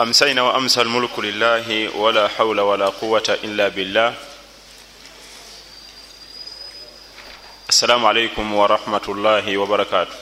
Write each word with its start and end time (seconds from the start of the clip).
أمسينا 0.00 0.42
وأمسى 0.42 0.80
الملك 0.82 1.18
لله 1.18 1.96
ولا 1.96 2.28
حول 2.28 2.60
ولا 2.60 2.86
قوة 2.86 3.38
إلا 3.44 3.68
بالله 3.68 4.14
السلام 7.68 8.06
عليكم 8.06 8.54
ورحمة 8.54 9.06
الله 9.08 9.56
وبركاته 9.56 10.16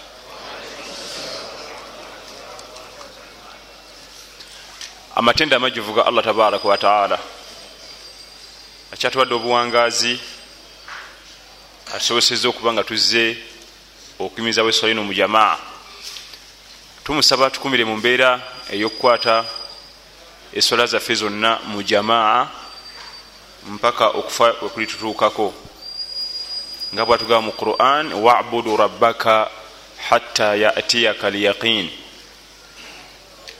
amatenda 5.16 5.56
amajjuvu 5.56 5.92
ga 5.92 6.06
allah 6.06 6.24
tabaraka 6.24 6.68
wataala 6.68 7.18
akyatuwadde 8.92 9.34
obuwangazi 9.34 10.20
atusobosezza 11.94 12.48
okuba 12.48 12.72
nga 12.72 12.84
tuzze 12.84 13.36
okuyimiza 14.18 14.62
bwesolino 14.62 15.02
mu 15.04 15.14
jamaa 15.14 15.58
tumusaba 17.04 17.50
tukumire 17.50 17.84
mu 17.84 17.96
mbeera 17.96 18.40
ey'okukwata 18.70 19.44
esola 20.54 20.86
zaffe 20.86 21.14
zonna 21.14 21.58
mu 21.66 21.82
jamaa 21.82 22.48
mpaka 23.66 24.08
okufa 24.08 24.44
wekulitutuukako 24.62 25.54
nga 26.94 27.06
bwatugaba 27.06 27.40
mu 27.40 27.52
quran 27.52 28.12
wabudu 28.12 28.76
rabbaka 28.76 29.50
hatta 30.08 30.54
yatiyaka 30.54 31.30
lyaqin 31.30 31.90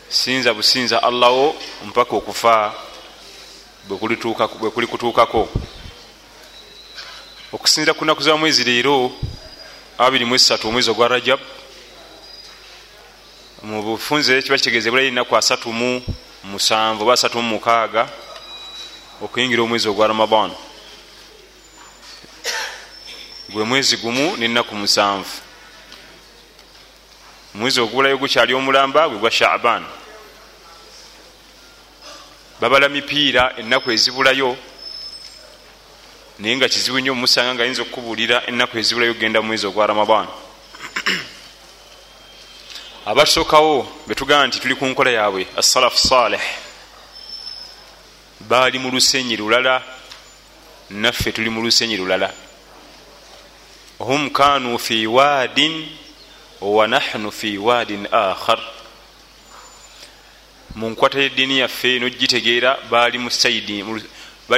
sinza 0.09 0.55
businza 0.55 1.03
allahwo 1.03 1.57
mpaka 1.87 2.17
okufa 2.17 2.75
bwekulikutuukako 3.89 5.49
okusinzira 7.53 7.95
ku 7.95 8.05
nnaku 8.05 8.23
za 8.23 8.37
mwezi 8.37 8.65
leero 8.65 9.11
23 9.99 10.69
omwezi 10.69 10.91
ogwa 10.91 11.09
rajab 11.09 11.41
mu 13.63 13.83
bufunze 13.83 14.43
kiba 14.43 14.57
kitegeeza 14.57 14.89
ebulayo 14.89 15.09
ennaku 15.09 15.37
asatu 15.37 15.73
mu 15.73 16.03
musanvu 16.45 17.03
oba 17.03 17.13
asatu 17.13 17.43
mu 17.43 17.49
mukaaga 17.49 18.09
okuyingira 19.23 19.63
omwezi 19.63 19.89
ogwa 19.89 20.07
ramadan. 20.07 20.51
Gwe 23.49 23.65
mwezi 23.65 23.97
gumu 23.97 24.37
nennaku 24.37 24.75
musanvu. 24.77 25.35
Omwezi 27.55 27.81
ogubulayo 27.81 28.19
gukyali 28.19 28.55
omulamba 28.55 29.09
gwe 29.09 29.19
gwa 29.19 29.31
shaban. 29.31 29.85
Babala 32.61 32.89
mipiira 32.89 33.57
ennaku 33.57 33.91
ezibulayo 33.93 34.57
naye 36.39 36.57
nga 36.57 36.69
kizibu 36.69 36.99
nnyo 36.99 37.15
mumusanga 37.15 37.55
nga 37.55 37.63
ayinza 37.63 37.83
okukubuulira 37.83 38.47
ennaku 38.47 38.79
ezibulayo 38.79 39.15
kugenda 39.15 39.41
mu 39.41 39.47
mwezi 39.47 39.67
ogwa 39.67 39.87
ramadan 39.87 40.27
abatusookawo 43.07 43.87
betugamba 44.07 44.47
nti 44.47 44.61
tuli 44.61 44.75
ku 44.75 44.87
nkola 44.87 45.11
yaabwe 45.11 45.47
assalafu 45.57 45.99
saleh 45.99 46.41
baali 48.41 48.79
mu 48.79 48.91
lusenyi 48.91 49.37
lulala 49.37 49.83
naffe 50.91 51.33
tuli 51.33 51.51
mu 51.51 51.61
lusenyi 51.63 51.97
lulala. 51.97 52.33
Hum 53.99 54.31
kanu 54.31 54.79
fi 54.79 55.07
waadin 55.07 55.89
wa 56.61 56.87
nahnu 56.87 57.31
fi 57.33 57.59
waadin 57.59 58.09
akhar 58.13 58.61
mu 60.75 60.91
nkwata 60.91 61.19
yeddiini 61.21 61.59
yaffe 61.59 61.99
nogitegeera 61.99 62.79
bali 62.91 63.19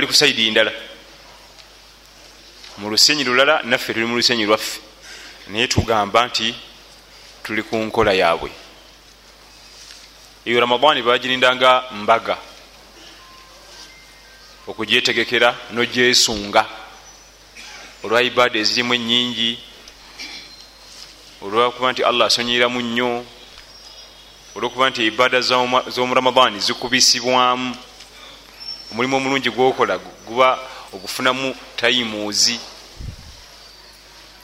ku 0.07 0.13
saidi 0.13 0.51
ndala. 0.51 0.73
Mu 2.79 2.91
lusenyi 2.91 3.25
lulala 3.25 3.63
naffe 3.65 3.93
tuli 3.93 4.07
mu 4.07 4.17
lusenyi 4.17 4.47
lwaffe. 4.47 4.81
Naye 5.49 5.69
tugamba 5.69 6.27
nti 6.27 6.55
tuli 7.47 7.63
ku 7.63 7.77
nkola 7.77 8.13
yaabwe. 8.13 8.51
Eyo 10.47 10.61
ramadaani 10.61 11.03
bagirindanga 11.03 11.85
mbaga 11.93 12.37
okugyetegekera 14.67 15.55
nogyesunga. 15.71 16.67
Olwa 18.05 18.23
ibaada 18.23 18.59
ezirimu 18.59 18.95
enyingi 18.95 19.59
olwokuba 21.43 21.93
nti 21.93 22.03
allah 22.03 22.27
asonyiramu 22.27 22.81
nnyo 22.83 23.25
olwokuba 24.55 24.91
nti 24.91 25.07
ibaada 25.07 25.41
z'omuramadaani 25.95 26.59
zikubisibwamu. 26.61 27.77
Omulimu 28.91 29.17
omulungi 29.17 29.51
gwokola 29.51 29.99
guba 29.99 30.59
ogufunamu 30.95 31.55
tayimuuzi 31.77 32.61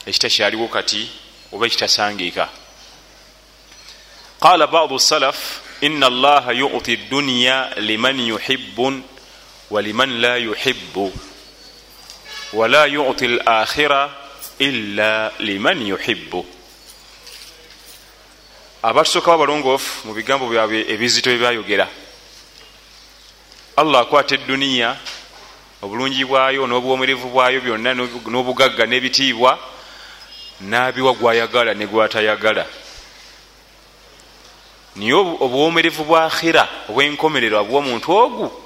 ekitakyaliwo 0.05 0.67
kati 0.67 1.01
oba 1.51 1.65
ekitasangiika 1.67 2.62
qala 4.43 4.67
badu 4.67 4.99
salaf 4.99 5.61
ina 5.81 6.07
allaha 6.07 6.51
yuti 6.51 6.97
dunya 6.97 7.69
liman 7.79 8.19
yuhibu 8.19 9.01
waliman 9.71 10.19
la 10.21 10.35
yuhibu 10.37 11.13
wala 12.53 12.85
yuti 12.85 13.27
lakhira 13.27 14.11
illa 14.59 15.31
liman 15.39 15.87
yuhibu 15.87 16.45
abatusooka 18.83 19.31
babalongoofu 19.31 20.07
mu 20.07 20.13
bigambo 20.13 20.49
byabwe 20.51 20.91
ebizito 20.91 21.29
byebayogera 21.31 21.87
allah 23.77 24.01
akwata 24.01 24.35
eduniya 24.35 24.97
obulungi 25.81 26.25
bwayo 26.25 26.67
n'obuwomerevu 26.67 27.31
bwayo 27.31 27.61
byonna 27.61 27.95
n'obugagga 28.27 28.83
n'ebitiibwa 28.85 29.59
n'abiwa 30.61 31.13
gwayagala 31.15 31.73
ne 31.73 31.87
gwatayagala 31.87 32.82
niye 34.95 35.13
obuwomerevu 35.13 36.03
bwa 36.03 36.25
akhira 36.25 36.69
obwenkomerero 36.89 37.59
abuwa 37.59 37.81
muntu 37.81 38.11
ogu 38.11 38.63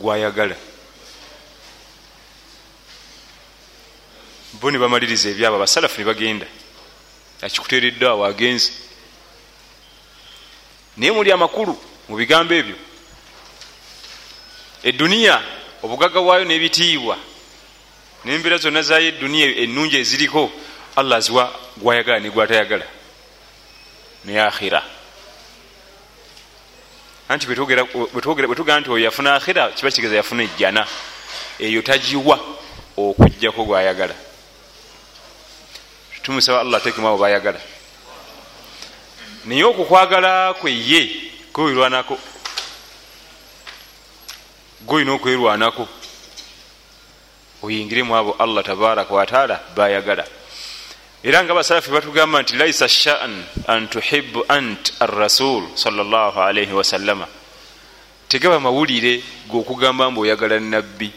gwayagala. 0.00 0.56
Bo 4.52 4.70
ne 4.70 4.78
bamaliriza 4.78 5.28
ebyabo 5.30 5.56
abasalafu 5.56 5.98
ne 5.98 6.06
bagenda 6.06 6.46
akikuteereddwa 7.42 8.10
awo 8.10 8.24
agenzi 8.24 8.72
naye 10.96 11.12
muli 11.12 11.32
amakulu 11.32 11.74
mu 12.08 12.16
bigambo 12.16 12.54
ebyo. 12.54 12.76
Eduniya 14.82 15.42
obugagga 15.82 16.20
bwayo 16.20 16.44
n'ebitiibwa 16.44 17.18
nembeera 18.24 18.56
zonna 18.58 18.82
zayo 18.82 19.08
eduniya 19.08 19.46
ennungi 19.62 19.96
eziriko 19.96 20.52
allah 20.96 21.18
aziwa 21.18 21.50
gwayagala 21.76 22.20
ne 22.20 22.30
gwatayagala. 22.30 22.86
Naye 24.24 24.40
akhira 24.40 24.93
anti 27.28 27.46
bwetugamba 27.46 28.80
nti 28.80 28.90
oyo 28.90 29.04
yafuna 29.04 29.34
akhira 29.34 29.68
kiba 29.72 29.90
kigeza 29.90 30.16
yafuna 30.16 30.42
ejjana. 30.42 30.86
Eyo 31.58 31.82
tagiwa 31.82 32.38
okugjako 32.96 33.64
gwayagala. 33.64 34.14
Tumusaba 36.22 36.60
allah 36.60 36.80
atekemu 36.80 37.08
abo 37.08 37.18
bayagala 37.18 37.60
naye 39.44 39.64
okukwagala 39.64 40.54
kwe 40.54 40.72
ye 40.72 41.00
kwewirwanako 41.52 42.18
goyina 44.86 45.12
okwerwanako 45.12 45.88
oyingiremu 47.62 48.16
abo 48.16 48.32
allah 48.38 48.64
tabaraka 48.64 49.14
wataala 49.14 49.60
bayagala 49.76 50.24
era 51.24 51.44
nga 51.44 51.52
abasalafi 51.52 51.90
batugamba 51.90 52.42
nti 52.42 52.56
laisa 52.56 52.88
shan 52.88 53.34
an 53.66 53.88
tuhibu 53.88 54.44
ant 54.48 54.92
arrasul 55.00 55.64
salllahalaihi 55.74 56.72
wasallama 56.72 57.26
tegaba 58.28 58.60
mawulire 58.60 59.22
geokugamba 59.50 60.10
mbu 60.10 60.20
oyagala 60.20 60.60
nabbi 60.60 61.10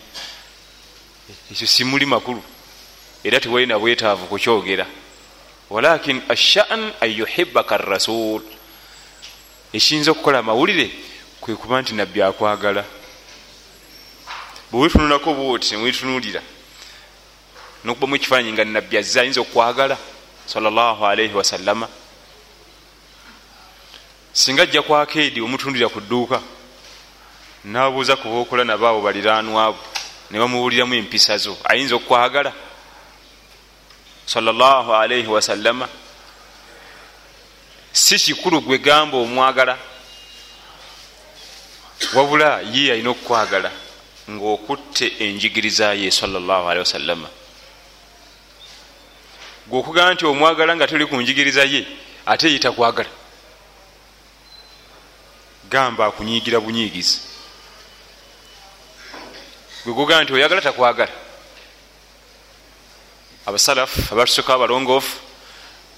ekyo 1.51 1.67
simuli 1.67 2.05
makulu. 2.05 2.43
Era 3.23 3.39
tewalina 3.39 3.79
bwetaavu 3.79 4.27
kukyogera. 4.27 4.85
Walakin 5.69 6.21
ashan 6.29 6.93
an 7.01 7.09
yuhibaka 7.09 7.75
arrasul. 7.75 8.41
Ekiyinza 9.73 10.11
okukola 10.11 10.39
amawulire 10.39 10.91
kwekuba 11.41 11.81
nti 11.81 11.93
nabbi 11.93 12.21
akwagala. 12.21 12.85
Bwewetunulako 14.71 15.33
bwoti 15.33 15.71
nemwetunulira 15.71 16.41
nokubamu 17.87 18.15
ekifaananyi 18.15 18.51
nga 18.53 18.65
nabbi 18.65 18.97
azze 18.97 19.19
ayinza 19.19 19.41
okwagala? 19.41 19.97
Salaalaihi 20.45 21.33
wasallama 21.33 21.87
singa 24.33 24.63
ajja 24.63 24.81
kwakeedi 24.81 25.41
omutundira 25.41 25.87
ku 25.89 25.99
dduuka 26.01 26.41
nabuuza 27.63 28.15
ku 28.15 28.27
bookola 28.27 28.63
nabo 28.63 28.87
abo 28.87 29.01
baliranwabo 29.01 29.79
ne 30.29 30.39
bamuwuliramu 30.39 30.95
empisa 30.95 31.37
zo 31.37 31.57
ayinza 31.63 31.95
okwagala? 31.95 32.51
Salaalaihi 34.25 35.27
wasallama 35.27 35.87
si 37.93 38.19
kikulu 38.19 38.61
gwe 38.61 38.77
gamba 38.77 39.17
omwagala 39.17 39.77
wabula 42.13 42.61
ye 42.73 42.91
alina 42.91 43.09
okukwagala 43.09 43.71
ngaokutte 44.29 45.05
enjigiriza 45.23 45.93
ye 45.93 46.11
salaalaihi 46.11 46.79
wasallama 46.79 47.29
gweokugamba 49.69 50.13
nti 50.13 50.25
omwagala 50.25 50.75
nga 50.75 50.87
tuli 50.87 51.05
ku 51.05 51.15
njigiriza 51.21 51.63
ye 51.63 51.81
ate 52.25 52.47
yitakwagala 52.51 53.09
gamba 55.69 56.05
akunyiigira 56.05 56.59
bunyiigizi. 56.59 57.19
Gwegugaa 59.83 60.23
nti 60.23 60.33
oyagala 60.33 60.61
takwagala. 60.61 61.11
Abasalafu 63.45 64.13
abatusoka 64.13 64.53
abalongoofu 64.53 65.19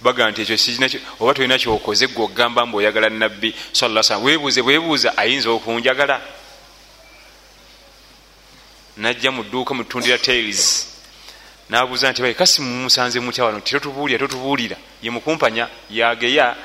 bagaa 0.02 0.32
nti 0.32 0.42
ekyo 0.42 1.00
oba 1.20 1.34
tolina 1.34 1.58
kyokoze 1.58 2.08
gwe 2.08 2.24
okugamba 2.24 2.66
mbu 2.66 2.78
oyagala 2.78 3.10
nabbi 3.10 3.56
salam 3.72 4.24
webuuze 4.24 4.62
bwebuuza 4.62 5.18
ayinza 5.18 5.50
okunjagala? 5.50 6.22
Najja 8.98 9.32
mu 9.32 9.44
dduuka 9.44 9.74
mutundira 9.74 10.18
tales 10.18 10.88
nabuuza 11.70 12.12
nti 12.12 12.34
kasi 12.34 12.62
mumusanze 12.62 13.20
mutya 13.20 13.46
wano? 13.46 13.60
Titotubuulira 13.60 14.20
totubuulira 14.20 14.78
ye 15.02 15.10
mukumpanya 15.10 15.70
yageya 15.90 16.56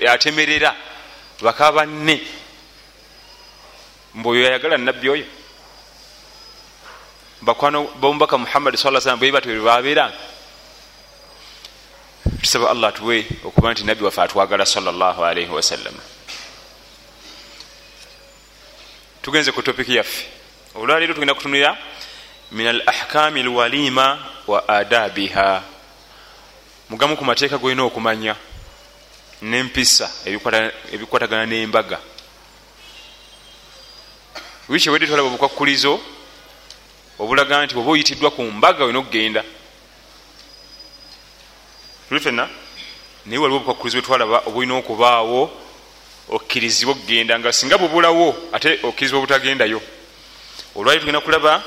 yatemerera 0.00 0.74
baka 1.42 1.72
banne. 1.72 2.20
Mbu 4.14 4.28
oyo 4.28 4.44
yayagala 4.44 4.76
nabbi 4.78 5.08
oyo. 5.08 5.26
Bakwano 7.42 7.84
bomubaka 8.00 8.38
muhammadi 8.38 8.76
sa 8.76 9.00
salam 9.00 9.18
bwebatwe 9.18 9.60
babeeranga 9.60 10.14
tusaba 12.40 12.70
allah 12.70 12.88
atuwe 12.88 13.26
okuba 13.44 13.72
nti 13.72 13.84
nabbi 13.84 14.04
waffe 14.04 14.20
atwagala 14.22 14.66
salllahalaihi 14.66 15.50
wasallam. 15.50 15.94
Tugenze 19.22 19.52
ku 19.52 19.62
topiki 19.62 19.96
yaffe. 19.96 20.26
Olwaleero 20.74 21.14
tugenda 21.14 21.34
kutunira 21.34 21.76
min 22.52 22.66
al 22.66 22.82
ahkami 22.86 23.42
lwalima 23.42 24.18
wa 24.46 24.68
adabiha. 24.68 25.62
Mugamu 26.90 27.16
ku 27.16 27.24
mateeka 27.24 27.58
golina 27.58 27.82
okumanya 27.82 28.36
nempisa 29.42 30.10
ebikwatagana 30.92 31.46
nembaga. 31.46 31.98
Wiki 34.68 34.90
wedde 34.90 35.06
twalaba 35.06 35.28
obukwakulizo 35.28 36.00
obulaga 37.18 37.64
nti 37.64 37.76
oba 37.76 37.90
oyitiddwa 37.90 38.30
ku 38.30 38.42
mbaga 38.42 38.84
olina 38.84 38.98
okugenda 38.98 39.44
tuli 42.08 42.20
fena 42.20 42.48
naye 43.26 43.38
waliwo 43.38 43.56
obukwakulizo 43.60 43.98
bwetwalaba 43.98 44.42
obulina 44.46 44.74
okubaawo 44.76 45.50
okkirizibwa 46.28 46.94
okugenda 46.94 47.38
nga 47.38 47.52
singa 47.52 47.78
bubulawo 47.78 48.36
ate 48.52 48.80
okkirizibwa 48.82 49.18
obutagendayo. 49.18 49.80
Olwali 50.76 51.00
tugenda 51.00 51.20
kulaba 51.20 51.62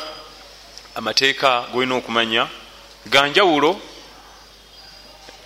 amateeka 0.97 1.69
golina 1.73 1.95
okumanya. 1.95 2.47
Ganjawulo 3.05 3.79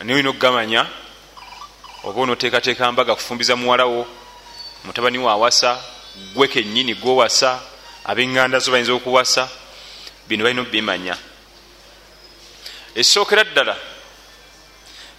naye 0.04 0.14
olina 0.14 0.30
okugamanya 0.30 0.88
oba 2.04 2.22
onooteekateeka 2.22 2.92
mbaga 2.92 3.16
kufumbiza 3.16 3.56
muwalawo 3.56 4.08
mutabani 4.86 5.18
waawasa 5.18 5.80
gwe 6.34 6.48
kenyini 6.48 6.96
gwowasa 6.96 7.60
abeŋŋanda 8.06 8.60
zo 8.60 8.72
bayinza 8.72 8.94
okuwasa 8.94 9.50
bino 10.28 10.44
balina 10.44 10.62
okubimanya 10.62 11.18
esookera 12.96 13.44
ddala 13.44 13.78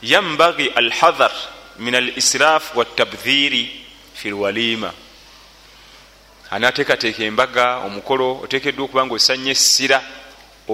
yambagi 0.02 0.68
alhadhar 0.68 1.32
min 1.78 1.94
al 1.94 2.18
israf 2.18 2.74
watabdhiri 2.76 3.86
fi 4.14 4.30
lwalima 4.30 4.92
anateekateeka 6.50 7.22
embaga 7.22 7.76
omukolo 7.86 8.40
oteekeddwa 8.42 8.84
okuba 8.84 9.06
nga 9.06 9.14
osanya 9.14 9.52
essira 9.52 10.02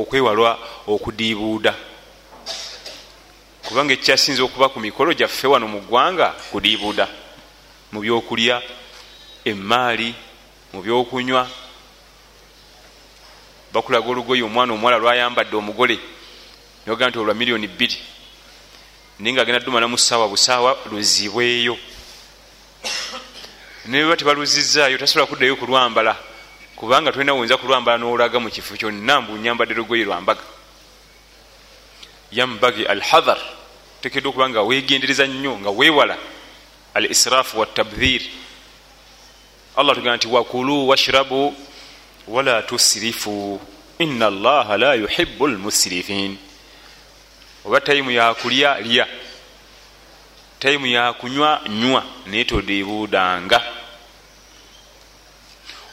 okwewalwa 0.00 0.58
okudiibuuda. 0.86 1.74
Kubanga 3.66 3.92
ekyasinza 3.92 4.42
okuba 4.42 4.68
ku 4.68 4.80
mikolo 4.80 5.12
gyaffe 5.12 5.46
wano 5.46 5.68
mu 5.68 5.80
ggwanga 5.80 6.34
kudiibuuda. 6.50 7.08
Mu 7.92 8.00
byokulya 8.00 8.62
emaali 9.44 10.14
mu 10.72 10.82
byokunywa. 10.82 11.48
Bakulaga 13.72 14.08
olugoye 14.08 14.42
omwana 14.42 14.72
omuwala 14.72 14.98
lwayambadde 14.98 15.56
omugole 15.56 15.98
noga 16.86 17.08
nti 17.08 17.18
olwa 17.18 17.34
miliyoni 17.34 17.68
bbiri. 17.68 17.98
Naye 19.18 19.32
nga 19.32 19.42
agenda 19.42 19.60
ddumana 19.60 19.88
mu 19.88 19.98
ssaawa 19.98 20.28
busaawa 20.28 20.78
luzibweyo 20.90 21.76
nebaba 23.88 24.16
tebaluzizaayo 24.16 24.98
tasobola 24.98 25.26
kuddayo 25.26 25.56
kulwambala 25.56 26.16
kubanga 26.78 27.12
tolina 27.12 27.34
woyinza 27.34 27.56
kulwambala 27.56 27.98
nolaga 27.98 28.38
mu 28.40 28.50
kifo 28.50 28.76
kyonna 28.76 29.20
mbunyambadde 29.20 29.74
lugoye 29.74 30.04
lwambaga 30.04 30.40
yambagi 32.32 32.86
al 32.86 33.00
hadhar 33.00 33.38
tekedwa 34.00 34.30
okuba 34.30 34.48
nga 34.48 34.62
wegendereza 34.62 35.26
nnyo 35.26 35.58
nga 35.58 35.70
wewala 35.70 36.16
al 36.94 37.10
israfu 37.10 37.60
watabdhir 37.60 38.22
allah 39.76 39.94
tugamba 39.94 40.16
nti 40.16 40.28
wakulu 40.28 40.88
washrabu 40.88 41.54
wala 42.28 42.62
tusirifu 42.62 43.60
ina 43.98 44.26
allaha 44.26 44.76
la 44.78 44.94
yuhibu 44.94 45.46
lmusirifin 45.46 46.38
oba 47.64 47.80
tayimu 47.80 48.10
yakulya 48.10 48.80
lya. 48.80 49.06
Tayimu 50.58 50.86
yakunywa 50.86 51.60
nywa 51.68 52.04
naye 52.26 52.44
todibuudanga 52.44 53.77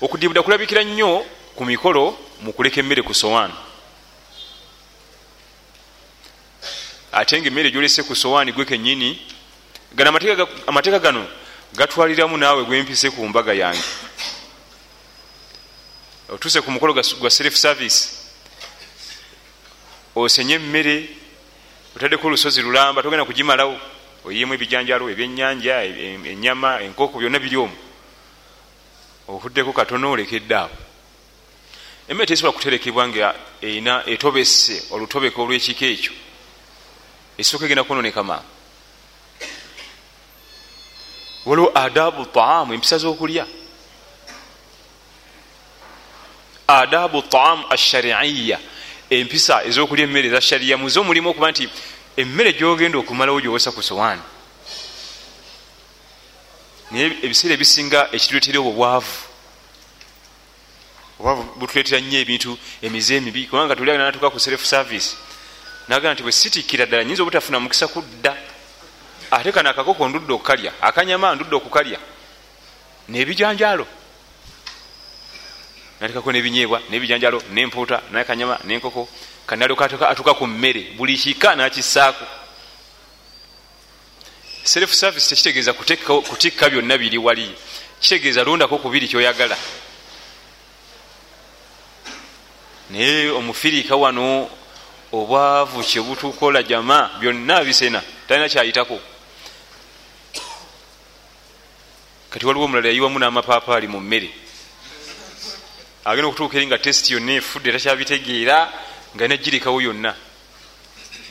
okudibuda 0.05 0.43
kulabikira 0.43 0.83
nnyo 0.83 1.25
ku 1.57 1.65
mikolo 1.65 2.13
mu 2.41 2.53
kuleka 2.53 2.79
emmere 2.79 3.01
ku 3.01 3.13
sowaani. 3.13 3.53
Ate 7.11 7.41
nga 7.41 7.47
emmere 7.47 7.71
gyolese 7.71 8.03
ku 8.03 8.15
sowaani 8.15 8.51
gwe 8.51 8.65
kenyini 8.65 9.17
gano 9.95 10.09
amateeka 10.67 10.99
gano 10.99 11.25
gatwaliramu 11.73 12.37
naawe 12.37 12.63
gwempise 12.63 13.09
ku 13.09 13.25
mbaga 13.27 13.53
yange. 13.53 13.89
Otuse 16.29 16.61
ku 16.61 16.71
mukolo 16.71 16.93
gwa 16.93 17.29
self 17.29 17.55
service 17.57 18.29
osenye 20.15 20.55
emmere 20.55 21.09
otaddeko 21.95 22.27
olusozi 22.27 22.61
lulamba 22.61 23.01
togenda 23.01 23.25
kugimalawo 23.25 23.79
oyiyemu 24.25 24.53
ebijanjalo 24.53 25.09
ebyenyanja 25.09 25.83
enyama 26.31 26.81
enkoko 26.85 27.19
byonna 27.19 27.39
biri 27.39 27.57
omu 27.57 27.84
ovuddeko 29.27 29.73
katono 29.73 30.11
olekedde 30.11 30.55
awo. 30.55 30.69
Emmere 32.07 32.25
tesobola 32.25 32.53
kuterekebwa 32.53 33.07
nga 33.07 33.35
erina 33.61 34.03
etobese 34.05 34.83
olutobeko 34.91 35.43
olwekiko 35.43 35.85
ekyo. 35.85 36.13
Esooka 37.37 37.65
egenda 37.65 37.83
kwononeka 37.83 38.23
maama 38.23 38.43
waliwo 41.45 41.71
adabu 41.75 42.25
taamu 42.25 42.73
empisa 42.73 42.97
z'okulya. 42.97 43.45
Adabu 46.67 47.21
taamu 47.21 47.65
ashariiya 47.69 48.59
empisa 49.09 49.63
ez'okulya 49.63 50.03
emmere 50.03 50.27
eza 50.27 50.41
shariya 50.41 50.77
muze 50.77 50.99
omulimu 50.99 51.29
okuba 51.29 51.51
nti 51.51 51.69
emmere 52.17 52.53
gyogenda 52.53 52.97
okumalawo 52.97 53.41
gyowosa 53.41 53.71
ku 53.71 53.83
sowaani 53.83 54.21
naye 56.95 57.11
ebiseera 57.25 57.53
ebisinga 57.55 57.99
ekituletera 58.15 58.59
obwo 58.59 58.71
bwavu 58.71 59.17
obwavu 61.19 61.43
butuletera 61.59 61.99
nnyo 61.99 62.19
ebintu 62.23 62.51
emize 62.85 63.13
emibi 63.19 63.47
kubanga 63.49 63.75
tuli 63.75 63.91
aganatuka 63.91 64.31
ku 64.31 64.39
self 64.39 64.63
service 64.63 65.09
nagamba 65.87 66.13
nti 66.13 66.23
bwe 66.23 66.31
sitikira 66.31 66.85
ddala 66.87 67.03
nyinza 67.03 67.21
obutafuna 67.23 67.59
mukisa 67.59 67.91
kudda 67.91 68.31
ate 69.35 69.51
kano 69.51 69.69
akakoko 69.69 70.07
ndudde 70.07 70.31
okukalya 70.33 70.71
akanyama 70.87 71.35
ndudde 71.35 71.55
okukalya 71.59 71.99
nebijanjalo 73.11 73.85
natekako 75.99 76.31
nebinyeebwa 76.31 76.79
nebijanjalo 76.89 77.39
nempuuta 77.53 78.01
nakanyama 78.11 78.59
nenkoko. 78.63 79.07
Kanalyoka 79.45 80.09
atuka 80.09 80.33
ku 80.33 80.47
mmere 80.47 80.81
buli 80.97 81.17
kika 81.17 81.55
nakisaako 81.55 82.25
self 84.65 84.93
service 84.93 85.29
tekitegeeza 85.29 85.73
kutikka 85.73 86.69
byonna 86.69 86.97
biri 86.97 87.17
wali. 87.17 87.55
Kitegeeza 87.99 88.43
londako 88.43 88.77
kubiri 88.77 89.07
kyoyagala. 89.07 89.57
Naye 92.89 93.29
omufiriika 93.29 93.95
wano 93.95 94.49
obwavu 95.11 95.83
kyebutukola 95.83 96.63
jama 96.63 97.09
byonna 97.19 97.63
bisena 97.63 98.01
talina 98.27 98.49
kyayitako. 98.49 98.99
Kati 102.29 102.45
waliwo 102.45 102.65
omulala 102.65 102.87
yayiwamu 102.87 103.19
n'amapaapaali 103.19 103.87
mu 103.87 103.99
mmere. 103.99 104.29
Agenda 106.05 106.27
okutuuka 106.27 106.57
eri 106.57 106.67
nga 106.67 106.77
tesiti 106.77 107.13
yonna 107.13 107.33
efudde 107.33 107.71
takyabitegeera 107.71 108.73
nga 109.15 109.27
nagirikawo 109.27 109.81
yonna 109.81 110.15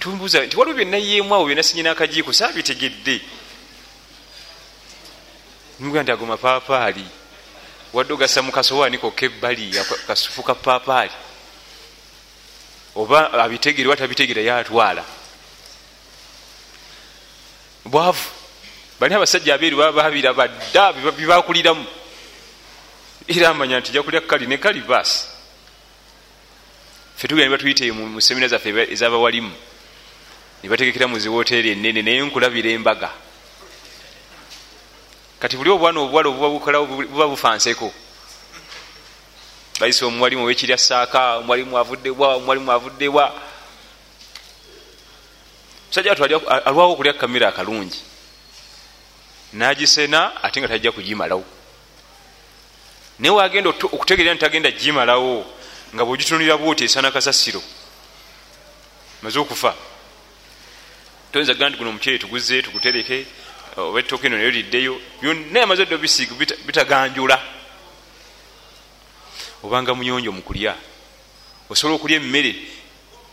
tumbuuza 0.05 0.45
nti 0.45 0.57
waliwo 0.57 0.77
byonna 0.77 0.97
yeemu 0.97 1.35
awo 1.35 1.45
byonna 1.45 1.63
sinyina 1.63 1.91
akajiiko 1.91 2.33
saabitegedde. 2.33 3.21
Nga 5.83 6.03
nti 6.03 6.13
ago 6.13 6.27
mapaapaali 6.27 7.07
wadde 7.93 8.13
ogasa 8.13 8.43
mu 8.43 8.53
kasowaani 8.53 8.99
kokka 8.99 9.27
ebbali 9.27 9.73
kasufu 10.07 10.43
ka 10.43 10.55
paapaali. 10.55 11.17
Oba 12.95 13.33
abitegere 13.33 13.89
oba 13.89 13.97
tabitegeera 13.97 14.43
yatwala 14.43 15.05
bwavu. 17.85 18.29
Balina 19.01 19.17
abasajja 19.17 19.55
abeeru 19.55 19.77
bababiraba 19.77 20.49
dda 20.49 20.93
bibakuliramu. 20.93 21.87
Era 23.29 23.49
amanya 23.49 23.81
nti 23.81 23.93
jakulya 23.93 24.21
kali 24.21 24.47
ne 24.47 24.59
kali 24.59 24.81
baasi 24.81 25.27
fe 27.17 27.29
tugenda 27.29 27.51
batuyite 27.51 27.93
mu 27.93 28.21
semina 28.21 28.49
zaffe 28.49 28.93
ezabawalimu 28.93 29.53
nebategekera 30.65 31.07
mu 31.07 31.19
ziwoteeri 31.21 31.77
enene 31.77 32.01
naye 32.03 32.25
nkulabira 32.25 32.71
embaga. 32.73 33.11
Kati 35.39 35.57
buli 35.61 35.69
obwana 35.71 36.01
obuwala 36.01 36.29
obubabukolao 36.29 36.87
buba 36.87 37.29
bufanseko. 37.29 37.93
Bayise 39.79 40.05
omuwalimu 40.05 40.43
owekirya 40.45 40.79
saaka 40.79 41.37
omuwalimu 41.37 41.77
avuddewa 41.77 42.37
omuwalimu 42.37 42.73
avuddewa 42.73 43.25
musajja 45.89 46.11
watu 46.11 46.25
alwawo 46.49 46.93
okulya 46.93 47.13
kamera 47.13 47.49
akalungi. 47.49 48.01
Nagisena 49.53 50.43
ate 50.43 50.61
nga 50.61 50.69
tajja 50.69 50.93
kugimalawo. 50.93 51.45
Naye 53.19 53.35
wagenda 53.35 53.69
okutegerera 53.71 54.35
nti 54.35 54.41
tagenda 54.41 54.71
gimalawo 54.71 55.45
nga 55.95 56.05
bwegitunulira 56.05 56.57
bwoti 56.57 56.85
esana 56.85 57.11
kasasiro 57.11 57.63
maze 59.23 59.39
okufa 59.39 59.75
toyinza 61.35 61.55
gamba 61.55 61.69
nti 61.71 61.79
guno 61.79 61.91
omuceere 61.91 62.19
tuguze 62.19 62.63
tugutereke 62.63 63.27
oba 63.77 63.99
ettooka 63.99 64.27
eno 64.27 64.37
nayo 64.37 64.51
liddeyo 64.51 65.01
byonna 65.21 65.61
yamaze 65.61 65.85
dde 65.85 65.95
obisiiga 65.95 66.35
bitaganjula. 66.67 67.37
Obanga 69.65 69.95
muyonjo 69.95 70.31
mukulya 70.31 70.77
osobola 71.69 71.97
okulya 71.97 72.17
emmere 72.23 72.55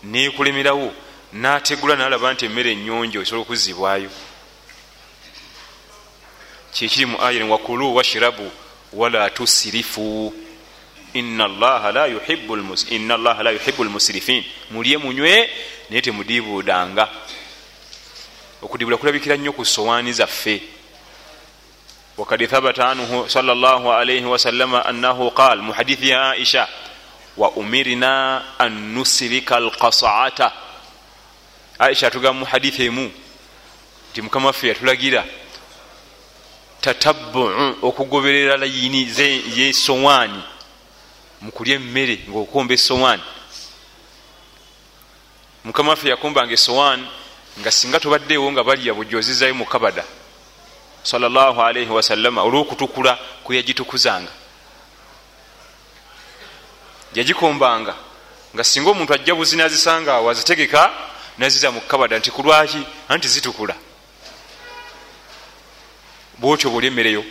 nekulemerawo 0.03 0.93
nategula 1.33 1.95
nalaba 1.95 2.33
nti 2.33 2.45
emmere 2.45 2.71
enyonjo 2.71 3.21
esobola 3.21 3.45
okuzibwayo 3.45 4.09
kyekiri 6.73 7.05
mu 7.05 7.21
ayan 7.21 7.49
wakulu 7.53 7.95
washirabu 7.95 8.51
wala 8.93 9.29
tusirifu 9.29 10.33
ina 11.13 11.45
allaha 11.45 11.91
la 11.91 12.07
yuhibu 12.07 13.83
lmusirifin 13.85 14.43
mulye 14.71 14.97
munywe 14.97 15.49
naye 15.89 16.01
temudibuudanga 16.01 17.05
okudibula 18.61 18.97
kulabikira 18.97 19.37
nnyo 19.37 19.53
ku 19.53 19.65
sowaani 19.65 20.13
zaffe. 20.13 20.61
Wakad 22.17 22.47
thabata 22.47 22.89
anhu 22.89 23.29
salllahalaihi 23.29 24.25
wasalama 24.25 24.85
annahu 24.85 25.31
qal 25.31 25.61
mu 25.61 25.73
hadithi 25.73 26.09
ya 26.09 26.29
aisha 26.29 26.67
wa 27.37 27.51
umirna 27.51 28.43
an 28.59 28.93
nusirika 28.93 29.57
alkasaata 29.57 30.51
aisha 31.79 32.07
atugamba 32.07 32.39
mu 32.39 32.45
hadithi 32.45 32.85
emu 32.85 33.11
nti 34.11 34.21
mukama 34.21 34.47
waffe 34.47 34.67
yatulagira 34.67 35.25
tatabuu 36.81 37.75
okugoberera 37.81 38.57
layini 38.57 39.09
yesowaani 39.55 40.43
mukulya 41.41 41.75
emmere 41.75 42.19
ngaokomba 42.29 42.73
esowaani 42.73 43.23
mukama 45.63 45.89
waffe 45.89 46.09
yakombanga 46.09 46.53
esowaani 46.53 47.07
nga 47.59 47.71
singa 47.71 47.99
tobaddeewo 47.99 48.51
nga 48.51 48.63
balya 48.63 48.93
bujozizayo 48.93 49.55
mu 49.55 49.65
kabada 49.65 50.03
salaalii 51.03 51.89
wasalama 51.89 52.43
olwokutukula 52.43 53.17
kweyagitukuzanga 53.43 54.31
yagikombanga 57.15 57.95
nga 58.55 58.63
singa 58.63 58.89
omuntu 58.89 59.13
ajja 59.13 59.35
buzi 59.35 59.55
nazisanga 59.55 60.13
awo 60.13 60.29
azitegeka 60.29 60.91
naziza 61.37 61.71
mu 61.71 61.81
kabada 61.81 62.19
nti 62.19 62.31
kulwaki 62.31 62.81
anti 63.09 63.27
zitukula? 63.27 63.75
Bwotyo 66.37 66.69
bwoli 66.69 66.87
emmereyo 66.87 67.23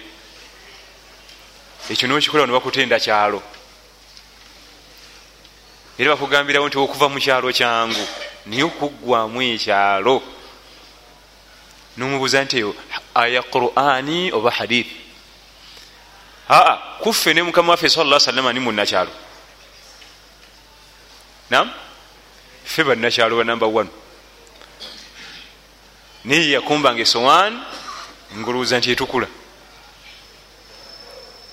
ekyo 1.90 2.08
nokikola 2.08 2.46
nebakutenda 2.46 3.00
kyalo 3.00 3.42
era 5.98 6.14
bakugambirawo 6.14 6.68
nti 6.68 6.78
okuva 6.78 7.08
mu 7.08 7.18
kyalo 7.20 7.52
kyangu 7.52 8.04
naye 8.46 8.62
okuggwamu 8.62 9.42
ekyalo 9.42 10.22
nomubuuza 11.96 12.44
nti 12.44 12.56
eyo 12.56 12.74
aya 13.14 13.42
qurani 13.42 14.32
oba 14.32 14.50
hadith 14.50 14.90
aa 16.50 16.76
kuffe 17.02 17.34
ne 17.34 17.42
mukama 17.42 17.72
waffe 17.72 17.88
sala 17.88 18.20
salama 18.20 18.52
ni 18.52 18.60
munakyalo 18.60 19.12
nam 21.50 21.70
ffe 22.64 22.84
banakyalo 22.84 23.36
ba 23.36 23.44
namba 23.44 23.66
1 23.66 23.86
naye 26.24 26.50
yakumbanga 26.50 27.02
esowan 27.02 27.52
ngaolowooza 28.38 28.78
nti 28.78 28.90
etukula. 28.90 29.26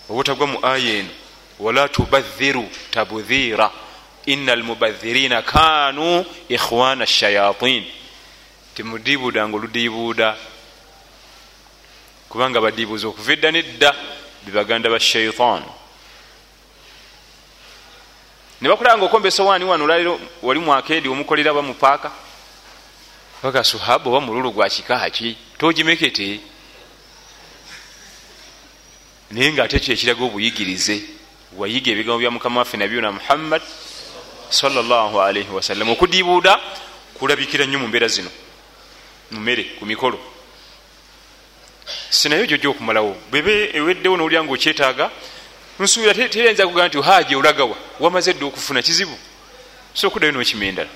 Obutagwa 0.10 0.48
mu 0.48 0.58
aya 0.66 0.94
eno 1.00 1.10
wala 1.60 1.90
tubadhiru 1.90 2.70
tabudhira 2.92 3.72
ina 4.28 4.54
almubadhirina 4.54 5.42
kanu 5.42 6.26
ikhwana 6.50 7.08
shayatin. 7.08 7.86
Temudibuuda 8.76 9.48
nga 9.48 9.58
oludibuuda 9.58 10.38
kubanga 12.30 12.62
badibuuza 12.62 13.08
okuva 13.08 13.34
edda 13.34 13.52
nedda 13.52 13.96
bebaganda 14.46 14.90
ba 14.90 15.00
shaitan 15.00 15.64
nebakulaba 18.62 18.98
nga 18.98 19.06
okomba 19.06 19.28
esowaani 19.28 19.66
wano 19.66 19.84
olwaliro 19.84 20.20
wali 20.42 20.60
mwakeedi 20.60 21.08
omukolera 21.10 21.54
ba 21.54 21.62
mupaaka 21.62 22.12
baga 23.44 23.64
suhaba 23.64 24.10
oba 24.10 24.22
mululu 24.22 24.52
gwa 24.52 24.70
kikaaki 24.70 25.38
togimekete. 25.58 26.40
Naye 29.32 29.54
nga 29.54 29.64
ate 29.64 29.80
kyekiraga 29.80 30.24
obuyigirize 30.24 31.02
wayiga 31.58 31.92
ebigambo 31.92 32.20
bya 32.20 32.32
mukama 32.32 32.60
waffe 32.60 32.78
nabyona 32.78 33.12
muhammad 33.12 33.62
salaalii 34.50 35.48
wasallam 35.54 35.90
okudibuuda 35.90 36.60
kulabikira 37.20 37.66
nnyo 37.66 37.80
mu 37.80 37.88
mbeera 37.88 38.08
zino 38.08 38.30
mumere 39.32 39.64
ku 39.80 39.86
mikolo. 39.86 40.20
Sinayo 42.10 42.46
gyo 42.46 42.58
gyokumalawo 42.58 43.16
bebe 43.32 43.72
eweddewo 43.74 44.18
nowulira 44.18 44.44
nga 44.44 44.54
okyetaaga 44.54 45.12
nsuubira 45.80 46.30
terayinza 46.30 46.68
kugamba 46.68 46.88
nti 46.88 47.02
haji 47.02 47.36
olagawa. 47.36 47.76
Wamaze 48.00 48.34
dde 48.34 48.46
okufuna 48.46 48.82
kizibu. 48.82 49.18
So 49.94 50.08
okuddayo 50.08 50.32
nokimendala 50.32 50.90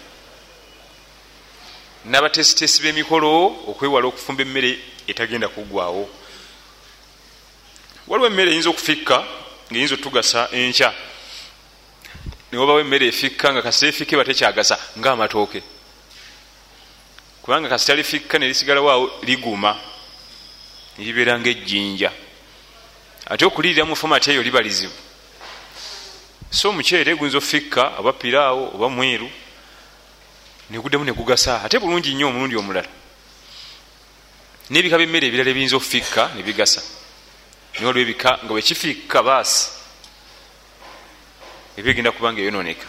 nabatesitesi 2.06 2.82
b'emikolo 2.82 3.30
okwewala 3.70 4.08
okufumba 4.08 4.42
emmere 4.42 4.80
etagenda 5.08 5.48
kuggwawo 5.48 6.10
waliwo 8.08 8.28
emmere 8.28 8.52
eyinza 8.52 8.70
okufikka 8.70 9.18
ngaeyinza 9.70 9.96
otugasa 9.96 10.50
enkya 10.52 10.94
newabawo 12.52 12.80
emmere 12.80 13.08
efikka 13.08 13.54
nga 13.54 13.62
kasita 13.62 13.88
efikka 13.88 14.16
eba 14.16 14.26
tekyagasa 14.26 14.76
ngaamatooke 15.00 15.62
kubanga 17.42 17.70
kasita 17.70 17.96
lifikka 17.96 18.40
nelisigalawoawo 18.40 19.06
liguma 19.24 19.72
nelibeera 20.98 21.40
nga 21.40 21.50
ejjinja 21.50 22.12
ate 23.32 23.46
okulirira 23.46 23.86
mu 23.86 23.96
fomati 23.96 24.32
eyo 24.32 24.44
liba 24.44 24.62
lizibu. 24.62 24.94
So 26.52 26.70
omuceere 26.70 27.16
guyinza 27.16 27.38
ofikka 27.38 27.98
oba 28.00 28.14
piraawo 28.14 28.76
oba 28.76 28.90
mweru 28.90 29.30
neguddemu 30.70 31.06
negugasa 31.06 31.64
ate 31.64 31.80
bulungi 31.80 32.14
nnyo 32.14 32.28
omulundi 32.28 32.56
omulala. 32.56 32.90
Nebika 34.70 34.98
byemmere 34.98 35.28
ebirala 35.28 35.50
ebiyinza 35.50 35.76
okufikka 35.76 36.32
nebigasa 36.36 36.82
naye 37.74 37.86
waliwo 37.88 38.04
ebika 38.04 38.40
nga 38.44 38.52
bwekifikka 38.54 39.24
baasi 39.24 39.81
ebigenda 41.78 42.12
kubanga 42.12 42.42
eyononeka 42.42 42.88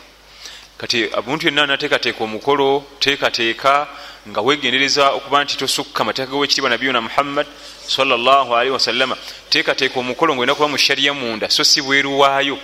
kati 0.78 1.08
omuntu 1.14 1.46
yenna 1.46 1.66
nateekateeka 1.66 2.24
omukolo 2.24 2.84
teekateeka 2.98 3.88
nga 4.28 4.40
wegendereza 4.40 5.10
okuba 5.10 5.44
nti 5.44 5.56
tosukka 5.56 6.04
mateeka 6.04 6.30
gowekitiibwa 6.30 6.70
nabiyuna 6.70 7.00
muhammad 7.00 7.46
salli 7.86 8.70
wasallama 8.70 9.16
teekateeka 9.50 10.00
omukolo 10.00 10.34
ngaolina 10.34 10.54
kuba 10.54 10.68
mu 10.68 10.78
shariya 10.78 11.14
munda 11.14 11.50
so 11.50 11.64
si 11.64 11.82
bweru 11.82 12.18
waayo. 12.18 12.58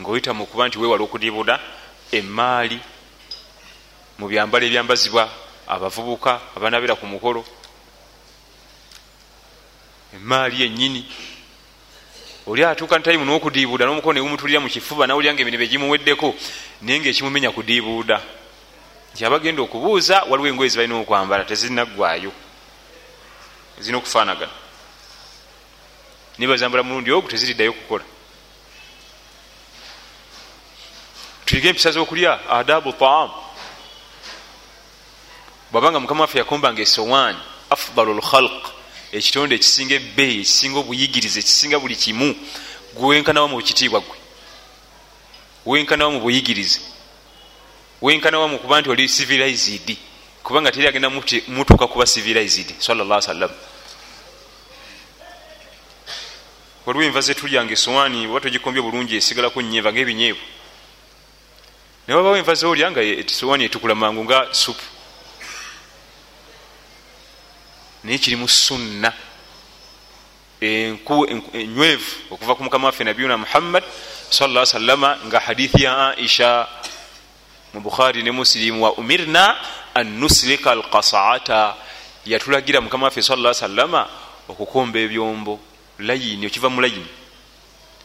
Ngaoyita 0.00 0.34
mukuba 0.34 0.68
nti 0.68 0.78
wewala 0.78 1.04
okudibuda 1.04 1.60
emaali 2.12 2.78
mu 4.18 4.28
byambalo 4.28 4.66
ebyambazibwa 4.66 5.28
abavubuka 5.66 6.40
abanabira 6.56 6.94
ku 6.94 7.06
mukolo. 7.06 7.44
Emaali 10.14 10.62
yenyini 10.62 11.04
oli 12.48 12.64
atuuka 12.64 12.98
ntayimu 12.98 13.24
n'okudiibuuda 13.24 13.84
n'omukono 13.84 14.16
negumutulira 14.16 14.60
mu 14.60 14.68
kifuba 14.72 15.04
nawulira 15.06 15.34
nga 15.36 15.42
emirimu 15.44 15.64
egimuweddeko 15.68 16.28
naye 16.80 16.98
nga 17.00 17.08
ekimumenya 17.12 17.50
kudiibuuda. 17.52 18.16
Nti 19.12 19.20
abagenda 19.24 19.60
okubuuza 19.62 20.24
waliwo 20.28 20.48
engoye 20.48 20.72
zibalina 20.72 20.96
okwambala 20.96 21.44
tezinaggwayo 21.44 22.32
zirina 23.80 23.98
okufaanagana. 24.00 24.56
Niba 26.38 26.56
zambala 26.56 26.82
mulundi 26.82 27.12
ogu 27.12 27.28
teziriddayo 27.28 27.72
kukola. 27.72 28.04
Tuyige 31.44 31.68
empisa 31.68 31.92
z'okulya 31.92 32.48
adabu 32.48 32.92
taam. 32.92 33.30
Bwabanga 35.72 36.00
mukama 36.00 36.24
waffe 36.24 36.38
yakombanga 36.38 36.80
esowaani 36.80 37.38
afdalu 37.70 38.16
lkhalq 38.16 38.77
ekitonde 39.12 39.54
ekisinga 39.54 39.94
ebbeeyi 39.94 40.40
ekisinga 40.40 40.78
obuyigirize 40.78 41.38
ekisinga 41.40 41.78
buli 41.78 41.96
kimu 41.96 42.34
gwewenkanawa 42.94 43.48
mu 43.48 43.62
kitiibwa 43.62 44.00
gwe. 44.00 44.16
Wenkanawa 45.66 46.10
mu 46.10 46.20
buyigirize. 46.20 46.80
Wenkanawa 48.02 48.48
mu 48.48 48.58
kuba 48.58 48.80
nti 48.80 48.90
oli 48.90 49.08
civilized 49.08 49.96
kubanga 50.48 50.72
teri 50.72 50.86
agenda 50.88 51.10
mutuuka 51.48 51.86
kuba 51.86 52.06
civilized 52.06 52.74
sallla 52.78 53.22
sallam 53.22 53.50
waliwo 56.86 57.04
enva 57.04 57.20
zetulyanga 57.20 57.72
esowaani 57.72 58.26
oba 58.26 58.40
togikombye 58.40 58.82
bulungi 58.82 59.16
esigalako 59.16 59.60
nyenva 59.62 59.92
ngaebinyeevu 59.92 60.44
naye 62.06 62.16
wabawo 62.16 62.36
enva 62.40 62.54
zeolya 62.54 62.90
nga 62.90 63.02
esowaani 63.02 63.64
etukula 63.64 63.94
mangu 63.94 64.24
nga 64.24 64.48
supu 64.54 64.87
naye 68.04 68.18
kirimu 68.18 68.48
sunna. 68.48 69.12
Enywevu 70.60 72.10
okuva 72.30 72.54
ku 72.54 72.62
mukama 72.64 72.86
waffe 72.86 73.04
nabiyuna 73.04 73.38
muhammad 73.38 73.84
salla 74.30 74.66
salama 74.66 75.18
nga 75.26 75.40
hadithi 75.40 75.82
ya 75.82 76.08
aisha 76.08 76.66
mu 77.74 77.80
bukhari 77.80 78.22
ne 78.22 78.30
musilimu 78.30 78.84
wa 78.84 78.92
umirna 78.92 79.56
an 79.94 80.18
nuslika 80.18 80.70
alkasaata 80.70 81.74
yatulagira 82.26 82.80
mukama 82.80 83.04
waffe 83.04 83.22
salla 83.22 83.54
salama 83.54 84.08
okukomba 84.48 84.98
ebyombo 84.98 85.60
layini 85.98 86.46
okiva 86.46 86.70
mu 86.70 86.80
layini. 86.80 87.06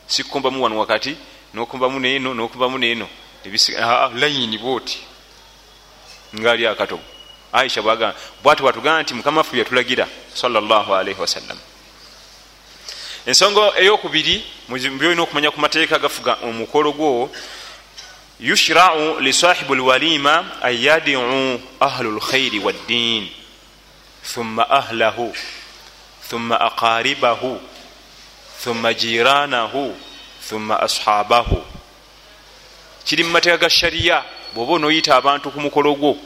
Sikukombamu 0.08 0.64
wano 0.64 0.78
wakati 0.78 1.16
nokombamu 1.54 2.00
neeno 2.00 2.34
nokombamu 2.34 2.78
neeno. 2.78 3.08
Layini 4.16 4.58
bwoti. 4.58 5.00
Ngaali 6.36 6.68
akatogo 6.68 7.12
aisha 7.53 7.81
bwati 8.43 8.63
watugamba 8.63 9.01
nti 9.01 9.13
mukama 9.13 9.38
waffe 9.41 9.57
yatulagira 9.57 10.07
sallallahu 10.33 10.93
wasallam 11.19 11.57
ensonga 13.25 13.72
eyokubiri 13.79 14.43
byolina 14.69 15.22
okumanya 15.22 15.51
ku 15.51 15.60
mateeka 15.60 16.00
gafuga 16.00 16.38
omukolo 16.43 16.91
gwo 16.91 17.29
yushrau 18.39 19.19
lisahibu 19.19 19.75
lwalima 19.75 20.45
an 20.62 20.75
yadiu 20.75 21.62
ahlu 21.79 22.12
lkhairi 22.17 22.60
waddin 22.60 23.29
thumma 24.33 24.69
ahlahu 24.69 25.36
thumma 26.29 26.60
aqaribahu 26.60 27.62
thumma 28.63 28.93
jiranahu 28.93 29.95
thumma 30.50 30.79
ashabahu. 30.79 31.63
Kiri 33.05 33.24
mu 33.24 33.31
mateeka 33.31 33.57
ga 33.57 33.69
shariya 33.69 34.24
bwoba 34.55 34.74
onoyita 34.74 35.15
abantu 35.15 35.51
ku 35.51 35.60
mukolo 35.60 35.95
gwo 35.95 36.17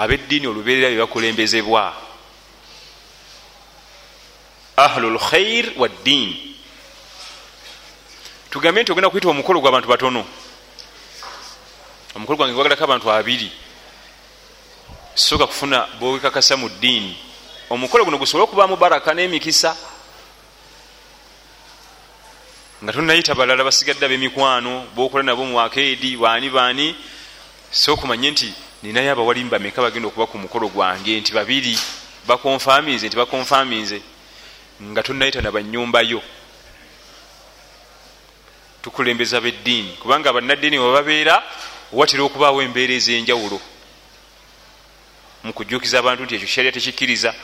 abeddiini 0.00 0.46
olubeerera 0.48 0.88
byebakulembezebwa 0.88 1.92
ahlu 4.76 5.10
lkhair 5.16 5.72
waddin 5.76 6.56
tugambe 8.50 8.82
nti 8.82 8.92
ogenda 8.92 9.10
kuyita 9.10 9.28
omukolo 9.28 9.60
gwabantu 9.60 9.88
batono. 9.88 10.24
Omukolo 12.16 12.36
gwange 12.36 12.54
gwagalako 12.54 12.84
abantu 12.84 13.12
abiri. 13.12 13.52
Soka 15.14 15.46
kufuna 15.46 15.86
bowekakasa 16.00 16.56
mu 16.56 16.68
ddiini. 16.68 17.16
Omukolo 17.70 18.04
guno 18.04 18.18
gusobole 18.18 18.44
okubaamu 18.44 18.76
baraka 18.76 19.14
n'emikisa. 19.14 19.76
Nga 22.82 22.92
tonayita 22.92 23.34
balala 23.34 23.64
basigadde 23.64 24.02
ab'emikwano 24.06 24.86
bokola 24.96 25.22
nabo 25.22 25.44
mu 25.44 25.60
akeedi 25.60 26.16
baani 26.16 26.50
baani. 26.50 26.96
Sokumanye 27.70 28.30
nti 28.30 28.50
ninayo 28.82 29.12
abawalimu 29.12 29.50
bameka 29.50 29.82
bagenda 29.82 30.08
okuba 30.08 30.26
ku 30.26 30.38
mukolo 30.38 30.68
gwange 30.68 31.20
nti 31.20 31.32
babiri 31.32 31.78
bakonfaminze 32.26 33.06
nti 33.06 33.16
bakonfaminze 33.16 34.02
nga 34.82 35.02
tonayita 35.02 35.40
nabanyumbayo 35.40 36.22
tukulembeza 38.82 39.40
beddiini. 39.40 39.92
Kubanga 40.00 40.32
bannaddiini 40.32 40.78
webabeera 40.78 41.42
watera 41.92 42.22
okubaawo 42.22 42.62
embeera 42.62 42.94
ez'enjawulo. 42.94 43.60
Mukujjukiza 45.44 45.98
abantu 45.98 46.24
nti 46.24 46.34
ekyo 46.34 46.48
kyalya 46.48 46.72
tekikkiriza. 46.72 47.34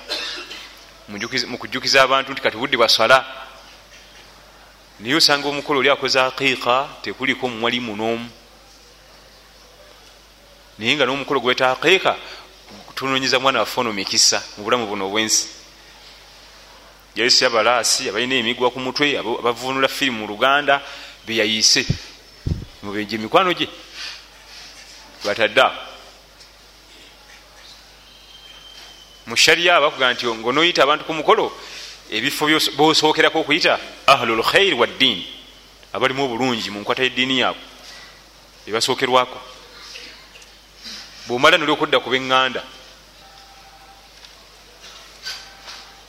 Mukujjukiza 1.48 2.02
abantu 2.02 2.32
nti 2.32 2.42
kati 2.42 2.56
budde 2.56 2.76
basala. 2.76 3.24
Naye 5.00 5.14
osanga 5.14 5.48
omukolo 5.48 5.80
oli 5.80 5.90
akoze 5.90 6.20
aqiika 6.20 6.88
tekuliko 7.02 7.48
mumwalimu 7.48 7.96
n'omu 7.96 8.28
naye 10.78 10.96
nga 10.96 11.06
n'omukolo 11.06 11.40
gweta 11.40 11.70
aqiika 11.70 12.16
tunonyeza 12.94 13.38
mwana 13.38 13.60
waffe 13.60 13.80
ono 13.80 13.92
mikisa 13.92 14.42
mu 14.56 14.64
bulamu 14.64 14.86
buno 14.86 15.06
obwensi. 15.06 15.48
Yayise 17.16 17.46
abalaasi 17.46 18.08
abalina 18.08 18.34
emigwa 18.34 18.70
ku 18.70 18.80
mutwe 18.80 19.18
abavunula 19.18 19.88
firimu 19.88 20.18
mu 20.18 20.26
luganda 20.26 20.82
beyayise 21.26 21.86
mubeje 22.82 23.16
emikwano 23.16 23.52
gye 23.52 23.68
batadde 25.24 25.60
awo. 25.60 25.76
Mushariya 29.26 29.80
bakuga 29.80 30.12
nti 30.12 30.26
ngaonoyita 30.26 30.82
abantu 30.82 31.04
ku 31.04 31.12
mukolo 31.14 31.52
ebifo 32.10 32.46
bosookerako 32.76 33.40
okuyita 33.40 33.78
ahlu 34.06 34.36
lkhair 34.36 34.74
waddin 34.74 35.24
abalimu 35.92 36.24
obulungi 36.24 36.70
mu 36.70 36.80
nkwata 36.80 37.02
yeddiini 37.02 37.40
yaabwe 37.40 37.62
ebasookerwako 38.68 39.55
bwomala 41.26 41.58
noli 41.58 41.72
okudda 41.72 42.00
ku 42.00 42.10
beŋŋanda. 42.10 42.62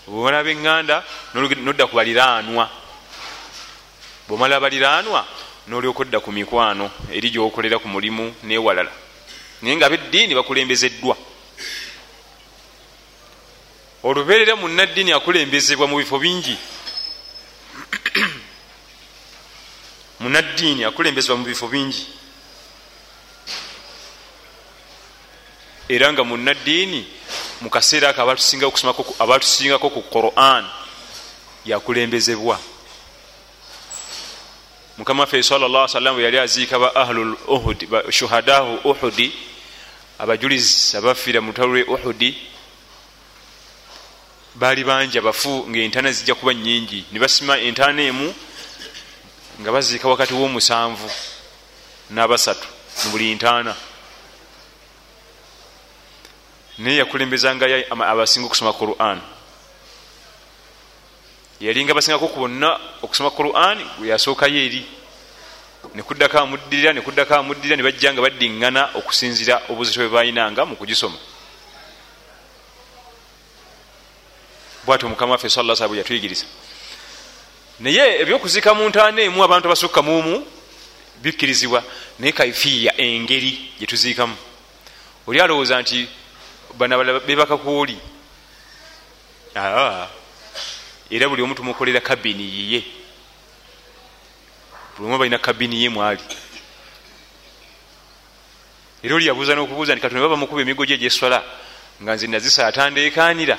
Bwomala 0.07 0.43
beŋŋanda 0.43 1.03
nodda 1.35 1.87
ku 1.87 1.95
baliraanwa. 1.95 2.69
Bwomala 4.27 4.59
baliraanwa 4.59 5.25
nolyoka 5.67 6.01
odda 6.01 6.19
ku 6.19 6.31
mikwano 6.31 6.91
eri 7.11 7.29
gyokolera 7.29 7.79
ku 7.79 7.87
mulimu 7.87 8.35
newalala. 8.43 8.91
Naye 9.61 9.75
nga 9.75 9.89
beddiini 9.89 10.35
bakulembezeddwa. 10.35 11.17
Olubeerera 14.03 14.55
munaddiini 14.55 15.11
akulembezebwa 15.11 15.87
mu 15.87 15.97
bifo 15.97 16.19
bingi. 16.19 16.57
Munaddiini 20.21 20.83
akulembezebwa 20.83 21.37
mu 21.37 21.45
bifo 21.45 21.67
bingi 21.67 22.07
era 25.89 26.13
nga 26.13 26.23
munaddiini 26.23 27.05
mukaseera 27.61 28.09
ako 28.09 29.15
abatusingako 29.19 29.89
ku 29.89 30.01
quran 30.01 30.65
yakulembezebwa. 31.65 32.59
Mukama 34.97 35.23
waffe 35.23 35.43
salllah 35.43 35.87
sallam 35.89 36.19
yali 36.19 36.39
aziika 36.39 36.79
ba 36.79 36.95
ahlu 36.95 37.37
uhudi 37.47 37.87
shuhadahu 38.09 38.75
uhudi 38.83 39.31
abajulizi 40.19 40.97
abafiira 40.97 41.41
mu 41.41 41.47
lutalo 41.47 41.67
lwe 41.67 41.83
uhudi 41.83 42.37
baali 44.55 44.83
bangi 44.83 45.17
abafu 45.17 45.65
ngaentaana 45.69 46.11
zijja 46.11 46.35
kuba 46.35 46.53
nyingi 46.53 47.05
nebasima 47.11 47.59
entaana 47.59 48.01
emu 48.01 48.33
nga 49.61 49.71
baziika 49.71 50.09
wakati 50.09 50.33
w'omusanvu 50.33 51.09
n'abasatu 52.09 52.67
mu 53.03 53.11
buli 53.11 53.35
ntaana 53.35 53.75
naye 56.77 56.97
yakulembezangayo 56.97 57.85
abasinga 57.89 58.45
okusoma 58.45 58.73
quran? 58.73 59.21
Yalinga 61.59 61.93
basingako 61.93 62.27
ku 62.27 62.39
bonna 62.39 62.79
okusoma 63.01 63.31
quran 63.31 63.77
yasookayo 64.05 64.59
eri 64.65 64.85
nekuddako 65.95 66.37
amuddirira 66.39 66.93
nekuddako 66.93 67.33
amuddirira 67.35 67.75
nebajja 67.75 68.13
nga 68.13 68.21
baddiŋŋana 68.21 68.89
okusinzira 68.95 69.61
obuzito 69.69 69.99
bwe 69.99 70.09
balinanga 70.09 70.65
mu 70.65 70.75
kugisoma 70.75 71.17
bwati 74.85 75.05
omukama 75.05 75.31
waffe 75.31 75.49
sala 75.49 75.75
sa 75.75 75.87
bwe 75.87 75.97
yatuyigiriza. 75.97 76.45
Naye 77.79 78.21
ebyokuziika 78.21 78.73
mu 78.73 78.89
ntaana 78.89 79.21
emu 79.21 79.43
abantu 79.43 79.67
abasukka 79.67 80.01
muumu 80.01 80.45
bikkirizibwa. 81.21 81.83
Naye 82.19 82.31
kaifiya 82.31 83.01
engeri 83.01 83.71
gyetuziikamu 83.79 84.35
oli 85.27 85.41
alowooza 85.41 85.81
nti 85.81 86.07
bana 86.73 86.97
bebakakuoli 86.97 87.97
era 91.09 91.29
buli 91.29 91.41
omu 91.41 91.55
tumukolera 91.55 92.01
kabini 92.01 92.43
yiye. 92.43 92.83
Buli 94.97 95.09
omu 95.09 95.17
balina 95.17 95.39
kabini 95.39 95.83
ye 95.83 95.89
mwali. 95.89 96.21
Era 99.03 99.15
oli 99.15 99.27
yabuuza 99.27 99.55
n'okubuuza 99.55 99.93
nti 99.93 100.01
katonda 100.01 100.23
baba 100.23 100.35
mukuba 100.35 100.61
emigo 100.61 100.85
gye 100.85 100.97
gyeswala 100.97 101.43
nga 102.01 102.15
nze 102.15 102.27
nazisa 102.27 102.67
atandeekanira 102.67 103.57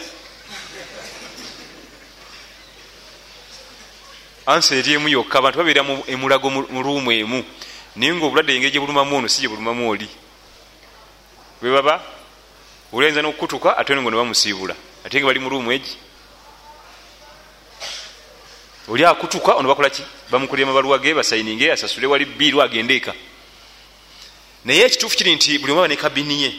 ansa 4.47 4.75
eri 4.77 4.93
emu 4.93 5.09
yokka. 5.09 5.39
Abantu 5.39 5.59
babeera 5.59 5.83
emulago 6.07 6.51
mu 6.51 6.83
ruumu 6.83 7.13
emu. 7.13 7.45
Naye 7.97 8.15
nga 8.15 8.25
obulwadde 8.27 8.55
engeri 8.55 8.73
gye 8.73 8.81
bulumamu 8.81 9.17
ono 9.17 9.29
si 9.29 9.41
gye 9.41 9.49
bulumamu 9.49 9.89
oli. 9.91 10.09
Bwe 11.63 11.71
baba 11.71 12.18
olayinza 12.93 13.23
n'okukutuka 13.23 13.77
ate 13.77 13.97
ngo 13.97 14.11
ne 14.11 14.17
bamusiibula. 14.17 14.75
Ate 15.05 15.15
nga 15.19 15.27
bali 15.27 15.39
mu 15.41 15.49
ruumu 15.49 15.73
egi 15.73 15.97
oli 18.89 19.05
akutuka 19.05 19.55
ono 19.55 19.69
bakolaki 19.69 20.03
bamukulira 20.31 20.67
mabaluwa 20.67 20.99
ge 20.99 21.15
basayininge 21.15 21.73
asasule 21.73 22.07
wali 22.07 22.25
biiru 22.25 22.63
agende 22.63 22.97
eka. 22.97 23.15
Naye 24.65 24.85
ekituufu 24.85 25.17
kiri 25.17 25.35
nti 25.35 25.59
buli 25.59 25.73
omaba 25.73 25.89
ne 25.89 25.97
kabini 25.97 26.43
ye. 26.43 26.55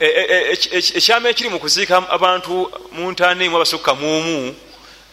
Ekyama 0.00 1.28
ekiri 1.28 1.48
mu 1.48 1.58
kuziika 1.58 2.08
abantu 2.10 2.70
mu 2.92 3.10
ntaana 3.10 3.44
emu 3.44 3.56
abasukka 3.56 3.94
mu 3.94 4.06
omu 4.18 4.54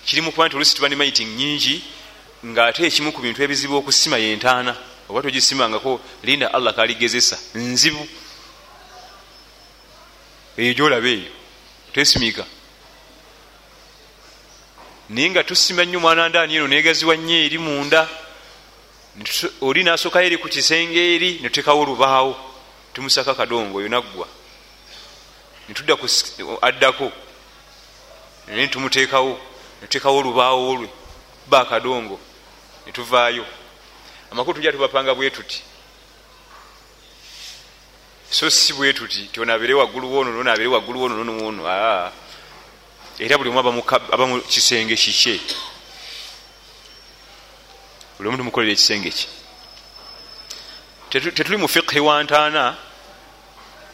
kiri 0.05 0.21
mu 0.21 0.31
kuba 0.31 0.47
nti 0.47 0.55
olusi 0.55 0.75
tuba 0.75 0.89
ne 0.89 0.95
maiti 0.95 1.25
nyingi 1.25 1.83
ngaate 2.45 2.85
ekimu 2.85 3.11
ku 3.11 3.21
bintu 3.21 3.43
ebizibu 3.43 3.75
okusima 3.77 4.17
yentaana 4.17 4.77
oba 5.09 5.21
togisimangako 5.21 5.99
linda 6.23 6.53
allah 6.53 6.73
kaligezesa. 6.73 7.37
Nzibu 7.55 8.07
eyo 10.59 10.73
gyolaba 10.73 11.07
eyo 11.07 11.31
tesimika 11.93 12.45
naye 15.09 15.29
nga 15.29 15.43
tusima 15.43 15.83
nnyo 15.85 15.99
mwana 15.99 16.29
ndaani 16.29 16.55
eno 16.55 16.67
negaziwa 16.67 17.15
nnyo 17.15 17.37
eri 17.45 17.57
munda 17.57 18.01
oli 19.61 19.83
nasokayo 19.83 20.25
eri 20.25 20.37
ku 20.37 20.47
kisenge 20.47 21.15
eri 21.15 21.39
netutekawo 21.41 21.81
olubaawo 21.81 22.31
tumusaka 22.93 23.35
kadongo 23.35 23.77
oyo 23.77 23.89
naggwa. 23.89 24.27
Netudda 25.67 25.97
addako 26.61 27.11
naye 28.47 28.65
ntumuteekawo 28.65 29.39
netutekawo 29.81 30.17
olubaawo 30.19 30.69
olwe 30.71 30.89
ba 31.47 31.61
akadongo 31.61 32.19
netuvaayo 32.85 33.45
amakulu 34.31 34.55
tujja 34.55 34.71
tubapanga 34.71 35.15
bwe 35.15 35.29
tuti 35.29 35.63
so 38.29 38.49
si 38.49 38.73
bwe 38.73 38.93
tuti 38.93 39.29
tionabere 39.31 39.73
waggulu 39.73 40.13
wono 40.13 40.31
nonabere 40.31 40.67
waggulu 40.67 41.01
wono 41.01 41.15
nonowono 41.15 41.63
era 43.19 43.37
buli 43.37 43.49
omu 43.49 43.59
aba 43.59 44.25
mu 44.25 44.41
kisenge 44.41 44.95
kikye. 44.95 45.39
Buli 48.17 48.29
omu 48.29 48.37
tumukolera 48.37 48.71
ekisenge 48.71 49.11
kye. 49.11 49.27
Tetuli 51.09 51.57
mu 51.57 51.67
fiqhi 51.67 51.99
wa 51.99 52.23
ntaana 52.23 52.77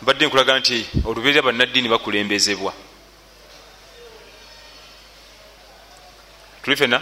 mbadde 0.02 0.28
nkulaga 0.28 0.60
nti 0.60 0.86
olubeerera 1.06 1.42
bannaddiini 1.42 1.90
bakulembezebwa. 1.90 2.74
Tuli 6.62 6.76
fena 6.76 7.02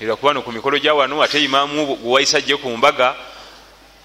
era 0.00 0.16
kubano 0.16 0.42
ku 0.42 0.52
mikolo 0.52 0.78
gya 0.78 0.94
wano 0.94 1.22
ate 1.22 1.44
imaamu 1.44 1.96
gwewayisajje 1.96 2.56
ku 2.56 2.76
mbaga 2.76 3.16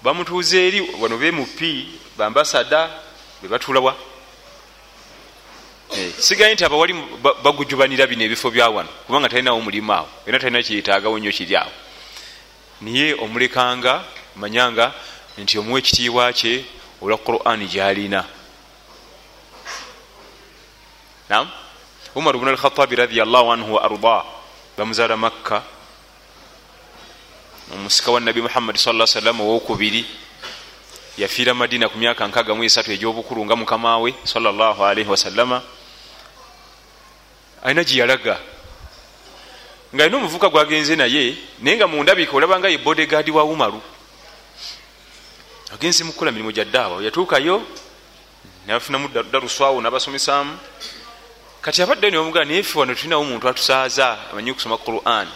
bamutuuza 0.02 0.58
eri 0.58 0.80
wano 1.00 1.16
bemupi 1.16 1.99
bambasada 2.20 2.90
bebatuulawa 3.42 3.96
eh, 5.96 6.12
sigaye 6.18 6.54
nti 6.54 6.64
abawali 6.64 6.92
bagujubanira 7.42 8.06
bino 8.06 8.24
ebifo 8.24 8.50
bya 8.50 8.68
wano 8.68 8.88
kubanga 9.06 9.28
talinawo 9.28 9.60
mulimu 9.60 9.92
awo 9.92 10.08
era 10.26 10.38
talina 10.38 10.62
kyeyetaagawo 10.62 11.18
nnyo 11.18 11.32
kiri 11.32 11.56
awo. 11.56 11.72
Niye 12.80 13.14
omulekanga 13.14 14.04
manyanga 14.36 14.92
nti 15.38 15.58
omuwa 15.58 15.78
ekitiibwa 15.78 16.32
kye 16.32 16.64
olwa 17.00 17.18
qurani 17.18 17.66
gyalina. 17.66 18.24
Nam 21.28 21.48
umar 22.14 22.36
bnu 22.36 22.50
alkhatabi 22.50 22.96
radiallahu 22.96 23.52
anhu 23.52 23.74
wa 23.74 23.84
arda 23.84 24.24
bamuzaala 24.76 25.16
makka 25.16 25.62
omusika 27.72 28.10
wa 28.12 28.20
nabi 28.20 28.42
muhammadi 28.42 28.78
sa 28.78 29.06
sallam 29.06 29.40
owokubiri 29.40 30.04
yafiira 31.20 31.54
madina 31.54 31.88
ku 31.88 31.98
myaka 31.98 32.26
nkaga 32.26 32.54
mu 32.54 32.64
esatu 32.64 32.92
egyobukulu 32.92 33.44
nga 33.44 33.56
mukama 33.56 33.98
we 33.98 34.14
salaalaihi 34.24 35.10
wasallama 35.10 35.62
alina 37.62 37.84
gyeyalaga 37.84 38.40
nga 39.94 40.04
alina 40.04 40.16
omuvuka 40.16 40.48
gwagenze 40.48 40.96
naye 40.96 41.36
naye 41.60 41.76
nga 41.76 41.86
mundabika 41.86 42.32
olabanga 42.32 42.68
ye 42.68 42.78
bodegadi 42.78 43.30
wa 43.30 43.44
umaru. 43.44 43.82
Agenze 45.74 46.04
mukukola 46.04 46.32
mirimu 46.32 46.52
gya 46.52 46.64
ddaawa 46.64 47.02
yatuukayo 47.02 47.62
nabafunamu 48.66 49.08
daruswawo 49.08 49.80
nabasomesamu 49.80 50.58
kati 51.60 51.82
abadde 51.82 52.10
nibamugaa 52.10 52.44
nayefe 52.44 52.78
wano 52.78 52.94
tulinawo 52.94 53.22
omuntu 53.22 53.48
atusaaza 53.48 54.30
amanyi 54.30 54.50
okusoma 54.50 54.78
quran. 54.78 55.28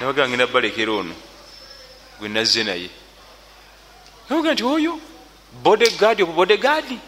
Nabagaa 0.00 0.28
ngenda 0.28 0.46
balekera 0.46 0.92
ono 0.92 1.14
gwe 2.18 2.28
nazze 2.28 2.64
naye 2.64 2.90
nabagaa 4.28 4.54
nti 4.54 4.64
oyo 4.64 4.98
bodegadi 5.62 6.22
obo 6.22 6.32
bodegadi 6.32 6.98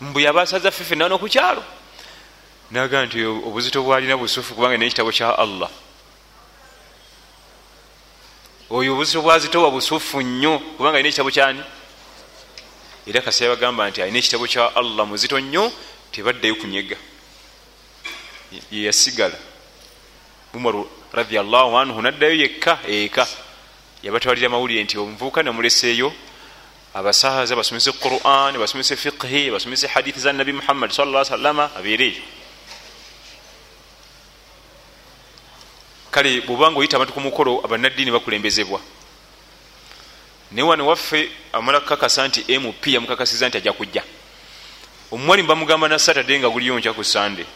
mbwe 0.00 0.22
yabasaza 0.22 0.70
fefe 0.70 0.94
nano 0.94 1.18
ku 1.18 1.28
kyalo. 1.28 1.62
Nagaa 2.70 3.06
nti 3.06 3.24
obuzito 3.24 3.82
bwalina 3.82 4.16
busufu 4.16 4.54
kubanga 4.54 4.76
nekitabo 4.76 5.12
kya 5.12 5.38
allah. 5.38 5.70
Oyo 8.70 8.92
obuzito 8.94 9.22
bwazitowa 9.22 9.70
busufu 9.70 10.20
nnyo 10.22 10.58
kubanga 10.58 10.98
alina 10.98 11.08
ekitabo 11.08 11.30
kyani? 11.30 11.62
Era 13.06 13.20
kasi 13.20 13.44
yabagamba 13.44 13.90
nti 13.90 14.02
alina 14.02 14.18
ekitabo 14.18 14.46
kya 14.46 14.74
allah 14.74 15.06
muzito 15.06 15.40
nnyo 15.40 15.72
tebaddeyo 16.10 16.54
kunyega. 16.54 16.96
Yeyasigala 18.70 19.38
umaru 20.54 20.88
radiallahu 21.12 21.78
anhu 21.78 22.02
naddayo 22.02 22.34
yekka 22.34 22.78
eka 22.88 23.26
yabatwalira 24.02 24.48
mawulire 24.48 24.84
nti 24.84 24.98
omuvubuka 24.98 25.42
namuleseeyo 25.42 26.12
abasaaza 26.94 27.56
basomese 27.56 27.92
quran 27.92 28.58
basomese 28.58 28.96
fiqhi 28.96 29.50
basomese 29.50 29.86
hadithi 29.86 30.20
za 30.20 30.32
nabi 30.32 30.52
muhammad 30.52 30.90
salla 30.90 31.24
salama 31.24 31.70
abeereeyo 31.76 32.22
kale 36.12 36.40
bwobanga 36.40 36.78
oyita 36.78 36.96
abantu 36.96 37.14
ku 37.14 37.20
mukolo 37.20 37.64
abannaddiini 37.64 38.10
bakulembezebwa. 38.12 38.80
Naye 40.52 40.68
wano 40.68 40.86
waffe 40.86 41.30
amala 41.52 41.80
kukakasa 41.80 42.28
nti 42.28 42.58
mp 42.58 42.86
yamukakasiza 42.86 43.48
nti 43.48 43.56
ajja 43.56 43.72
kujja. 43.72 44.02
Omuwalimu 45.10 45.48
bamugamba 45.48 45.88
na 45.88 45.98
saturday 45.98 46.38
nga 46.38 46.50
buliyo 46.50 46.78
nkya 46.78 46.92
ku 46.92 47.04
sande 47.04 47.46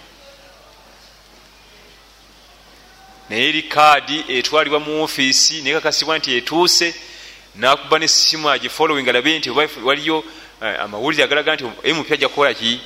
naye 3.31 3.49
eri 3.49 3.63
kaadi 3.63 4.25
etwalibwa 4.29 4.81
mu 4.81 5.03
ofiisi 5.03 5.63
nekakasibwa 5.63 6.19
nti 6.19 6.37
etuuse 6.37 6.95
nakuba 7.55 7.99
nesimu 7.99 8.51
agifollowing 8.51 9.09
alabe 9.09 9.39
nti 9.39 9.51
waliyo 9.85 10.25
amawulire 10.81 11.25
agalaga 11.25 11.55
nti 11.55 11.65
mp 11.95 12.13
ajja 12.13 12.29
kukola 12.29 12.55
ki? 12.55 12.81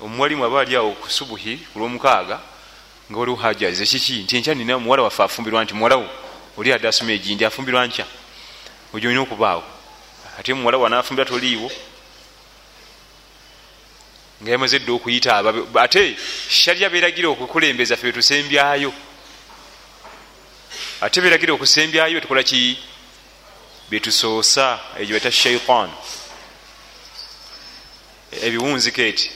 Omuwalimu 0.00 0.44
aba 0.44 0.60
ali 0.60 0.76
awo 0.76 0.92
ku 0.92 1.10
subuhi 1.10 1.56
ku 1.72 1.78
lwomukaaga 1.78 2.40
nga 3.10 3.18
waliwo 3.18 3.36
hajaze 3.36 3.86
kiki 3.86 4.12
nti 4.12 4.36
enkya 4.36 4.54
nina 4.54 4.78
muwala 4.78 5.02
waffe 5.02 5.22
afumbirwa 5.22 5.64
nti 5.64 5.74
muwalawo 5.74 6.08
oli 6.56 6.72
adde 6.72 6.88
asoma 6.88 7.12
egindi 7.12 7.44
afumbirwa 7.44 7.86
nkya. 7.86 8.06
Ojo 8.94 9.08
olina 9.08 9.22
okubaawo. 9.22 9.62
Ate 10.38 10.54
muwala 10.54 10.78
wanafumbira 10.78 11.28
toliiwo 11.28 11.70
nga 14.42 14.50
yamaze 14.50 14.78
dde 14.78 14.92
okuyita 14.92 15.44
ate 15.74 16.16
sharya 16.48 16.88
beragira 16.90 17.28
okukulembeza 17.28 17.96
fe 17.96 18.06
betusembyayo. 18.06 18.92
Ate 21.00 21.20
beragira 21.20 21.52
okusembyayo 21.52 22.14
betukola 22.14 22.42
ki? 22.42 22.78
Betusoosa 23.90 24.80
egyo 24.98 25.14
beta 25.14 25.30
shaitan 25.30 25.90
ebiwunzika 28.42 29.02
eti. 29.02 29.30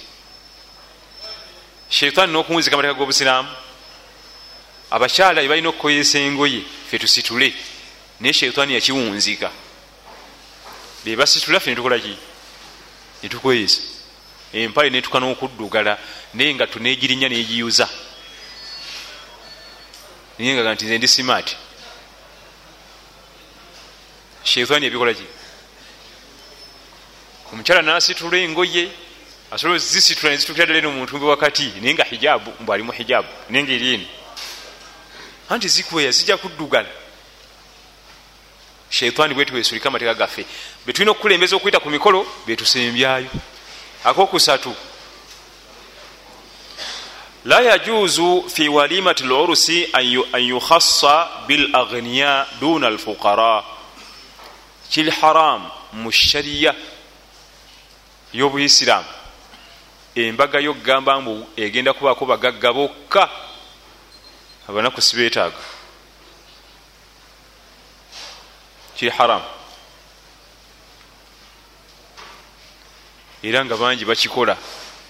Shaitan 1.90 2.30
nokuwunzika 2.30 2.74
amateeka 2.74 2.98
g'obusiraamu. 2.98 3.48
Abakyala 4.90 5.42
ebalina 5.42 5.68
okukoyesa 5.68 6.18
engoye 6.18 6.62
fe 6.90 6.98
tusitule 6.98 7.52
naye 8.20 8.32
shaitaani 8.32 8.74
yakiwunzika. 8.74 9.50
Bebasitula 11.04 11.60
fe 11.60 11.70
netukolaki 11.70 12.16
netukweyesa 13.22 13.93
empale 14.54 14.90
netuka 14.90 15.18
n'okuddugala 15.20 15.98
naye 16.34 16.54
nga 16.54 16.66
tunegirinya 16.66 17.28
negiyuza 17.28 17.88
naye 20.38 20.54
nga 20.54 20.74
nti 20.74 20.84
nze 20.84 20.98
ndi 20.98 21.08
simaati 21.08 21.56
shaitaani 24.44 24.86
ebikolaki 24.86 25.26
omukyala 27.52 27.82
nasitula 27.82 28.36
engoye 28.38 28.84
asobola 29.50 29.78
zisitula 29.78 30.32
nezitukira 30.32 30.66
ddala 30.66 30.78
eno 30.78 30.88
omuntu 30.88 31.28
wakati 31.28 31.72
naye 31.80 31.94
nga 31.94 32.04
hijabu 32.04 32.50
mbu 32.60 32.72
ali 32.72 32.82
mu 32.82 32.92
hijabu 32.92 33.28
naye 33.50 33.64
nga 33.64 33.72
eri 33.72 33.94
eno. 33.94 34.06
Anti 35.48 35.68
zikweya 35.68 36.10
zijja 36.10 36.36
kuddugala. 36.36 36.88
Shaitaani 38.90 39.34
bwetu 39.34 39.54
wesulika 39.54 39.88
amateeka 39.88 40.14
gaffe. 40.14 40.46
Betulina 40.86 41.10
okukulembeza 41.10 41.56
okwyita 41.56 41.80
ku 41.80 41.90
mikolo 41.90 42.26
betusembyayo 42.46 43.30
akokusatu 44.04 44.74
la 47.44 47.60
yajuzu 47.60 48.44
fi 48.48 48.68
walimati 48.68 49.24
lurusi 49.24 49.88
an 50.32 50.40
yukhassa 50.42 51.28
bilaghniya 51.46 52.46
duna 52.60 52.86
alfuqara 52.86 53.64
kiri 54.90 55.10
haram 55.10 55.70
mu 55.92 56.10
shariya 56.12 56.74
y'obuisiramu 58.32 59.08
embaga 60.14 60.58
yo 60.60 60.74
kugamba 60.74 61.20
mbu 61.20 61.46
egenda 61.56 61.92
kubaako 61.92 62.26
bagagga 62.26 62.72
bokka 62.72 63.28
abanaku 64.68 65.00
sibeetaaga. 65.02 65.56
Kiri 68.96 69.10
haramu 69.10 69.44
era 73.44 73.64
nga 73.64 73.76
bangi 73.76 74.04
bakikola. 74.04 74.56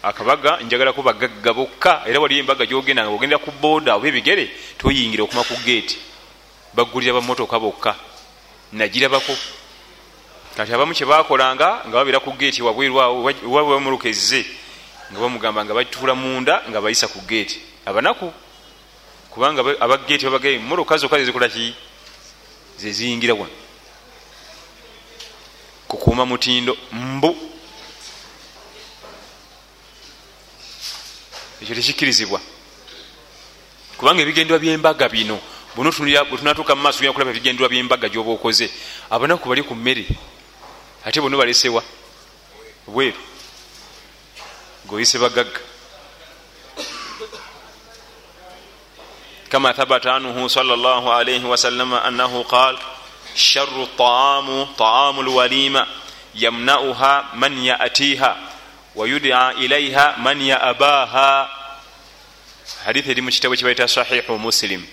Akabaga 0.03 0.61
njagalako 0.61 1.03
bagagga 1.03 1.53
bokka 1.55 2.03
era 2.07 2.21
waliyo 2.21 2.41
embaga 2.41 2.67
gyogenda 2.67 3.03
nga 3.05 3.15
ogenda 3.15 3.39
ku 3.39 3.51
booda 3.51 3.97
oba 3.97 4.09
ebigere 4.09 4.51
toyingira 4.77 5.25
okuma 5.25 5.45
ku 5.45 5.55
geeti 5.65 5.97
baggulira 6.75 7.15
bamotoka 7.15 7.59
bokka 7.59 7.97
nagirabako. 8.73 9.33
Kati 10.57 10.73
abamu 10.75 10.93
kyebakolanga 10.93 11.89
nga 11.89 11.97
babeera 11.97 12.21
ku 12.21 12.33
geeti 12.37 12.63
wabwerwawo 12.63 13.31
bamulukezze 13.71 14.45
nga 15.11 15.21
bamugamba 15.21 15.65
nga 15.65 15.75
batuula 15.75 16.15
munda 16.15 16.63
nga 16.69 16.81
bayisa 16.81 17.09
ku 17.09 17.21
geeti 17.25 17.61
abanaku 17.87 18.33
kubanga 19.31 19.63
abageeti 19.81 20.25
babagae 20.27 20.59
motoka 20.59 20.97
zokka 20.97 21.19
zezikolaki 21.19 21.75
zeziyingira 22.77 23.35
wano. 23.35 23.55
Kukuuma 25.89 26.27
mutindo 26.27 26.77
mbu 26.93 27.54
ekyo 31.65 31.75
tekikkirizibwa 31.75 32.41
kubanga 33.97 34.23
ebigendwa 34.23 34.59
byembaga 34.59 35.09
bino 35.09 35.41
bwetunatuuka 35.75 36.77
mumaaso 36.77 37.01
gena 37.01 37.13
kulaba 37.13 37.31
ebigendwa 37.33 37.69
byembaga 37.69 38.09
gyoba 38.09 38.31
okoze 38.37 38.71
abanaku 39.11 39.49
bali 39.49 39.63
ku 39.65 39.75
mmere 39.75 40.07
ate 41.05 41.21
bonna 41.21 41.37
balesewa. 41.37 41.83
Bweru 42.87 43.17
ngaoyise 44.87 45.19
bagagga. 45.19 45.61
Kama 49.49 49.73
thabata 49.73 50.15
anhu 50.15 50.49
salllah 50.49 51.05
alaihi 51.17 51.45
wasallama 51.45 52.05
annahu 52.05 52.45
qal 52.45 52.79
sharu 53.35 53.87
taamu 53.99 54.69
taamu 54.77 55.23
lwalima 55.23 55.87
yamnauha 56.35 57.31
man 57.35 57.65
yatiha 57.65 58.37
wayudia 58.95 59.55
ilaiha 59.55 60.17
man 60.17 60.41
yaabaha 60.41 61.51
hadithi 62.85 63.11
eri 63.11 63.23
mukitabo 63.23 63.57
kibaita 63.57 63.89
sahihu 63.89 64.39
muslim. 64.39 64.87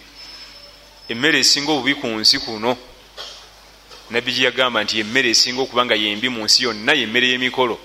Emmere 1.10 1.40
esinga 1.40 1.72
obubi 1.72 1.96
ku 1.96 2.08
nsi 2.08 2.40
kuno. 2.40 2.78
Nabbi 4.10 4.32
gyeyagamba 4.32 4.84
nti 4.84 5.00
emmere 5.00 5.30
esinga 5.30 5.62
okubanga 5.62 5.96
yembi 5.96 6.30
mu 6.30 6.44
nsi 6.44 6.64
yonna 6.64 6.94
yemmere 6.94 7.28
yemikolo. 7.28 7.80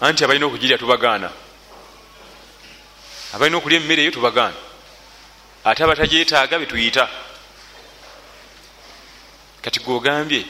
Anti 0.00 0.24
abalina 0.24 0.46
okugirya 0.46 0.78
tubagaana. 0.78 1.30
Abalina 3.34 3.56
okulya 3.56 3.78
emmere 3.80 4.02
eyo 4.02 4.10
tubagaana. 4.10 4.56
Ate 5.64 5.84
abatagyetaaga 5.84 6.58
betuyita 6.58 7.08
kati 9.62 9.80
gwogambye 9.80 10.44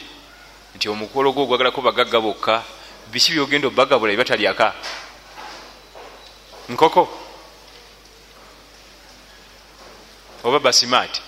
nti 0.75 0.89
omukolo 0.89 1.31
gwo 1.31 1.43
ogwagalako 1.43 1.81
bagagga 1.81 2.19
bokka 2.19 2.63
biki 3.11 3.31
byogenda 3.31 3.67
obagabula 3.67 4.11
byebatalyaka 4.11 4.73
nkoko. 6.69 7.03
Oba 10.43 10.59
basimaati 10.59 11.21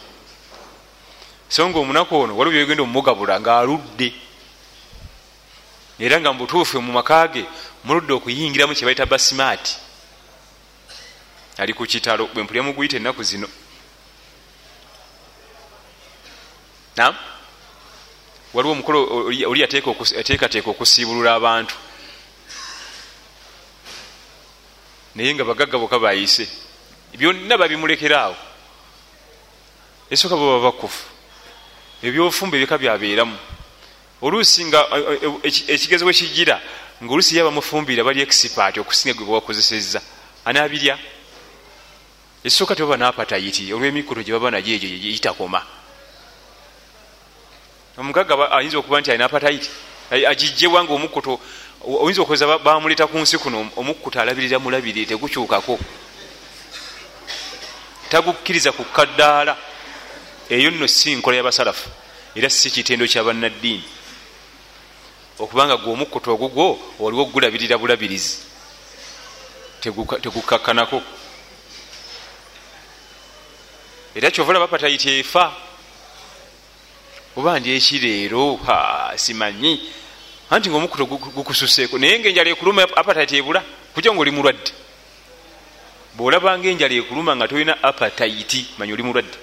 so 1.50 1.70
nga 1.70 1.80
omunaku 1.80 2.16
ono 2.16 2.38
waliwo 2.38 2.54
byogenda 2.56 2.84
omumugabula 2.84 3.40
ngaaludde 3.40 4.14
era 6.00 6.20
nga 6.20 6.34
mubutuufu 6.34 6.82
mu 6.82 6.92
makage 6.94 7.46
muludde 7.84 8.14
okuyingiramu 8.14 8.76
kyebaita 8.76 9.06
basimaati 9.06 9.78
ali 11.58 11.74
ku 11.74 11.86
kitalo 11.86 12.28
bwempulya 12.34 12.64
muguyita 12.64 12.98
ennaku 12.98 13.24
zino. 13.24 13.48
Nam 16.98 17.16
waliwo 18.58 18.74
omukolo 18.74 19.00
oli 19.50 19.62
yateekateeka 19.62 20.70
okusiibulula 20.70 21.36
abantu. 21.36 21.76
Naye 25.16 25.34
nga 25.34 25.44
bagagga 25.44 25.78
boka 25.78 26.00
bayise. 26.00 26.50
Byonna 27.14 27.58
babimulekeraawo 27.58 28.36
esooka 30.10 30.36
baba 30.36 30.60
bakufu. 30.60 31.06
Ebyofumba 32.02 32.58
ebika 32.58 32.78
byabeeramu. 32.82 33.38
Oluusi 34.22 34.66
nga 34.66 34.80
ekigezo 35.46 36.06
bwe 36.06 36.14
kijira 36.14 36.58
nga 36.98 37.14
oluusi 37.14 37.38
ye 37.38 37.44
bamufumbira 37.44 38.02
bali 38.04 38.26
exipati 38.26 38.80
okusinga 38.82 39.14
gwe 39.14 39.26
bwakozesezza 39.26 40.02
anaabirya 40.46 40.98
esooka 42.44 42.74
tebaba 42.74 42.98
naapatayiti 42.98 43.70
olw'emikuto 43.74 44.26
gye 44.26 44.34
baba 44.34 44.50
nagyo 44.50 44.74
egyo 44.74 44.90
gitakoma 44.90 45.77
omugaga 47.98 48.52
ayinza 48.52 48.78
okuba 48.78 49.02
nti 49.02 49.12
alina 49.12 49.26
apataiti 49.26 49.70
agijjewa 50.12 50.84
nga 50.84 50.94
omukuto 50.94 51.40
oyinza 51.82 52.22
okweza 52.22 52.58
bamuleta 52.58 53.08
ku 53.08 53.18
nsi 53.18 53.38
kuno 53.38 53.70
omukuto 53.76 54.22
alabirira 54.22 54.60
mulabire 54.60 55.06
tegukyukako. 55.06 55.80
Tagukkiriza 58.10 58.72
ku 58.72 58.84
kaddaala. 58.86 59.58
Eyo 60.50 60.72
nno 60.72 60.88
si 60.88 61.16
nkola 61.16 61.38
yabasalafu 61.38 61.90
era 62.36 62.50
si 62.50 62.72
kitendo 62.72 63.06
kyabannaddiini 63.08 63.84
okubanga 65.40 65.78
gwe 65.78 65.92
omukuto 65.94 66.32
ogugwo 66.34 66.80
waliwo 67.00 67.26
gulabirira 67.26 67.78
bulabirizi. 67.78 68.38
Tegukakkanako. 69.82 71.02
Era 74.16 74.32
kyova 74.32 74.50
olaba 74.52 74.68
patayiti 74.68 75.20
efa 75.20 75.67
oba 77.38 77.60
ndi 77.60 77.70
ekireero 77.78 78.60
simanyi. 79.16 79.80
Anti 80.50 80.70
nga 80.70 80.78
omukuto 80.78 81.06
gukususeeko 81.06 81.98
naye 81.98 82.20
nga 82.20 82.30
enjala 82.30 82.50
ekuluma 82.50 82.82
apatite 82.84 83.38
ebula 83.38 83.62
kujja 83.94 84.12
nga 84.12 84.22
oli 84.22 84.32
mulwadde. 84.32 84.72
Bwolabanga 86.16 86.68
enjala 86.70 86.96
ekuluma 86.96 87.36
nga 87.36 87.48
tolina 87.48 87.78
apataiti 87.84 88.74
manyi 88.78 88.94
oli 88.94 89.04
mulwadde. 89.04 89.38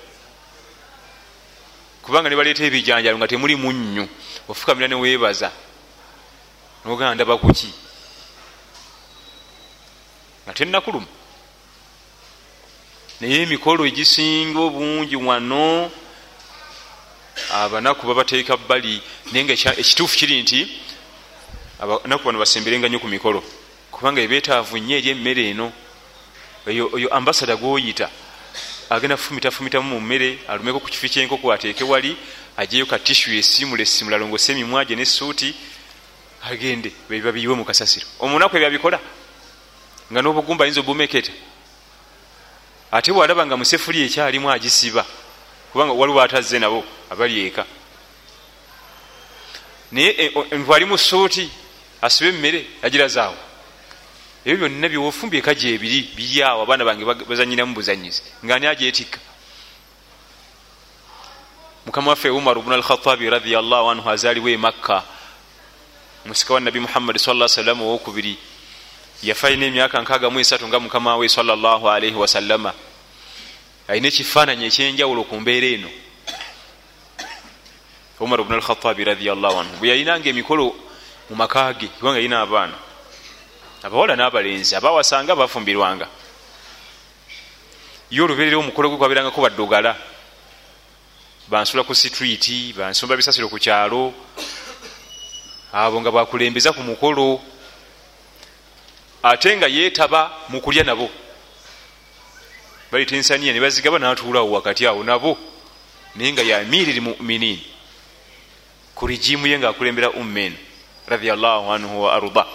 Kubanga 2.02 2.28
ne 2.28 2.36
baleeta 2.36 2.64
ebijanjalo 2.64 3.16
nga 3.18 3.28
temuli 3.28 3.54
munnyu 3.54 4.08
ofukamira 4.48 4.88
neweebaza 4.88 5.52
noganda 6.84 7.24
bakuki 7.24 7.70
nga 10.44 10.52
tenakuluma 10.52 11.06
naye 13.20 13.42
emikolo 13.42 13.86
egisinga 13.86 14.58
obungi 14.58 15.16
wano 15.16 15.90
abanaku 17.52 18.06
babateeka 18.06 18.56
bbali 18.56 19.02
naye 19.32 19.44
nga 19.44 19.52
ekituufu 19.52 20.16
kiri 20.16 20.42
nti 20.42 20.68
abanaku 21.80 22.24
bano 22.24 22.38
basemberenga 22.38 22.88
nnyo 22.88 22.98
ku 22.98 23.08
mikolo. 23.08 23.42
Kubanga 23.90 24.20
ebeetaavu 24.20 24.78
nnyo 24.78 24.96
eri 24.96 25.10
emmere 25.10 25.50
eno. 25.50 25.72
Oyo 26.66 27.08
ambasada 27.12 27.56
gwoyita 27.56 28.08
agenda 28.90 29.16
fumita 29.16 29.50
fumitamu 29.50 29.88
mu 29.88 30.00
mmere 30.00 30.38
alumeko 30.48 30.80
ku 30.80 30.88
kifi 30.88 31.08
kyenkoko 31.08 31.52
ateeke 31.52 31.84
wali 31.84 32.16
ajeyo 32.56 32.86
ka 32.86 32.98
tishu 32.98 33.32
esimula 33.34 33.82
esimula 33.82 34.16
alongose 34.16 34.52
emimwaje 34.52 34.96
nesuuti 34.96 35.54
agende 36.42 36.92
bebiba 37.08 37.32
biyiwe 37.32 37.54
mu 37.54 37.64
kasasiro. 37.64 38.06
Omunaku 38.20 38.56
ebyabikola 38.56 39.00
nga 40.12 40.20
n'obugumba 40.22 40.64
ayinza 40.64 40.80
obumeketa 40.80 41.32
ate 42.92 43.12
bwalaba 43.12 43.46
nga 43.46 43.56
musefuli 43.56 44.04
ekyalimu 44.06 44.50
agisiba 44.50 45.04
kubanga 45.74 45.92
waliwo 45.92 46.22
atazze 46.22 46.58
nabo 46.58 46.84
abali 47.10 47.46
eka. 47.46 47.66
Naye 49.92 50.14
eh, 50.18 50.52
nvali 50.52 50.84
mu 50.84 50.98
suuti 50.98 51.50
asibe 52.02 52.28
emmere 52.30 52.66
agirazaawo 52.82 53.34
ebyo 54.46 54.68
byonna 54.68 54.88
byofumbye 54.88 55.38
ekaji 55.42 55.74
ebiri 55.74 56.14
biryawo 56.14 56.62
abaana 56.62 56.84
bange 56.86 57.04
bazanyiramu 57.26 57.74
buzanyizi 57.74 58.22
nga 58.44 58.54
ani 58.54 58.66
agyetikka? 58.66 59.18
Mukama 61.86 62.10
waffe 62.14 62.30
umar 62.30 62.54
bnu 62.62 62.74
alkhatabi 62.74 63.30
radiallahu 63.30 63.90
anhu 63.90 64.06
azaaliwo 64.10 64.48
emakka 64.48 65.02
musika 66.24 66.54
wa 66.54 66.60
nabi 66.60 66.80
muhammadi 66.86 67.18
sa 67.18 67.48
sallam 67.48 67.82
owokubiri. 67.82 68.38
Yafa 69.22 69.46
alina 69.48 69.66
emyaka 69.66 69.98
nkaaga 70.02 70.30
mu 70.30 70.38
esatu 70.38 70.68
nga 70.68 70.78
mukama 70.80 71.16
we 71.16 71.28
sallallahu 71.28 71.90
alaihi 71.90 72.14
wasallama 72.14 72.72
alina 73.88 74.08
ekifaananyi 74.08 74.64
ekyenjawulo 74.66 75.24
ku 75.28 75.36
mbeera 75.40 75.66
eno. 75.66 75.90
Omar 78.20 78.42
bnu 78.44 78.54
alkhatabi 78.56 79.04
radiallahu 79.04 79.58
anhu 79.60 79.76
bwe 79.78 79.88
yalinanga 79.88 80.28
emikolo 80.28 80.72
mu 81.28 81.36
maka 81.36 81.72
ge 81.74 81.88
kubanga 81.88 82.18
yalina 82.18 82.40
abaana. 82.40 82.76
Abawala 83.82 84.16
n'abalenzi 84.16 84.72
abawasanga 84.76 85.36
bafumbirwanga 85.36 86.08
ye 88.10 88.20
oluberera 88.22 88.56
omukolo 88.56 88.88
gwe 88.88 88.98
kwaberangako 88.98 89.40
baddogala. 89.42 89.92
Bansula 91.48 91.84
ku 91.84 91.94
sitriiti 91.94 92.72
bansumba 92.72 93.16
bisasiro 93.16 93.48
ku 93.48 93.58
kyalo. 93.58 94.14
Abo 95.72 96.00
nga 96.00 96.10
bakulembeza 96.10 96.72
ku 96.72 96.80
mukolo. 96.80 97.42
Ate 99.22 99.56
nga 99.56 99.68
yeetaba 99.68 100.48
mu 100.48 100.60
kulya 100.64 100.84
nabo 100.84 101.10
balita 102.94 103.16
ensaniya 103.16 103.52
ne 103.52 103.60
bazigaba 103.60 103.98
natuulawo 103.98 104.52
wakati 104.52 104.86
awo 104.86 105.02
nabo 105.02 105.36
naye 106.14 106.32
nga 106.32 106.42
yamiriri 106.42 107.00
muminin 107.00 107.58
ku 108.94 109.06
rigimu 109.06 109.46
ye 109.50 109.58
ngaakulembera 109.58 110.14
ummen 110.14 110.54
radiallahu 111.08 111.72
anhu 111.74 112.02
wa 112.06 112.14
arda. 112.14 112.46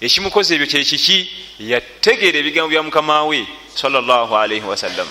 Ekimukozi 0.00 0.54
ebyo 0.54 0.66
kyekiki 0.70 1.18
yategeera 1.58 2.38
ebigambo 2.38 2.70
bya 2.70 2.86
mukama 2.86 3.26
we 3.26 3.42
salaalaihi 3.74 4.62
wasallam 4.62 5.08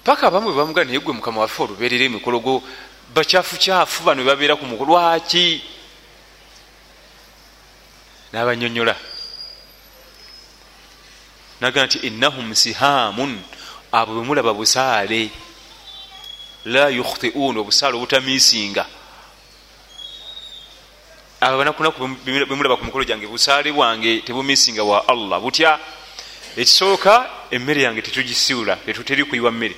paka 0.00 0.26
abamu 0.32 0.48
bebamuga 0.48 0.84
naye 0.84 0.98
gwe 0.98 1.12
mukama 1.12 1.44
waffe 1.44 1.60
olubeerera 1.62 2.08
emikolo 2.08 2.40
gwo 2.40 2.62
bakyafukyafu 3.12 4.00
bano 4.00 4.24
bebabeera 4.24 4.56
ku 4.56 4.64
mukolo 4.64 4.96
lwaki? 4.96 5.60
Nabanyonyola 8.32 8.96
naga 11.60 11.86
nti 11.86 11.98
innahum 11.98 12.54
sihamun. 12.54 13.38
Abo 13.92 14.20
bemulaba 14.20 14.52
busaale. 14.54 15.30
La 16.64 16.88
yukhtiun 16.90 17.56
obusaale 17.56 17.94
obutamisinga 17.96 18.86
abo 21.40 21.58
banakunaku 21.58 22.08
bemulaba 22.24 22.76
ku 22.76 22.84
mukolo 22.84 23.04
gyange 23.04 23.26
busaale 23.26 23.72
bwange 23.72 24.20
tebumisinga 24.24 24.82
wa 24.82 25.04
allah. 25.08 25.40
Butya 25.40 25.78
ekisooka 26.56 27.30
emmere 27.50 27.82
yange 27.82 28.02
tetugisiula 28.02 28.76
tetuteri 28.76 29.24
kuyiwa 29.24 29.52
mmere. 29.52 29.76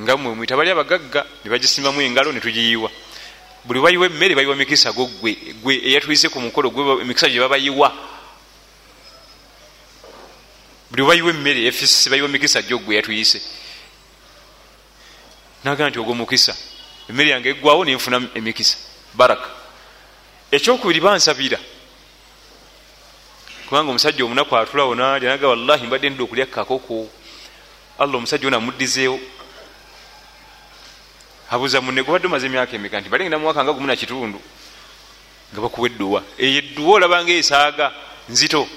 Nga 0.00 0.16
mwe 0.16 0.34
mwita 0.34 0.56
bali 0.56 0.70
abagagga 0.70 1.24
nebagisimbamu 1.44 2.02
engalo 2.02 2.32
netugiyiwa 2.32 2.90
buli 3.64 3.80
bayiwa 3.80 4.06
emmere 4.06 4.34
bayiwa 4.34 4.56
mikisa 4.56 4.92
go 4.92 5.06
gwe 5.06 5.32
gwe 5.62 5.74
eyatuyise 5.74 6.28
ku 6.28 6.40
mukolo 6.40 6.70
gwe 6.70 7.00
emikisa 7.02 7.28
gye 7.30 7.40
babayiwa 7.40 7.92
buli 10.90 11.02
bayiwa 11.02 11.30
emmere 11.30 11.66
efisi 11.66 12.10
bayiwa 12.10 12.28
mikisa 12.28 12.62
gyo 12.62 12.78
gwe 12.78 12.94
eyatuyise 12.94 13.40
naga 15.64 15.88
nti 15.90 15.98
ogwo 15.98 16.14
mukisa 16.14 16.54
emmere 17.08 17.30
yange 17.30 17.50
eggwawo 17.50 17.84
nenfuna 17.84 18.28
emikisa. 18.34 18.76
Baraka 19.14 19.48
ekyokubiri 20.50 21.00
bansabira. 21.00 21.58
Kubanga 23.66 23.90
omusajja 23.90 24.24
omunaku 24.24 24.56
atulawo 24.56 24.94
nalya 24.94 25.30
naga 25.30 25.48
wallahi 25.48 25.86
mbadde 25.86 26.10
ndida 26.10 26.24
okulya 26.24 26.46
kakoko 26.46 27.10
allah 27.98 28.16
omusajja 28.16 28.46
ona 28.46 28.56
amuddizeewo. 28.56 29.18
Abuuza 31.50 31.80
munne 31.80 32.02
gubadde 32.02 32.26
omaze 32.26 32.46
emyaka 32.46 32.76
emeka? 32.76 33.00
Nti 33.00 33.08
balengenda 33.08 33.38
muwaka 33.38 33.64
nga 33.64 33.72
gumu 33.72 33.86
nakitundu 33.86 34.40
nga 35.52 35.60
bakuwa 35.60 35.88
edduwa. 35.88 36.22
Eyo 36.38 36.58
edduwa 36.58 36.94
olabanga 36.94 37.32
esaaga 37.32 37.92
nzito 38.28 38.68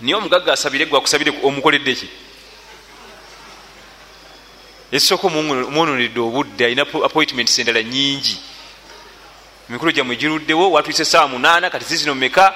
naye 0.00 0.14
omugagga 0.14 0.52
asabire 0.52 0.86
gwakusabire 0.86 1.32
omukoledde 1.42 1.94
ki? 1.94 2.08
Esooka 4.92 5.26
omwononedde 5.26 6.20
obudde 6.20 6.64
alina 6.64 6.82
appointments 6.82 7.58
endala 7.58 7.82
nyingi 7.82 8.36
emikulu 9.68 9.92
gyamwe 9.92 10.16
giruddewo 10.16 10.70
watwise 10.70 11.04
saa 11.04 11.26
munaana 11.26 11.70
kati 11.70 11.84
zizino 11.84 12.14
meka 12.14 12.54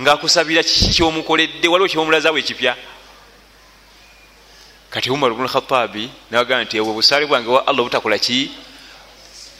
ngaakusabira 0.00 0.62
kiki 0.62 0.88
kyomukoledde? 0.94 1.68
Waliwo 1.68 1.88
kyomulazaawo 1.88 2.38
ekipya? 2.38 2.76
Kati 4.90 5.10
umar 5.10 5.34
bnu 5.34 5.48
khatabi 5.48 6.10
naga 6.30 6.62
nti 6.62 6.80
obwo 6.80 6.94
busaale 6.94 7.26
bwange 7.26 7.48
wa 7.48 7.66
allah 7.66 7.84
butakola 7.84 8.18
ki? 8.18 8.50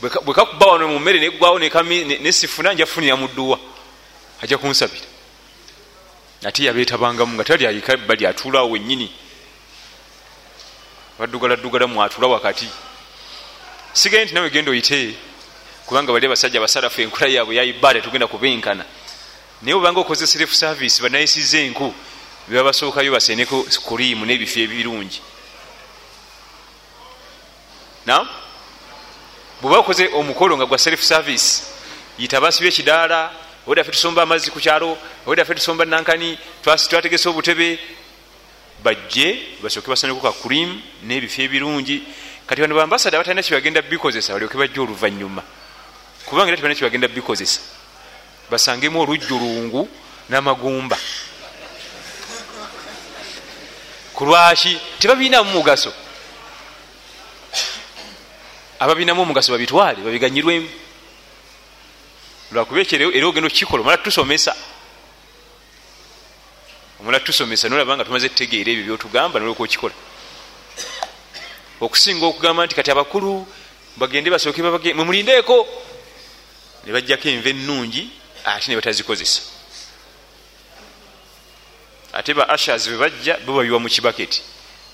Bwekakuba 0.01 0.66
wano 0.66 0.88
mumere 0.88 1.18
negwawo 1.20 1.59
nesifuna 1.59 2.73
njafunira 2.73 3.16
mudduwa 3.16 3.59
ajja 4.45 4.59
kunsabira 4.59 5.07
ate 6.45 6.65
yabetabangamu 6.65 7.35
nga 7.35 7.45
tali 7.45 7.67
ayika 7.67 7.97
bali 7.97 8.27
atulawo 8.27 8.71
wenyini 8.71 9.09
baddugaladdugala 11.19 11.87
mwatula 11.87 12.27
wakati. 12.29 12.69
Sigaye 13.93 14.25
nti 14.25 14.35
nawe 14.35 14.51
genda 14.51 14.71
oyite 14.71 15.15
kubanga 15.87 16.13
bali 16.13 16.27
abasajja 16.27 16.61
basalafu 16.61 17.01
enkula 17.01 17.27
yaabwe 17.27 17.57
yaibada 17.57 18.01
tugenda 18.01 18.27
kubenkana. 18.27 18.85
Naye 19.63 19.75
obanga 19.75 20.01
okoze 20.01 20.27
self 20.27 20.53
service 20.53 21.03
banayisiza 21.03 21.59
enku 21.59 21.95
bebabasookayo 22.49 23.13
baseneko 23.13 23.65
kurimu 23.85 24.27
nebifo 24.27 24.61
ebirungi. 24.61 25.21
Nam 28.07 28.29
bweba 29.63 29.79
okoze 29.79 30.09
omukolo 30.13 30.57
nga 30.57 30.67
gwa 30.67 30.79
self 30.79 31.03
service 31.03 31.63
yita 32.19 32.41
basibye 32.41 32.69
ekidaala 32.69 33.44
owedaffe 33.66 33.90
tusomba 33.90 34.22
amazzi 34.22 34.50
ku 34.50 34.61
kyalo 34.61 34.98
owedaffe 35.27 35.55
tusomba 35.55 35.85
nankani 35.85 36.38
twategesa 36.62 37.31
obutebe. 37.31 37.79
Bajje 38.83 39.59
basooke 39.62 39.88
baseneko 39.88 40.20
ka 40.20 40.33
kurimu 40.33 40.81
nebifo 41.03 41.42
ebirungi. 41.42 42.03
Kati 42.46 42.61
bano 42.61 42.74
bambasada 42.74 43.18
batalina 43.18 43.42
kyebagenda 43.42 43.83
bikozesa 43.83 44.33
balyoke 44.33 44.59
bajja 44.59 44.83
oluvanyuma. 44.83 45.42
Kubanga 46.27 46.48
era 46.48 46.57
tebalina 46.57 46.79
kyebagenda 46.79 47.09
bikozesa. 47.09 47.61
Basangemu 48.50 49.00
olujjulungu 49.00 49.88
n'amagumba. 50.29 50.98
Kulwaki 54.12 54.79
tebabinamu 54.98 55.50
mugaso. 55.50 55.92
Ababinamu 58.79 59.22
omugaso 59.22 59.53
babitwale 59.53 60.03
babiganyirwemu 60.05 60.68
lwakuba 62.55 62.81
ekyo 62.81 63.11
era 63.11 63.27
ogenda 63.27 63.49
okukikola 63.49 63.83
omala 63.83 63.99
tusomesa 63.99 64.55
omala 67.01 67.21
tusomesa 67.21 67.69
nolaba 67.69 67.97
nga 67.97 68.05
tumaze 68.05 68.29
tutegeera 68.29 68.71
ebyo 68.71 68.85
byotugamba 68.85 69.38
nolwoka 69.38 69.62
okikola. 69.67 69.95
Okusinga 71.81 72.25
okugamba 72.27 72.64
nti 72.64 72.75
kati 72.75 72.90
abakulu 72.90 73.47
bagende 73.97 74.31
basooke 74.31 74.62
mwemulindeeko 74.62 75.57
ne 76.87 76.93
bajjako 76.93 77.29
enva 77.29 77.51
ennungi 77.51 78.03
ate 78.45 78.69
ne 78.69 78.77
batazikozesa. 78.79 79.43
Ate 82.12 82.31
ba 82.35 82.49
ashas 82.49 82.88
bwe 82.88 82.97
bajja 82.97 83.35
bo 83.45 83.53
babiwa 83.59 83.83
mu 83.83 83.88
kibaketi 83.88 84.40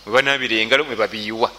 bwe 0.07 0.12
banabira 0.12 0.57
engalo 0.57 0.85
mwe 0.85 0.96
babiyiwa. 0.96 1.51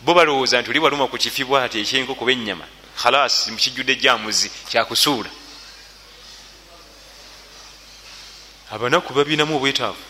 Bo 0.00 0.14
balowooza 0.14 0.60
nti 0.60 0.70
oli 0.70 0.80
waluma 0.80 1.06
ku 1.06 1.18
kifibwa 1.18 1.62
ati 1.64 1.78
ekyenkoko 1.84 2.24
ba 2.24 2.32
ennyama 2.32 2.77
khalas 3.02 3.48
mukijjudde 3.48 3.94
jamuzi 3.96 4.50
kyakusuula 4.68 5.30
abanaku 8.70 9.12
babinamu 9.12 9.56
obwetaavu 9.56 10.04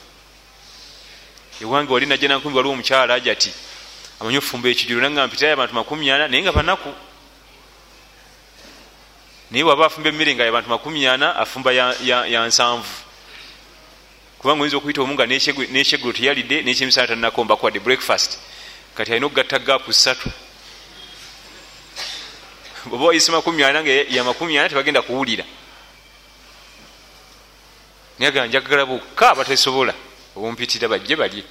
ewange 1.62 1.92
wali 1.92 2.06
najja 2.06 2.28
nankumi 2.28 2.56
waliwo 2.56 2.74
omukyala 2.74 3.14
aja 3.14 3.32
ati 3.32 3.52
amanyi 4.20 4.38
ofumba 4.38 4.68
ekijulu 4.68 5.00
nanga 5.00 5.26
mpitayo 5.26 5.52
abantu 5.52 5.74
makumi 5.74 6.10
ana 6.10 6.28
naye 6.28 6.42
nga 6.42 6.52
banaku 6.52 6.90
naye 9.50 9.64
waba 9.64 9.86
afumba 9.86 10.08
emmere 10.08 10.34
nga 10.34 10.44
yabantu 10.44 10.68
makumi 10.68 11.06
ana 11.06 11.36
afumba 11.36 11.72
ya 11.72 12.46
nsanvu 12.46 12.94
kubanga 14.38 14.62
oyinza 14.62 14.76
okuyita 14.76 15.02
omu 15.02 15.14
nga 15.14 15.26
nekyegulo 15.26 16.12
teyalidde 16.12 16.62
nekyemisana 16.62 17.06
tanakomba 17.06 17.56
kwadde 17.56 17.80
breakfast. 17.80 18.38
kati 18.94 19.10
alina 19.12 19.26
okugatta 19.26 19.58
gaapu 19.58 19.92
ssatu 19.92 20.30
oba 22.86 23.04
wayise 23.04 23.32
makumi 23.32 23.62
ana 23.62 23.82
nga 23.82 23.90
ya 23.90 24.24
makumi 24.24 24.58
ana 24.58 24.68
tebagenda 24.68 25.02
kuwulira. 25.02 25.44
Naye 28.18 28.28
aga 28.28 28.46
njagala 28.46 28.86
bokka 28.86 29.34
batesobola 29.34 29.94
obumpitira 30.36 30.88
bajje 30.88 31.16
balye. 31.16 31.44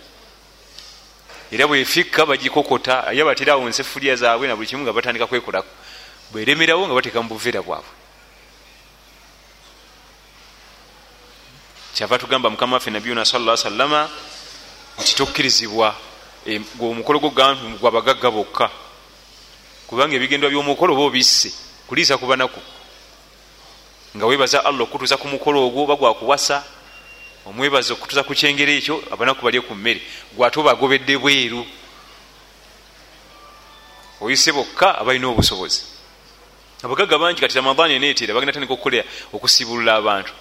Era 1.52 1.68
bwefikka 1.68 2.26
bagikokota 2.26 3.12
ye 3.14 3.24
batirawo 3.24 3.70
nsefulya 3.70 4.16
zaabwe 4.16 4.48
na 4.48 4.56
buli 4.56 4.68
kimu 4.68 4.84
nga 4.84 4.94
batandika 4.94 5.28
kwekolako 5.28 5.68
bweremerawo 6.32 6.88
nga 6.88 6.96
bateeka 6.96 7.22
mu 7.22 7.30
buveera 7.30 7.62
bwabwe. 7.62 7.92
Kyava 11.96 12.20
tugamba 12.20 12.50
mukama 12.50 12.74
waffe 12.74 12.92
nabiyuna 12.92 13.26
salla 13.26 13.58
sallama 13.58 14.10
nti 15.00 15.16
tokkirizibwa 15.16 15.96
omukolo 16.80 17.20
gwo 17.20 17.32
gwabagagga 17.80 18.32
bokka 18.32 18.87
kubanga 19.88 20.16
ebigendwa 20.16 20.50
byomukolo 20.50 20.94
oba 20.94 21.04
obisse 21.04 21.50
kuliisa 21.88 22.18
kubanaku 22.18 22.62
nga 24.16 24.26
webaza 24.26 24.66
allah 24.66 24.82
okutuuza 24.82 25.18
ku 25.18 25.28
mukolo 25.28 25.68
ogwo 25.68 25.84
oba 25.84 25.96
gwakuwasa 25.96 26.64
omwebaza 27.48 27.94
okutuuza 27.94 28.24
ku 28.24 28.34
kyengero 28.36 28.72
ekyo 28.72 28.96
abanaku 29.12 29.42
balye 29.46 29.62
ku 29.62 29.74
mmere. 29.76 30.02
Gwate 30.36 30.60
obagobedde 30.60 31.16
bweru. 31.18 31.64
Oyise 34.22 34.52
bokka 34.52 35.00
abalina 35.00 35.28
obusobozi. 35.28 35.82
Abagagga 36.84 37.18
bangi 37.18 37.40
kati 37.42 37.56
ramadan 37.56 37.92
eneetera 37.92 38.34
bagenda 38.34 38.54
tandika 38.54 38.74
okukolera 38.74 39.08
okusibulula 39.32 39.96
abantu. 39.96 40.34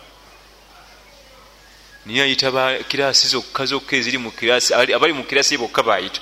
Niye 2.06 2.22
ayita 2.22 2.50
bakirasi 2.50 3.28
zokka 3.28 3.66
zokka 3.66 3.96
eziri 3.96 4.18
mukirasi 4.18 4.74
abali 4.74 5.12
mu 5.12 5.24
kirasi 5.24 5.58
bokka 5.58 5.82
bayita 5.82 6.20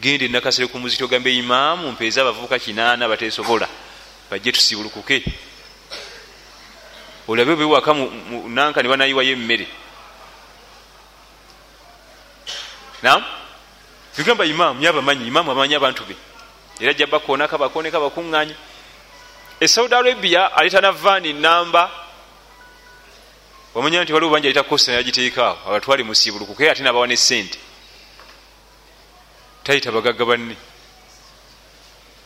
genda 0.00 0.24
enakasere 0.24 0.66
ku 0.68 0.78
muzito 0.78 1.06
gambe 1.08 1.34
imaamu 1.34 1.92
mpeeza 1.92 2.20
abavubuka 2.22 2.58
kinaana 2.58 3.08
batesobola 3.08 3.68
bajje 4.30 4.52
tusibulukuke. 4.52 5.24
Olabe 7.28 7.56
bewaka 7.56 7.94
nanka 8.48 8.82
nebanayiwayo 8.82 9.32
emmere. 9.32 9.66
Nam 13.02 13.22
bigamba 14.16 14.44
imaamu 14.44 14.82
yabamanyi 14.82 15.26
imaamu 15.26 15.50
abamanyi 15.50 15.74
abantu 15.74 16.04
be. 16.04 16.16
Era 16.80 16.94
jja 16.94 17.06
bakonaka 17.06 17.58
bakoneka 17.58 18.00
bakuŋŋanya 18.00 18.56
e 19.60 19.68
saudi 19.68 19.94
arabia 19.94 20.56
aleta 20.56 20.80
na 20.80 20.92
vaani 20.92 21.32
namba 21.32 21.90
wamanya 23.74 24.02
nti 24.02 24.12
waliwo 24.12 24.32
banja 24.32 24.48
aleta 24.48 24.62
kosta 24.62 24.92
nayagiteekaawo 24.92 25.58
abatwale 25.68 26.02
musibulukuke 26.02 26.70
ate 26.70 26.82
nabawa 26.82 27.06
ne 27.06 27.16
sente 27.16 27.58
tayita 29.64 29.92
bagagga 29.92 30.24
banne 30.24 30.56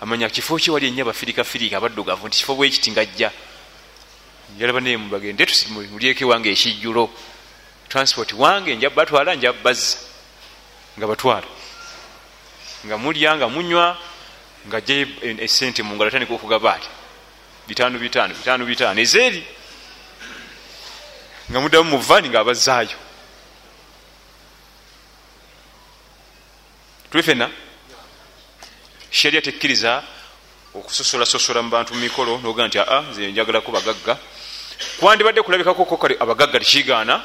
amanya 0.00 0.28
kifo 0.28 0.56
ki 0.56 0.70
wali 0.70 0.88
ennyo 0.88 1.02
abafirikafirika 1.02 1.76
abaddugavu 1.76 2.28
nti 2.28 2.38
kifo 2.38 2.54
bwekiti 2.54 2.90
ngajja. 2.90 3.30
Njalaba 4.56 4.80
nemu 4.80 5.08
bagende 5.08 5.46
mulyeko 5.70 6.28
wange 6.28 6.52
ekijjulo. 6.52 7.10
Transport 7.88 8.32
wange 8.32 8.76
nja 8.76 8.90
batwala 8.90 9.34
nja 9.34 9.52
bazza. 9.52 9.96
Nga 10.98 11.06
batwala. 11.06 11.46
Nga 12.86 12.98
mulya 12.98 13.36
nga 13.36 13.48
munywa 13.48 13.96
nga 14.68 14.80
jjayo 14.80 15.06
esente 15.40 15.82
mungalo 15.82 16.08
atandika 16.08 16.34
okugaba 16.34 16.74
ati 16.74 16.88
bitano 17.66 17.98
bitano 17.98 18.34
bitano 18.34 18.64
bitano 18.66 19.00
ezeeri. 19.00 19.42
Nga 21.50 21.60
muddamu 21.60 21.90
mu 21.90 21.98
vaani 21.98 22.28
nga 22.28 22.44
tuli 27.14 27.22
fena 27.22 27.48
sharia 29.10 29.40
tekkiriza 29.40 30.02
okusosolasosola 30.74 31.62
mu 31.62 31.70
bantu 31.70 31.94
mumikolo 31.94 32.38
noga 32.42 32.66
nti 32.66 32.78
aa 32.78 33.00
nze 33.10 33.30
njagalako 33.30 33.70
bagagga. 33.72 34.18
Kwandibadde 34.98 35.42
kulabikako 35.42 35.96
kale 35.96 36.16
abagagga 36.20 36.58
tekigaana 36.58 37.22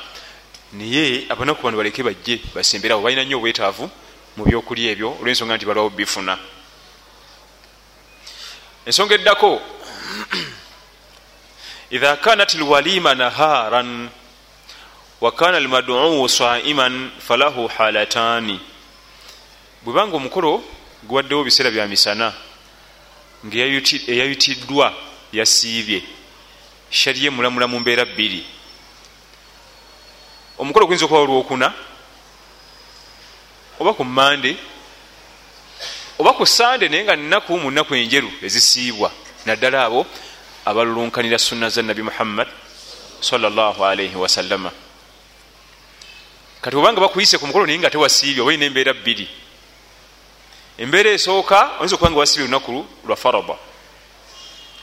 naye 0.74 1.26
abanaku 1.30 1.64
bano 1.64 1.78
baleke 1.78 2.04
bajje 2.04 2.38
basemberawo 2.54 3.02
balina 3.02 3.24
nnyo 3.24 3.38
obwetaavu 3.38 3.90
mu 4.38 4.46
byokulya 4.46 4.92
ebyo 4.94 5.18
olwensonga 5.22 5.58
nti 5.58 5.66
balwawo 5.66 5.90
bifuna. 5.90 6.38
Ensonga 8.86 9.16
eddako 9.16 9.58
idha 11.98 12.18
kanat 12.22 12.54
lwalima 12.54 13.16
naharan 13.16 14.10
wakana 15.22 15.58
almaduu 15.58 16.30
saiman 16.30 17.10
falahu 17.18 17.66
halataani 19.80 19.86
bwebanga 19.86 20.16
omukolo 20.16 20.64
guwaddewo 21.04 21.44
biseera 21.44 21.72
bya 21.72 21.88
misana 21.88 22.34
ngaeyayutiddwa 23.46 24.94
yasiibye 25.32 26.04
shariye 26.90 27.30
mulamula 27.30 27.68
mu 27.68 27.80
mbeera 27.80 28.06
bbiri. 28.06 28.44
Omukolo 30.58 30.86
guyinza 30.86 31.06
okuba 31.06 31.22
olwokuna 31.22 31.74
oba 33.80 33.94
ku 33.94 34.04
mande 34.04 34.58
oba 36.20 36.34
ku 36.34 36.46
sande 36.46 36.90
naye 36.90 37.04
nga 37.04 37.16
nnaku 37.16 37.58
mu 37.58 37.72
nnaku 37.72 37.96
enjeru 37.96 38.30
ezisiibwa 38.44 39.12
naddala 39.46 39.86
abo 39.86 40.06
abalulunkanira 40.66 41.40
sunna 41.40 41.70
za 41.70 41.82
nabi 41.82 42.04
muhammad 42.04 42.48
salllahalaihi 43.22 44.16
wasallama 44.16 44.72
kati 46.62 46.76
obanga 46.76 47.00
bakuyise 47.00 47.38
ku 47.38 47.48
mukolo 47.48 47.66
naye 47.66 47.80
nga 47.80 47.90
tewasiibye 47.90 48.42
oba 48.42 48.52
olina 48.52 48.66
embeera 48.66 48.94
bbiri 48.94 49.28
embeera 50.80 51.12
esooka 51.12 51.80
oyinza 51.80 51.96
okuba 51.96 52.12
nga 52.12 52.20
wasiibye 52.20 52.46
olunaku 52.46 52.86
lwa 53.08 53.16
farada 53.16 53.56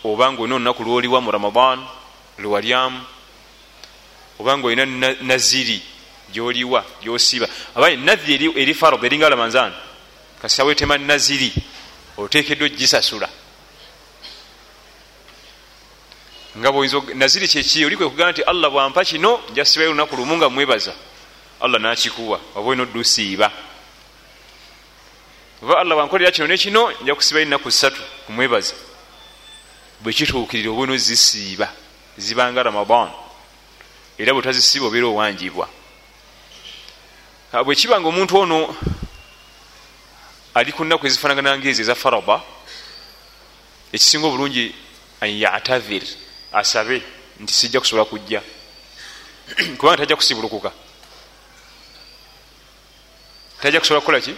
obanga 0.05 0.43
olina 0.43 0.55
olunaku 0.57 0.83
lwoliwa 0.85 1.21
mu 1.21 1.31
ramadan 1.31 1.79
lwewalyamu 2.39 3.01
obanga 4.39 4.67
olina 4.67 4.85
naziri 5.23 5.81
gyoliwa 6.33 6.85
gyosiiba. 7.03 7.49
Abaye 7.75 7.97
naziri 7.97 8.53
eri 8.61 8.75
farada 8.75 9.07
eringa 9.07 9.31
lamanzan 9.31 9.73
kasita 10.43 10.65
wetema 10.65 10.99
naziri 10.99 11.53
otekeddwa 12.17 12.69
gisasula 12.69 13.29
nga 16.59 16.73
bwoyinza 16.73 17.01
naziri 17.15 17.49
kyeki 17.49 17.85
oli 17.85 17.97
kwekugamba 17.97 18.33
nti 18.33 18.43
allah 18.43 18.71
bwampa 18.71 19.05
kino 19.05 19.41
njasibayo 19.51 19.91
olunaku 19.91 20.17
lumu 20.17 20.37
nga 20.37 20.49
mwebaza. 20.49 20.95
Allah 21.61 21.81
nakikuwa 21.81 22.41
oba 22.55 22.69
olina 22.69 22.83
oddusiiba 22.83 23.51
oba 25.63 25.79
allah 25.79 25.97
bwankolera 25.97 26.31
kino 26.31 26.47
nekino 26.47 26.93
nja 27.03 27.15
kusibayo 27.15 27.47
enaku 27.47 27.71
ssatu 27.71 28.03
kumwebaza. 28.27 28.75
Bwekituukirira 30.01 30.71
oba 30.71 30.81
olina 30.83 30.95
ozisiiba 30.95 31.69
zibanga 32.19 32.63
ramadan. 32.63 33.11
Era 34.19 34.33
bwetazisiiba 34.35 34.87
obeera 34.87 35.07
owanjibwa. 35.07 35.69
Bwekibanga 37.65 38.09
omuntu 38.09 38.37
ono 38.39 38.77
ali 40.55 40.73
ku 40.73 40.85
nnaku 40.85 41.07
ezifanagana 41.07 41.59
ngaezi 41.59 41.83
eza 41.83 41.95
faraba 41.95 42.43
ekisinga 43.93 44.27
obulungi 44.27 44.75
an 45.21 45.31
yatavir 45.31 46.05
asabe 46.53 47.03
nti 47.41 47.53
sijja 47.53 47.81
kusobola 47.81 48.05
kujja. 48.05 48.43
Kubanga 49.79 49.97
tajja 49.97 50.17
kusibulukuka 50.17 50.73
tajja 53.63 53.81
kusobola 53.81 54.01
kukola 54.01 54.21
ki 54.21 54.35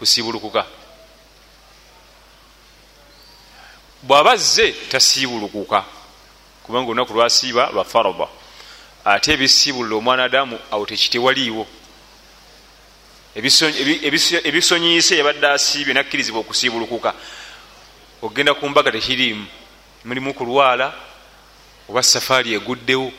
kusibulukuka 0.00 0.64
bwaba 4.02 4.36
zze 4.36 4.72
tasibulukuka 4.72 5.84
kubanga 6.64 6.90
olunaku 6.90 7.12
lwasiiba 7.12 7.70
lwa 7.70 7.84
faraba 7.84 8.28
ate 9.04 9.32
ebisibulira 9.36 9.96
omwana 9.96 10.24
adamu 10.24 10.56
awo 10.72 10.86
tekitewaliiwo 10.88 11.66
ebisonyiise 14.48 15.18
yabadde 15.18 15.46
asiibye 15.46 15.94
nakkirizibwa 15.94 16.40
okusibulukuka 16.40 17.12
ogenda 18.22 18.54
ku 18.54 18.64
mbaga 18.68 18.92
tekiriimu 18.92 19.46
mulimu 20.04 20.34
kulwala 20.34 20.94
oba 21.88 22.02
safaari 22.02 22.54
eguddewo. 22.54 23.12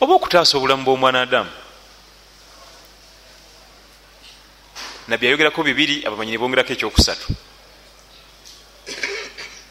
Oba 0.00 0.14
okutaasa 0.14 0.58
obulamu 0.58 0.84
bw'omwana 0.84 1.22
adamu 1.22 1.50
nabbi 5.10 5.26
ayogerako 5.26 5.62
bibiri 5.62 6.06
abamanyi 6.06 6.30
nebongerako 6.38 6.72
ekyokusatu. 6.72 7.26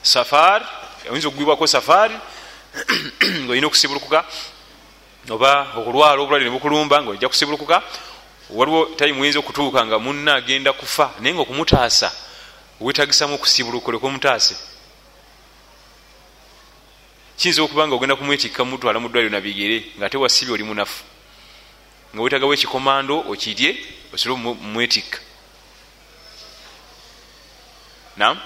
Safaari 0.04 0.66
oyinza 1.08 1.28
okugwibwako 1.28 1.68
safaari 1.68 2.16
ngaolina 3.44 3.68
okusibulukuka 3.68 4.20
oba 5.32 5.52
okulwala 5.80 6.20
obulwadde 6.20 6.46
nebukulumba 6.46 7.02
nga 7.02 7.10
ojja 7.12 7.32
kusibulukuka 7.32 7.82
waliwo 8.50 8.86
tayimu 9.00 9.22
oyinza 9.22 9.40
okutuuka 9.40 9.80
nga 9.86 9.98
munna 10.00 10.36
agenda 10.36 10.74
kufa 10.74 11.16
naye 11.20 11.34
nga 11.34 11.42
okumutaasa 11.42 12.12
wetagisamu 12.82 13.36
okusibuluka 13.36 13.88
oleka 13.88 14.08
omutaase 14.08 14.56
kiyinza 17.38 17.64
okuba 17.64 17.88
nga 17.88 17.96
ogenda 17.96 18.20
kumwetikka 18.20 18.66
mutwala 18.68 19.00
mudwaliro 19.00 19.32
nabigere 19.32 19.78
nga 19.98 20.06
ate 20.06 20.18
wasibye 20.18 20.54
oli 20.54 20.64
munafu 20.64 21.04
nga 22.14 22.22
wetagawo 22.22 22.54
ekikomando 22.54 23.16
okirye 23.32 23.70
osobole 24.14 24.40
mumwetikka 24.44 25.29
nam 28.20 28.38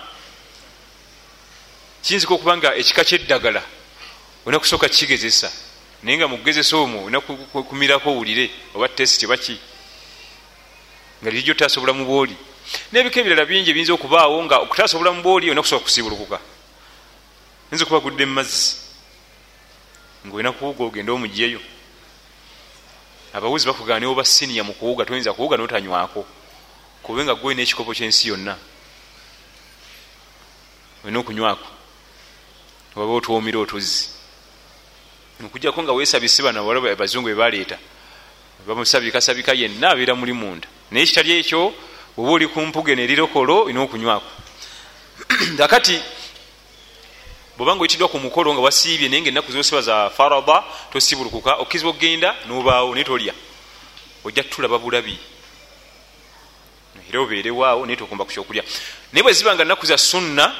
kiyinzika 2.03 2.33
okuba 2.33 2.57
nga 2.57 2.75
ekika 2.75 3.03
kyeddagala 3.03 3.63
olina 4.45 4.59
kusooka 4.59 4.89
kigezesa 4.89 5.49
naye 6.03 6.17
nga 6.17 6.27
mukugezesa 6.27 6.77
omwo 6.77 6.99
olina 7.05 7.19
kumirako 7.69 8.09
owulire 8.11 8.45
oba 8.75 8.87
testi 8.87 9.25
baki 9.27 9.57
nga 11.21 11.29
lirijja 11.29 11.51
otaasa 11.51 11.79
obulamu 11.79 12.05
bwoli 12.05 12.35
nebika 12.91 13.19
ebirala 13.19 13.45
bingi 13.45 13.69
ebiyinza 13.71 13.93
okubaawo 13.93 14.37
nga 14.45 14.61
okutaasa 14.63 14.95
obulamu 14.95 15.23
bwoli 15.25 15.49
olina 15.49 15.61
kusobola 15.61 15.85
kusibulukuka 15.85 16.37
yinza 17.71 17.83
okuba 17.85 18.05
gudde 18.05 18.25
mumazzi 18.25 18.77
ngaolina 20.25 20.51
kuwuga 20.51 20.83
ogende 20.83 21.11
omugyeyo 21.11 21.61
abawuzi 23.33 23.65
bakugana 23.65 23.99
newoba 23.99 24.25
siniya 24.25 24.63
mukuwuga 24.63 25.05
toyinza 25.05 25.33
kuwuga 25.33 25.57
notanywako 25.57 26.21
kube 27.03 27.23
nga 27.23 27.35
gwe 27.35 27.55
nekikopo 27.55 27.93
kyensi 27.97 28.27
yonna 28.29 28.55
olina 31.03 31.19
okunywako. 31.19 31.67
Waba 32.95 33.13
otwomire 33.13 33.57
otuzzi. 33.57 34.09
Okujjako 35.45 35.83
nga 35.83 35.91
wesabise 35.91 36.43
bano 36.43 36.71
abazungu 36.71 37.27
bebaleeta 37.27 37.77
bamusabikasabika 38.67 39.53
yenna 39.53 39.89
abeera 39.89 40.15
muli 40.15 40.33
munda. 40.33 40.67
Naye 40.91 41.05
kitali 41.05 41.39
ekyo 41.39 41.73
oba 42.17 42.31
oli 42.31 42.47
kumpuge 42.47 42.95
nerirokolo 42.95 43.65
olina 43.65 43.81
okunywako. 43.81 44.29
Akati 45.63 45.99
bwobanga 47.57 47.81
oyitiddwa 47.81 48.07
ku 48.07 48.19
mukolo 48.19 48.53
nga 48.53 48.61
wasiibye 48.61 49.09
naye 49.09 49.21
nga 49.21 49.29
ennaku 49.29 49.51
zosiba 49.51 49.81
za 49.81 50.09
farada 50.09 50.63
tosibulukuka 50.91 51.55
okkizibwa 51.55 51.91
okgenda 51.93 52.35
nobaawo 52.47 52.93
naye 52.93 53.03
tolya. 53.03 53.33
Ojja 54.23 54.43
tulaba 54.43 54.79
bulabi. 54.79 55.17
Era 57.09 57.19
obeerewaawo 57.19 57.85
naye 57.85 57.97
tokumba 57.97 58.25
ku 58.25 58.31
kyokulya. 58.31 58.63
Naye 59.11 59.23
bwe 59.23 59.33
ziba 59.33 59.55
nga 59.55 59.65
nnaku 59.65 59.85
za 59.85 59.97
sunna 59.97 60.55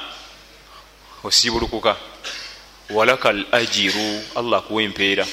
osiibulukuka. 1.24 1.95
Walaka 2.89 3.30
al 3.30 3.45
ajiru 3.51 4.24
allah 4.36 4.59
akuwa 4.59 4.84
empeera 4.84 5.26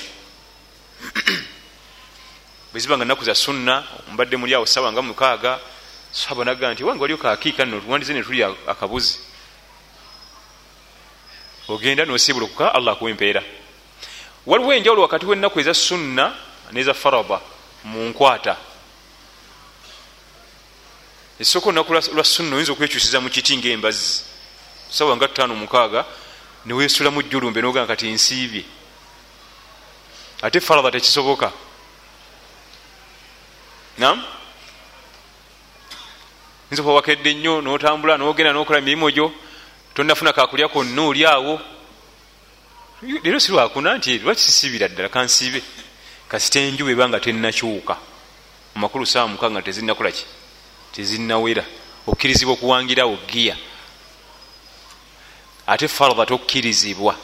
bwe 2.72 2.80
ziba 2.80 2.96
nga 2.96 3.04
nnaku 3.04 3.24
za 3.24 3.34
sunna 3.34 3.84
mbadde 4.12 4.36
muli 4.36 4.54
awo 4.54 4.66
sawa 4.66 4.92
nga 4.92 5.02
mukaaga 5.02 5.58
saba 6.12 6.44
naga 6.44 6.72
nti 6.72 6.84
wange 6.84 7.00
waliyo 7.02 7.18
kakiika 7.18 7.64
nno 7.64 7.82
wandize 7.88 8.14
ne 8.14 8.22
tuli 8.22 8.42
akabuzi. 8.44 9.18
Ogenda 11.68 12.04
nosiibulukuka 12.04 12.74
allah 12.74 12.92
akuwa 12.94 13.10
empeera 13.10 13.42
waliwo 14.46 14.72
enjawulo 14.74 15.02
wakati 15.02 15.26
wennaku 15.26 15.60
eza 15.60 15.74
sunna 15.74 16.34
neza 16.72 16.94
faraba 16.94 17.40
mu 17.84 18.08
nkwata. 18.08 18.56
Esooka 21.40 21.66
olunaku 21.68 21.92
lwa 21.92 22.24
sunna 22.24 22.56
oyinza 22.56 22.72
okwekyusiza 22.72 23.20
mu 23.20 23.30
kiti 23.30 23.56
ngaembazzi 23.56 24.29
sawa 24.90 25.16
nga 25.16 25.28
ttaano 25.28 25.54
mukaaga 25.54 26.04
newesulamu 26.66 27.22
julumbe 27.22 27.60
nogamba 27.60 27.86
kati 27.86 28.10
nsiibye. 28.10 28.64
Ate 30.42 30.60
faraba 30.60 30.90
tekisoboka. 30.90 31.52
Nam 33.98 34.22
yinza 36.70 36.82
kuba 36.82 36.94
wakedde 36.94 37.34
nnyo 37.34 37.60
notambula 37.60 38.16
nogenda 38.16 38.52
nokola 38.52 38.78
emirimu 38.78 39.10
gyo 39.10 39.32
tonafuna 39.94 40.32
kakulya 40.32 40.68
konna 40.68 41.02
oli 41.02 41.26
awo. 41.26 41.60
Leero 43.22 43.40
sirwakuna 43.40 43.96
nti 43.96 44.18
lwakisisibira 44.18 44.88
ddala? 44.88 45.08
Kansiibe. 45.08 45.62
Kasita 46.28 46.60
enju 46.60 46.84
bweba 46.84 47.08
nga 47.08 47.20
tenakyuka 47.20 47.96
mumakulu 48.74 49.06
saa 49.06 49.26
muka 49.26 49.50
nga 49.50 49.62
tezinakolaki 49.62 50.24
tezinawera 50.92 51.64
okkirizibwa 52.06 52.54
okuwangirawo 52.54 53.18
giya 53.26 53.56
ate 55.66 55.88
farada 55.88 56.26
tokkirizibwa 56.26 57.14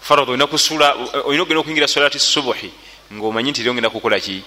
farada 0.00 0.32
olina 0.32 0.44
okgenda 0.44 1.60
okuyingira 1.60 1.88
solati 1.88 2.18
subuhi 2.18 2.70
ngaomanyi 3.12 3.50
nti 3.50 3.68
ogenda 3.68 3.90
kukola 3.90 4.20
ki? 4.20 4.42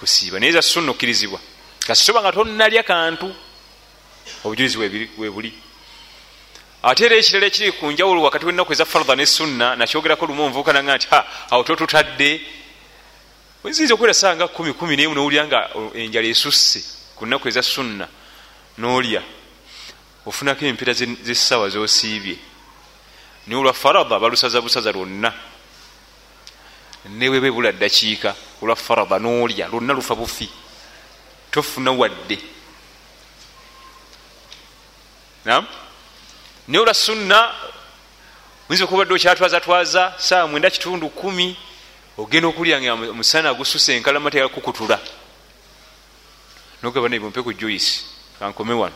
Kusiiba. 0.00 0.40
Naye 0.40 0.52
za 0.52 0.62
sunna 0.62 0.90
okkirizibwa. 0.90 1.40
Kasitoba 1.86 2.20
nga 2.20 2.32
tonnalya 2.32 2.82
kantu 2.82 3.34
obujulizi 4.44 4.78
webuli 5.18 5.52
ate 6.82 7.04
era 7.04 7.16
ekirala 7.16 7.46
ekiri 7.46 7.72
ku 7.72 7.90
njawulo 7.92 8.22
wakati 8.22 8.46
wenaku 8.46 8.72
eza 8.72 8.84
farda 8.84 9.16
ne 9.16 9.26
sunna 9.26 9.76
nakyogerako 9.76 10.26
lumu 10.26 10.44
onvuukananga 10.44 10.96
nti 10.96 11.08
awo 11.50 11.62
totutadde. 11.62 12.40
Oyinza 13.64 13.94
okwera 13.94 14.14
saa 14.14 14.36
nga 14.36 14.48
kumi 14.48 14.72
kumi 14.72 14.96
nemu 14.96 15.14
nowulira 15.14 15.46
nga 15.46 15.70
enjala 15.94 16.28
esusse 16.28 16.80
ku 17.16 17.26
nnaku 17.26 17.48
eza 17.48 17.62
sunna 17.62 18.08
nolya 18.78 19.22
ofunako 20.26 20.64
empeera 20.64 20.92
zesawa 20.92 21.68
zosiibye. 21.68 22.36
Naye 23.46 23.60
olwa 23.60 23.72
farada 23.72 24.18
balusaza 24.18 24.60
busaza 24.60 24.92
lwonna. 24.92 25.32
Neweba 27.08 27.46
ebula 27.46 27.72
ddakiika 27.72 28.34
olwa 28.62 28.76
farada 28.76 29.18
nolya 29.18 29.68
lwonna 29.68 29.92
lufa 29.92 30.14
bufi. 30.14 30.48
Tofuna 31.50 31.92
wadde. 31.92 32.38
Nam 35.44 35.66
naye 36.68 36.80
olwa 36.80 36.94
sunna 36.94 37.54
oyinza 38.68 38.84
okubadde 38.84 39.14
okyatwazatwaza 39.14 40.14
saa 40.18 40.46
mwenda 40.46 40.70
kitundu 40.70 41.08
kumi 41.08 41.56
ogenda 42.18 42.48
okulya 42.48 42.80
nga 42.80 42.96
musana 42.96 43.54
gususa 43.54 43.92
enkalama 43.92 44.30
tekakukutula 44.30 44.98
nogaba 46.82 47.08
naibumpe 47.08 47.42
ku 47.42 47.52
joyce 47.52 48.00
kankome 48.38 48.72
wano 48.72 48.94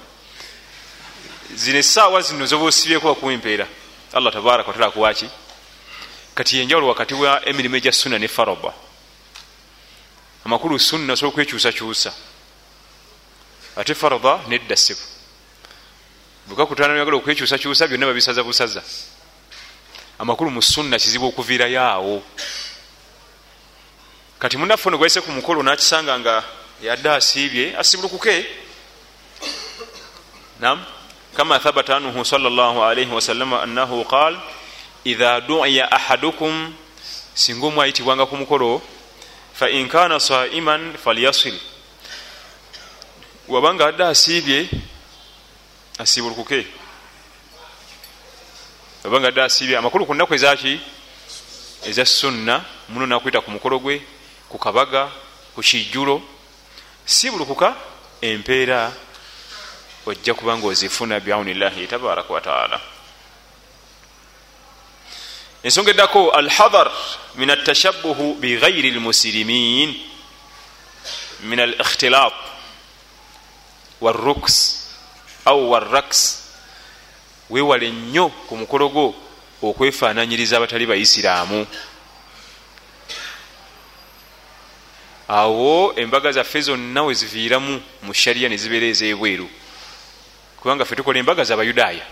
zino 1.55 1.78
esaawa 1.78 2.22
zino 2.22 2.46
zoba 2.46 2.64
osibyeko 2.64 3.09
bakuwa 3.09 3.32
empeera 3.32 3.66
allah 4.12 4.32
tabaraka 4.32 4.68
watala 4.68 4.90
kuwaki 4.90 5.28
kati 6.38 6.57
yenjawulo 6.57 6.88
wakati 6.88 7.14
wa 7.14 7.49
emirimu 7.49 7.76
egya 7.76 7.92
sunna 7.92 8.18
ne 8.18 8.28
faraba. 8.28 8.74
Amakulu 10.44 10.78
sunna 10.78 11.12
osobola 11.12 11.32
okwekyusakyusa. 11.32 12.12
Ate 13.76 13.94
farada 13.94 14.40
nedda 14.49 14.76
ssebo 14.76 15.01
bwekakutana 16.46 16.94
yagala 16.94 17.16
okwekyusakyusa 17.16 17.88
byonna 17.88 18.07
babisaza 18.07 18.44
busaza. 18.44 18.82
Amakulu 20.18 20.51
mu 20.51 20.62
sunna 20.62 20.99
kizibu 20.99 21.26
okuviirayo 21.26 21.82
awo. 21.82 22.22
Kati 24.38 24.57
munaffe 24.57 24.88
ono 24.88 24.99
gwayise 24.99 25.20
ku 25.20 25.30
mukolo 25.32 25.62
nakisanga 25.62 26.18
nga 26.18 26.44
yadde 26.82 27.11
asiibye 27.11 27.76
asibulukuke. 27.76 28.46
Nam 30.61 30.86
kama 31.39 31.59
thabata 31.59 31.97
anhu 31.97 32.24
salllah 32.24 32.74
alaihi 32.91 33.14
wasallama 33.14 33.62
annahu 33.62 34.05
qal 34.05 34.34
idha 35.05 35.41
duiya 35.41 35.86
ahadukum 35.93 36.74
singa 37.34 37.66
omu 37.66 37.82
ayitibwanga 37.82 38.26
ku 38.26 38.36
mukolo 38.36 38.82
fain 39.55 39.89
kana 39.89 40.18
saiman 40.20 40.99
falyasil 40.99 41.55
wabanga 43.49 43.86
adde 43.86 44.05
asiibye 44.05 44.66
asibulukuke 45.99 46.66
wabanga 49.05 49.28
adde 49.28 49.43
asiibye 49.43 49.78
amakulu 49.78 50.07
ku 50.07 50.14
nnaku 50.14 50.34
ezaki 50.34 50.80
eza 51.86 52.05
sunna 52.05 52.64
muno 52.89 53.07
nakwita 53.07 53.41
ku 53.41 53.51
mukolo 53.51 53.78
gwe 53.78 54.03
ku 54.51 54.59
kabaga 54.59 55.07
ku 55.55 55.62
kijjulo 55.62 56.18
sibulukuka 57.07 57.76
empeera 58.20 58.91
ojja 60.09 60.34
kuba 60.34 60.56
nga 60.56 60.66
ozifuna 60.66 61.20
biaunillahi 61.20 61.86
tabaraka 61.86 62.32
wataala 62.34 62.80
ensonga 65.62 65.90
eddako 65.90 66.30
alhadar 66.30 66.90
min 67.34 67.50
atashabuhu 67.50 68.34
bighairi 68.34 68.90
lmusirimin 68.90 69.90
min 71.40 71.61
al 71.61 71.74
ikhtilat 71.80 72.32
waruks 74.00 74.56
au 75.44 75.70
waraks 75.70 76.20
wewale 77.50 77.90
nnyo 77.90 78.28
ku 78.28 78.56
mukolo 78.56 78.88
gwo 78.88 79.14
okwefaananyiriza 79.62 80.56
abatali 80.56 80.86
baisiraamu 80.86 81.66
awo 85.28 85.92
embaga 85.96 86.32
zaffe 86.32 86.61
zonna 86.61 87.02
weziviiramu 87.02 87.82
mu 88.02 88.14
shariya 88.14 88.48
nezibeera 88.48 88.86
ezebweru 88.86 89.48
kubanga 90.61 90.84
ffe 90.84 90.96
tukola 90.96 91.18
embaga 91.18 91.44
zabayudaaya 91.44 92.06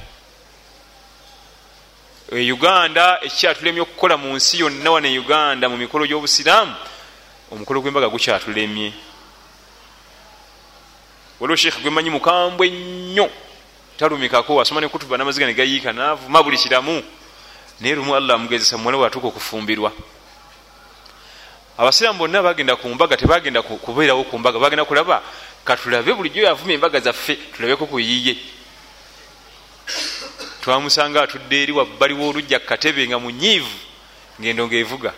e 2.33 2.53
uganda 2.53 3.19
ekikyatulemye 3.23 3.81
okukola 3.81 4.17
mu 4.17 4.35
nsi 4.35 4.59
yonna 4.59 4.91
wane 4.91 5.19
uganda 5.19 5.69
mu 5.69 5.77
mikolo 5.77 6.07
gy'obusiraamu 6.07 6.75
omukolo 7.53 7.81
gw'embaga 7.81 8.11
gukyatulemye. 8.11 8.93
Waliwo 11.41 11.57
sheekh 11.57 11.79
gwemanyi 11.83 12.11
mukambwe 12.11 12.71
nnyo 12.71 13.31
talumikako 13.97 14.61
asoma 14.61 14.81
nekutuba 14.81 15.17
namaziga 15.17 15.47
negayiika 15.47 15.93
navuma 15.93 16.43
buli 16.43 16.59
kiramu. 16.59 17.03
Naye 17.81 17.95
lumu 17.95 18.17
allah 18.17 18.35
amugezesa 18.35 18.79
muwala 18.79 18.99
watuuka 18.99 19.29
okufumbirwa. 19.29 19.93
Abasiraamu 21.79 22.19
bonna 22.19 22.43
bagenda 22.43 22.77
ku 22.77 22.89
mbaga 22.89 23.17
tebagenda 23.17 23.63
kubeerawo 23.63 24.25
ku 24.25 24.39
mbaga 24.39 24.59
bagenda 24.59 24.85
kulaba 24.85 25.23
katulabe 25.67 26.13
bulijjo 26.15 26.41
yavuma 26.43 26.73
embaga 26.73 27.01
zaffe 27.01 27.35
tulabeko 27.53 27.87
kuyiye 27.87 28.35
twamusanga 30.63 31.23
atudde 31.23 31.57
eri 31.63 31.73
wabbali 31.79 32.15
w'olujja 32.15 32.59
kukatebe 32.59 33.03
nga 33.09 33.19
munyiivu 33.19 33.77
ngendo 34.41 34.63
ngaevuga 34.67 35.13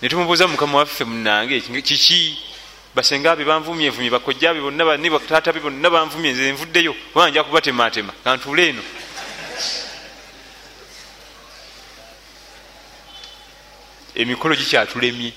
netumubuuza 0.00 0.48
mukama 0.48 0.78
waffe 0.78 1.04
munange 1.04 1.60
kiki? 1.60 2.20
Basenga 2.94 3.36
be 3.36 3.44
banvumye 3.44 3.88
vumye 3.90 4.10
bakojjabe 4.10 4.60
bonna 4.60 4.96
ni 4.96 5.08
bataata 5.08 5.52
be 5.52 5.60
bonna 5.60 5.88
banvumye 5.88 6.32
nze 6.32 6.52
nvuddeyo 6.52 6.94
banja 7.14 7.44
kubatematema 7.44 8.12
kantule 8.24 8.68
eno. 8.68 8.82
Emikolo 14.14 14.54
gikyatulemye 14.54 15.32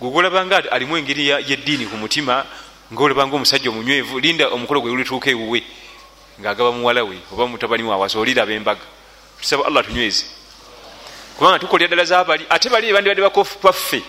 gwegolabanga 0.00 0.72
alimu 0.72 0.96
engeri 0.96 1.28
yeddiini 1.28 1.86
ku 1.86 1.96
mutima 1.96 2.44
ngaolabanga 2.92 3.36
omusajja 3.36 3.70
omunywevu 3.70 4.18
linda 4.18 4.48
omukolo 4.48 4.80
gwe 4.80 4.90
gulituuka 4.90 5.30
ewuwe 5.30 5.62
ngaagaba 6.40 6.72
muwala 6.72 7.04
we 7.04 7.20
oba 7.32 7.46
mutabani 7.46 7.82
waawasa 7.82 8.18
oliraba 8.18 8.52
embaga. 8.52 8.80
Tusaba 9.40 9.66
allah 9.66 9.84
tunyweze 9.84 10.24
kubanga 11.36 11.58
tukolera 11.58 11.88
ddala 11.88 12.04
zabali 12.04 12.46
ate 12.48 12.68
bali 12.68 12.92
bandibadde 12.92 13.22
bakofaffe 13.22 14.02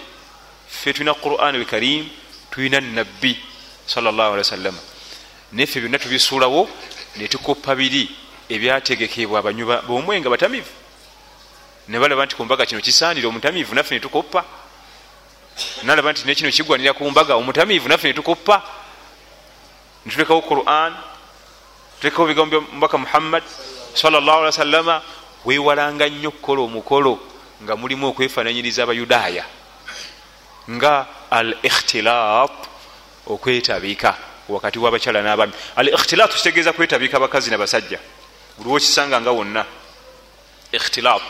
ffe 0.68 0.94
tulina 0.94 1.14
quran 1.14 1.56
alkarim 1.56 2.08
tulina 2.52 2.80
nabbi 2.82 3.38
wasallama 3.86 4.80
neffe 5.52 5.80
byonna 5.80 6.00
tubisuulawo 6.00 6.70
netukoppa 7.18 7.76
biri 7.76 8.10
ebyategekebwa 8.50 9.40
abanywi 9.40 9.78
bomwe 9.88 10.20
nga 10.20 10.30
batamivu. 10.30 10.72
Nebalaba 11.88 12.26
nti 12.26 12.36
kumbaga 12.36 12.66
kino 12.66 12.82
kisaanire 12.82 13.28
omutamiivu 13.28 13.76
naffe 13.76 13.96
netukoppa 13.96 14.46
nalaba 15.84 16.12
nti 16.12 16.26
nekino 16.26 16.52
kigwanira 16.52 16.94
ku 16.94 17.10
mbaga 17.12 17.36
omutamiivu 17.36 17.90
naffe 17.90 18.08
netukoppa 18.08 18.62
netulekawo 20.06 20.42
quran 20.42 20.94
tulekawo 22.00 22.28
bigambo 22.28 22.60
bya 22.60 22.62
mubaka 22.74 22.98
muhammad 22.98 23.44
salllahalihi 23.94 24.46
wasallama 24.46 25.02
wewalanga 25.46 26.10
nnyo 26.10 26.30
okukola 26.30 26.62
omukolo 26.62 27.20
nga 27.64 27.76
mulimu 27.76 28.08
okwefananyiriza 28.08 28.84
abayudaaya. 28.84 29.46
Nga 30.70 31.06
al 31.30 31.56
ikhtilat 31.64 32.58
okwetabika 33.28 34.18
wakati 34.50 34.80
wabakyala 34.80 35.22
n'abami 35.22 35.54
al 35.76 35.88
ikhtilat 35.88 36.34
kitegeeza 36.34 36.74
kwetabika 36.74 37.20
bakazi 37.20 37.52
nabasajja 37.52 38.00
buliwo 38.58 38.76
okisanga 38.76 39.22
nga 39.22 39.32
wonna. 39.32 39.66
Ikhtilat 40.72 41.28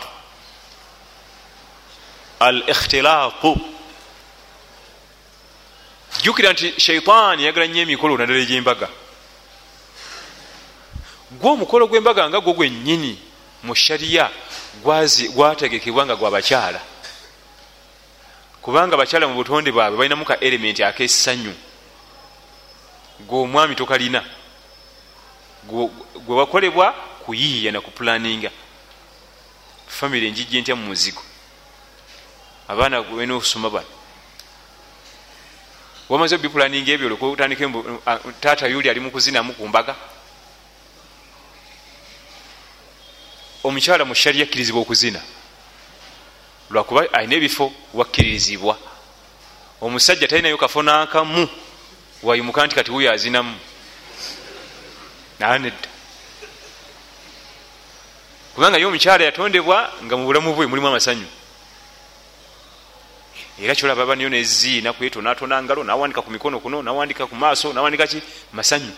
al 2.39 2.63
ikhtilatu 2.67 3.57
jukira 6.24 6.53
nti 6.53 6.74
sheitaani 6.78 7.45
yagala 7.45 7.67
nnyo 7.67 7.82
emikolo 7.82 8.17
naddala 8.17 8.39
egyembaga. 8.39 8.88
Gwe 11.32 11.49
omukolo 11.49 11.88
gwembaga 11.88 12.30
nga 12.30 12.39
gwo 12.41 12.53
gwennyini 12.53 13.17
mu 13.63 13.76
shariya 13.76 14.30
gwategekebwa 15.36 16.05
nga 16.05 16.15
gwabakyala 16.15 16.82
kubanga 18.61 18.97
bakyala 18.97 19.28
mu 19.28 19.36
butonde 19.36 19.72
bwabwe 19.72 19.97
balinamu 19.97 20.26
ka 20.26 20.39
elementi 20.39 20.84
akessanyu. 20.84 21.53
Gwe 23.19 23.39
omwami 23.39 23.76
tokalina. 23.76 24.24
Gwe 25.67 26.36
wakolebwa 26.36 26.93
kuyiiya 27.26 27.72
nakupulaninga 27.72 28.51
famiry 29.88 30.28
enjijja 30.28 30.57
entya 30.57 30.76
mu 30.76 30.86
muzigo. 30.86 31.22
Abaana 32.67 33.01
bena 33.01 33.36
okusoma 33.36 33.69
bano 33.69 34.00
wamaze 36.12 36.36
obipulaninga 36.36 36.91
ebyo 36.91 37.07
olwokutandika 37.07 37.64
taata 38.41 38.68
yuli 38.68 38.89
ali 38.89 38.99
mukuzinamu 38.99 39.53
ku 39.53 39.68
mbaga. 39.68 39.95
Omukyala 43.64 44.03
mu 44.05 44.16
shari 44.16 44.39
yakkirizibwa 44.39 44.82
okuzina. 44.82 45.22
Lwakuba 46.70 47.07
alina 47.14 47.36
ebifo 47.36 47.72
wakkiririzibwa 47.93 48.78
omusajja 49.82 50.28
talinayo 50.28 50.57
kafo 50.57 50.82
nakamu 50.84 51.47
wayimuka 52.24 52.66
nti 52.66 52.76
kati 52.76 52.91
wuyo 52.91 53.12
azinamu. 53.12 53.55
Nanedda. 55.39 55.89
Kubanga 58.53 58.78
ye 58.78 58.86
omukyala 58.86 59.24
yatondebwa 59.24 59.93
nga 60.03 60.18
mu 60.18 60.26
bulamu 60.26 60.55
bwe 60.55 60.68
mulimu 60.68 60.88
amasanyu 60.88 61.28
era 63.62 63.76
kyolaba 63.76 64.05
baniyo 64.05 64.30
neziina 64.30 64.93
kwetonatona 64.93 65.64
ngalo 65.64 65.84
nawandika 65.84 66.22
ku 66.22 66.32
mikono 66.32 66.59
kuno 66.59 66.82
nawandika 66.82 67.28
ku 67.28 67.36
maaso 67.36 67.74
nawandika 67.74 68.07
ki? 68.07 68.22
Masanyu. 68.53 68.91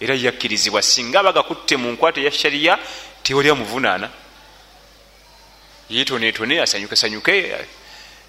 Era 0.00 0.14
yakkirizibwa 0.14 0.82
singa 0.82 1.20
abagakutte 1.20 1.76
mu 1.76 1.92
nkwata 1.92 2.20
eya 2.20 2.30
shariya 2.30 2.78
tewali 3.22 3.48
amuvunaana. 3.50 4.10
Yetonetone 5.88 6.60
asanyukesanyuke 6.60 7.56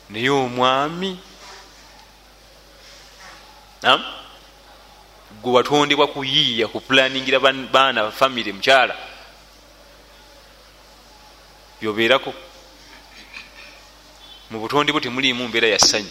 naye 0.10 0.30
omwami. 0.30 1.20
Gwe 5.41 5.52
watondebwa 5.52 6.08
kuyiiya 6.08 6.68
kupulaningira 6.68 7.39
baana 7.72 8.12
famiry 8.12 8.54
mukyala. 8.54 8.96
Byobeerako 11.82 12.34
mu 14.54 14.60
butonde 14.60 14.91
bwe 14.91 15.01
temulimu 15.01 15.47
mbeera 15.47 15.68
ya 15.68 15.80
ssanyu. 15.80 16.10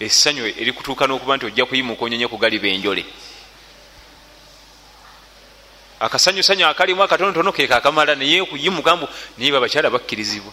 Essanyu 0.00 0.46
erikutuuka 0.46 1.06
n'okuba 1.06 1.36
nti 1.36 1.46
ojja 1.46 1.64
kuyimuka 1.64 2.04
onyenya 2.04 2.28
kugaliba 2.28 2.68
enjole. 2.68 3.04
Akasanyusanyu 6.00 6.66
akalimu 6.66 7.02
akatonotono 7.02 7.52
ke 7.52 7.66
kakamala 7.66 8.14
naye 8.14 8.44
kuyimuka 8.44 8.96
mbu 8.96 9.08
naye 9.38 9.52
babakyala 9.52 9.90
bakkirizibwa. 9.90 10.52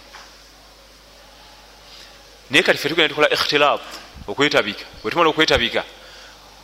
Naye 2.49 2.63
kati 2.63 2.79
fe 2.79 2.89
tugenda 2.89 3.09
tukola 3.09 3.33
ikhtilaf 3.33 3.81
okwetabika 4.27 4.85
bwetumala 5.03 5.29
okwetabika 5.29 5.83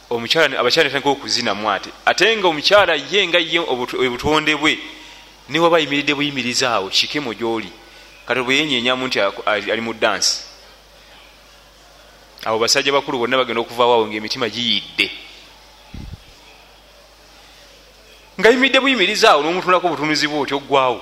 abakyala 0.10 0.88
netandika 0.88 1.10
okuzinamu 1.10 1.72
ate. 1.72 1.90
Ate 2.06 2.38
nga 2.38 2.48
omukyala 2.48 2.96
ye 2.96 3.28
nga 3.28 3.40
ye 3.40 3.60
obutonde 3.60 4.56
bwe 4.56 4.80
niwaba 5.50 5.78
ayimiridde 5.78 6.16
buyimirizaawo 6.16 6.90
kikemo 6.90 7.34
gyoli 7.34 7.72
kati 8.30 8.42
bweyenyenyamu 8.42 9.08
nti 9.08 9.20
ali 9.46 9.82
mu 9.82 9.94
dansi 9.94 10.46
abo 12.46 12.60
basajja 12.60 12.94
bakulu 12.94 13.18
bonna 13.26 13.38
bagenda 13.38 13.62
okuvaawo 13.62 14.08
ngaemitima 14.08 14.50
giyidde. 14.50 15.10
Nga 18.40 18.50
yimidde 18.50 18.80
buyimirizaawo 18.80 19.42
nomutunako 19.42 19.88
obutunuzi 19.88 20.28
bwe 20.28 20.40
oti 20.40 20.54
oggwawo 20.54 21.02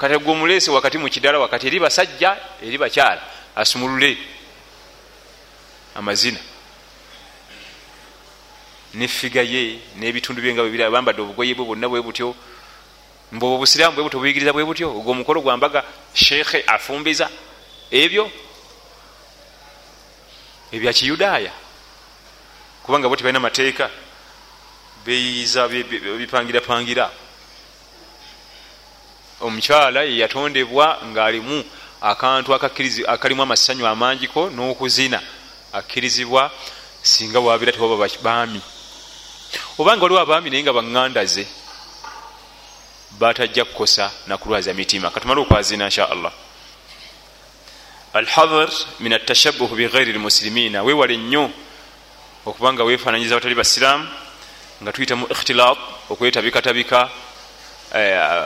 kati 0.00 0.18
gwe 0.18 0.32
omuleese 0.32 0.70
wakati 0.70 0.98
mu 0.98 1.08
kidala 1.12 1.38
wakati 1.38 1.66
eri 1.66 1.80
basajja 1.80 2.36
eri 2.64 2.78
bakyala 2.78 3.20
asumulule 3.54 4.16
amazina. 5.94 6.40
Nefiga 8.94 9.42
ye 9.44 9.78
n'ebitundu 10.00 10.40
bye 10.40 10.54
nga 10.54 10.62
bwebiri 10.62 10.88
bambadde 10.88 11.20
obugoye 11.20 11.54
bwe 11.54 11.64
bwonna 11.64 11.88
bwe 11.88 12.00
butyo 12.00 12.34
mbwe 13.32 13.48
obusiraamu 13.48 13.94
bwe 13.96 14.04
butyo 14.04 14.20
buyigiriza 14.20 14.52
bwe 14.52 14.64
butyo 14.64 14.88
ogwo 14.92 15.10
omukolo 15.12 15.40
gwambaga 15.40 15.84
sheekhe 16.14 16.64
afumbiza 16.66 17.30
ebyo? 17.90 18.30
Ebya 20.72 20.92
kiyudaaya. 20.92 21.52
Kubanga 22.82 23.08
bo 23.08 23.16
tebalina 23.16 23.40
mateeka 23.40 23.90
beyiza 25.04 25.68
bipangirapangira 25.68 27.10
omukyala 29.40 30.02
yeyatondebwa 30.04 30.98
ngaalimu 31.04 31.64
akantu 32.00 32.54
akalimu 32.54 33.42
amasanyu 33.42 33.86
amangiko 33.86 34.50
n'okuzina. 34.50 35.20
Akkirizibwa 35.72 36.50
singa 37.02 37.40
wabeera 37.40 37.72
tewaba 37.72 38.08
baami. 38.22 38.60
Obanga 39.78 40.02
waliwo 40.02 40.20
abaami 40.20 40.50
naye 40.50 40.62
nga 40.62 40.72
baŋŋandaze 40.72 41.61
batajja 43.18 43.64
kukosa 43.64 44.10
nakulwaza 44.26 44.74
mitima. 44.74 45.10
Katumale 45.10 45.40
okwazina 45.40 45.84
insha 45.84 46.10
allah. 46.10 46.32
Alhadar 48.12 48.68
min 49.00 49.12
atashabuhu 49.12 49.76
bighairi 49.76 50.12
lmuslimina 50.12 50.82
wewale 50.82 51.16
nnyo 51.16 51.50
okubanga 52.46 52.84
wefananyiza 52.84 53.34
abatali 53.34 53.54
basiraamu 53.54 54.08
nga 54.82 54.92
tuyitamu 54.92 55.26
ikhtilat 55.30 55.78
okwetabikatabika 56.10 57.08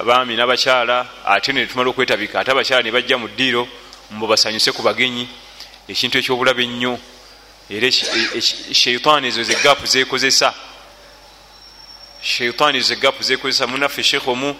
abaami 0.00 0.36
nabakyala 0.36 1.06
ate 1.24 1.52
netumala 1.52 1.90
okwetabika. 1.90 2.40
Ate 2.40 2.50
abakyala 2.50 2.82
nebajja 2.82 3.18
mu 3.18 3.28
ddiiro 3.28 3.68
mbo 4.10 4.26
basanyuse 4.26 4.72
ku 4.72 4.82
bagenyi. 4.82 5.28
Ekintu 5.88 6.18
ekyobulabe 6.18 6.62
ennyo 6.62 6.98
era 7.70 7.90
sheitaani 8.72 9.28
ezo 9.28 9.42
zegapu 9.42 9.86
zekozesa 9.86 10.54
sheitaani 12.22 12.78
ezo 12.78 12.88
zegapu 12.88 13.22
zekozesa 13.22 13.66
munaffe 13.66 14.02
sheekh 14.02 14.28
omu 14.28 14.56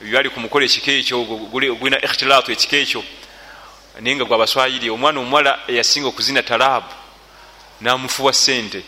byali 0.00 0.30
ku 0.30 0.40
mukolo 0.40 0.64
ekika 0.64 0.92
ekyo 0.92 1.24
gulina 1.50 1.98
ikhtilatu 2.04 2.52
ekika 2.52 2.76
ekyo 2.76 3.02
naye 4.00 4.16
nga 4.16 4.24
gwabaswayiri 4.24 4.90
omwana 4.90 5.20
omuwala 5.20 5.52
eyasinga 5.68 6.08
okuzina 6.08 6.42
talaabu 6.42 6.94
namufuwa 7.80 8.32
sente 8.32 8.82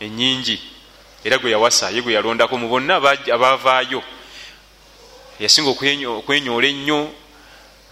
enyingi 0.00 0.60
era 1.24 1.38
gwe 1.38 1.50
yawasa 1.50 1.90
ye 1.90 2.02
gwe 2.02 2.12
yalondako 2.12 2.58
mu 2.58 2.68
bonna 2.68 2.96
abavaayo. 3.34 4.02
Yasinga 5.40 5.70
okwenyoola 5.70 6.66
ennyo 6.68 7.12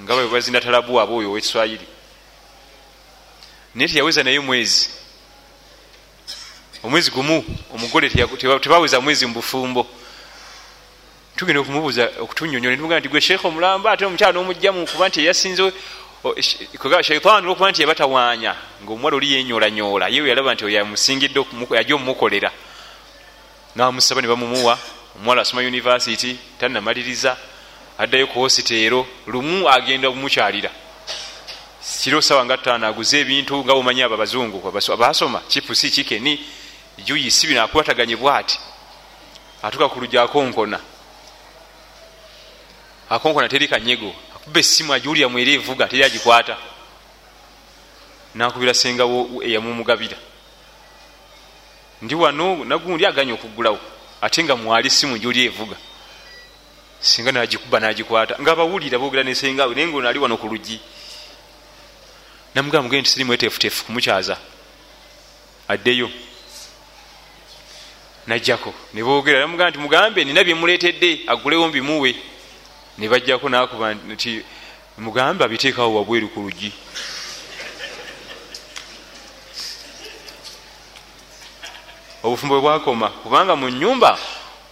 nga 0.01 0.15
bwe 0.15 0.29
bazina 0.29 0.61
talabu 0.61 0.95
wabe 0.95 1.13
oyo 1.13 1.31
owekiswayiri 1.31 1.87
naye 3.75 3.89
teyaweza 3.89 4.23
naye 4.23 4.41
mwezi 4.41 4.91
omwezi 6.85 7.11
gumu 7.11 7.45
omugole 7.75 8.11
tebaweza 8.61 9.01
mwezi 9.01 9.27
mubufumbo 9.27 9.87
tugenda 11.37 11.61
okumubuuza 11.61 12.11
okutunyonyola 12.21 12.77
ntuga 12.77 13.01
nti 13.01 13.09
gwe 13.09 13.21
sheekh 13.21 13.45
omulamba 13.45 13.93
ate 13.93 14.05
omukyala 14.05 14.33
nomugjamu 14.33 14.87
kuba 14.87 15.09
nti 15.09 15.21
eyasinze 15.21 15.73
shaitan 17.03 17.45
olwokuba 17.45 17.71
nti 17.71 17.83
yabatawaanya 17.83 18.53
ngaomuwala 18.85 19.17
oli 19.17 19.33
yenyolanyola 19.33 20.09
yewe 20.09 20.29
yalaba 20.29 20.55
nti 20.55 20.65
yamusingidde 20.75 21.41
yajja 21.71 21.95
omumukolera. 21.95 22.51
Namusaba 23.77 24.21
ne 24.21 24.29
bamumuwa 24.29 24.79
omuwala 25.17 25.43
asoma 25.43 25.63
univesity 25.63 26.37
tanamaliriza 26.59 27.37
addayo 27.99 28.27
ku 28.27 28.39
hositeero 28.41 29.07
lumu 29.27 29.69
agenda 29.69 30.11
bumukyalira 30.11 30.71
kiro 32.01 32.21
sawa 32.23 32.45
nga 32.45 32.57
ttaano 32.57 32.87
aguze 32.87 33.21
ebintu 33.21 33.65
nga 33.65 33.75
bumanyi 33.75 34.03
abo 34.03 34.15
abazungu 34.15 34.59
abasoma 34.93 35.41
kipusi 35.49 35.91
kikeni 35.91 36.41
juyisi 36.99 37.47
bino 37.47 37.63
akwataganye 37.63 38.17
bwati? 38.17 38.59
Atuka 39.63 39.89
ku 39.89 40.01
lujakonkona 40.01 40.81
akonkona. 43.11 43.49
Teri 43.49 43.69
kanyego 43.69 44.15
akuba 44.37 44.61
essimu 44.61 44.93
agiwulira 44.93 45.29
mwera 45.29 45.51
evuga 45.53 45.89
teri 45.89 46.05
agikwata. 46.05 46.57
Nakubira 48.35 48.75
sengawo 48.75 49.43
eyamumugabira 49.43 50.17
ndi 52.03 52.15
wano 52.15 52.65
nagundi 52.65 53.07
aganya 53.07 53.35
okugulawo 53.35 53.79
ate 54.21 54.45
nga 54.45 54.57
mwali 54.57 54.91
simu 54.91 55.19
gyoli 55.19 55.45
evuga. 55.45 55.77
Singa 57.01 57.33
nagikuba 57.33 57.81
nagikwata. 57.81 58.37
Nga 58.41 58.55
bawulira 58.57 58.99
bogera 58.99 59.23
nesengawe 59.23 59.75
naye 59.75 59.87
nga 59.87 59.97
onali 59.97 60.19
wano 60.19 60.37
ku 60.37 60.47
luggi. 60.49 60.81
Namugamba 62.55 62.83
mugende 62.83 63.01
nti 63.01 63.11
siri 63.11 63.25
mwetefutefu 63.25 63.85
kumukyaza 63.85 64.37
addeyo 65.69 66.11
najjako. 68.27 68.75
Nebogera 68.95 69.41
namugamba 69.41 69.71
nti 69.71 69.79
mugambe 69.79 70.25
nina 70.25 70.45
byemuletedde 70.45 71.21
agulewo 71.27 71.69
mbimuwe 71.69 72.17
nebajjako 72.99 73.49
nakuba 73.49 73.95
nti 73.95 74.43
mugambe 74.99 75.45
abiteekawo 75.45 75.95
wabweru 75.95 76.29
ku 76.29 76.41
luggi. 76.41 76.73
Obufumbo 82.23 82.61
bwebwakoma 82.61 83.09
kubanga 83.09 83.57
mu 83.57 83.69
nyumba 83.69 84.19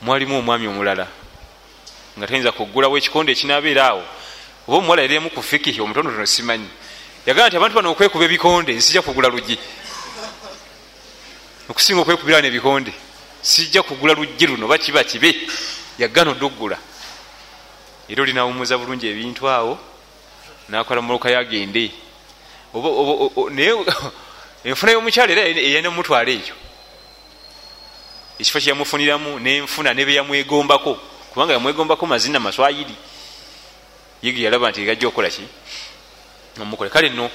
mwalimu 0.01 0.39
omwami 0.39 0.67
omulala 0.67 1.07
nga 2.19 2.27
tayinza 2.27 2.53
kugulawo 2.53 2.97
ekikonde 2.97 3.33
ekinabeera 3.33 3.89
awo 3.89 4.05
oba 4.69 4.79
omuwala 4.79 5.03
yaliemu 5.03 5.31
ku 5.31 5.43
fiki 5.43 5.81
omutondotono 5.81 6.27
simanyi. 6.27 6.69
Yagamba 7.27 7.49
nti 7.49 7.57
abantu 7.57 7.75
bano 7.77 7.91
okwekuba 7.93 8.25
ebikonde 8.25 8.81
sijja 8.81 9.03
kugula 9.03 9.29
luggi. 9.29 9.59
Okusinga 11.69 12.01
okwekubirawo 12.01 12.43
nebikonde 12.43 12.93
sijja 13.43 13.83
kugula 13.83 14.15
luggi 14.15 14.47
luno 14.47 14.67
oba 14.67 14.79
kiba 14.79 15.05
kibe? 15.05 15.35
Yagana 15.99 16.31
oddugula. 16.31 16.79
Era 18.09 18.23
olinawumuza 18.23 18.79
bulungi 18.79 19.07
ebintu 19.07 19.49
awo 19.49 19.79
nakola 20.69 21.03
muluka 21.03 21.31
yagende. 21.31 21.93
Naye 23.51 23.75
enfuna 24.65 24.93
y'omukyala 24.93 25.33
era 25.33 25.43
eyana 25.43 25.89
omutwala 25.89 26.31
ekyo 26.31 26.55
ekifo 28.39 28.59
kyeyamufuniramu 28.61 29.39
nenfuna 29.39 29.95
nebeyamwegombako 29.95 30.95
kubanga 31.31 31.53
yamwegombako 31.53 32.07
mazina 32.07 32.41
maswayiri. 32.41 32.95
Yege 34.23 34.43
yalaba 34.43 34.71
nti 34.71 34.85
gajja 34.85 35.09
okukolaki 35.09 35.43
omukole 36.61 36.91
kale 36.91 37.09
no 37.09 37.31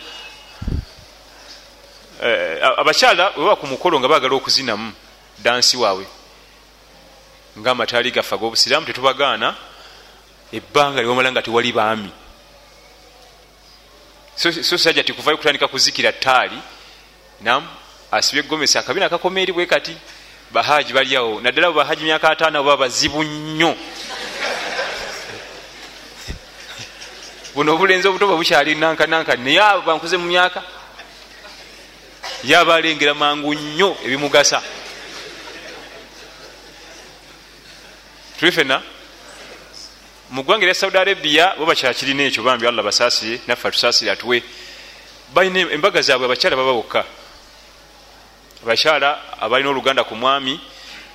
eh, 2.23 2.63
abakyala 2.77 3.33
weba 3.37 3.55
ku 3.55 3.67
mukolo 3.67 3.99
nga 3.99 4.07
bagala 4.07 4.35
okuzinamu 4.35 4.93
dansi 5.37 5.77
waabwe. 5.77 6.05
Nga 7.57 7.71
amataali 7.71 8.11
gaffe 8.11 8.35
ag'obusiraamu 8.35 8.85
tetubagaana 8.85 9.55
ebbanga 10.53 11.01
liwamala 11.01 11.31
nga 11.31 11.41
tewali 11.41 11.71
baami. 11.71 12.11
So 14.35 14.77
sajja 14.77 15.03
ti 15.03 15.13
kuvayo 15.13 15.37
kutandika 15.37 15.67
kuzikira 15.67 16.11
taali 16.11 16.61
nam 17.41 17.67
asibye 18.11 18.43
egomesi 18.43 18.77
akabina 18.77 19.05
akakoma 19.05 19.41
eri 19.41 19.53
bwe 19.53 19.65
kati 19.65 19.97
bahaji 20.51 20.93
baliawo 20.93 21.41
naddala 21.41 21.71
bahaji 21.71 22.03
myaka 22.03 22.29
ataano 22.29 22.63
baba 22.63 22.77
bazibu 22.77 23.23
nnyo. 23.23 23.75
Buno 27.55 27.73
obulenzi 27.73 28.07
obuto 28.07 28.27
babukyali 28.27 28.75
nankananka 28.75 29.35
naye 29.35 29.61
abo 29.61 29.81
bankuze 29.81 30.17
mu 30.17 30.25
myaka 30.25 30.63
ye 32.43 32.55
abalengera 32.57 33.13
mangu 33.13 33.53
nnyo 33.53 33.97
ebimugasa 34.05 34.61
tulifena 38.39 38.81
mu 40.29 40.43
ggwanga 40.43 40.63
erya 40.63 40.73
saudi 40.73 40.97
arabia 40.97 41.55
bo 41.57 41.65
bakyakirina 41.65 42.23
ekyo 42.23 42.43
bambi 42.43 42.67
allah 42.67 42.83
basaasire 42.83 43.41
naffe 43.47 43.67
atusaasire 43.67 44.11
atuwe. 44.11 44.43
Balina 45.33 45.71
embaga 45.71 46.01
zaabwe 46.01 46.25
abakyala 46.25 46.55
baba 46.55 46.73
bokka. 46.73 47.05
Abakyala 48.63 49.39
abalina 49.39 49.69
oluganda 49.69 50.03
ku 50.03 50.15
mwami 50.15 50.59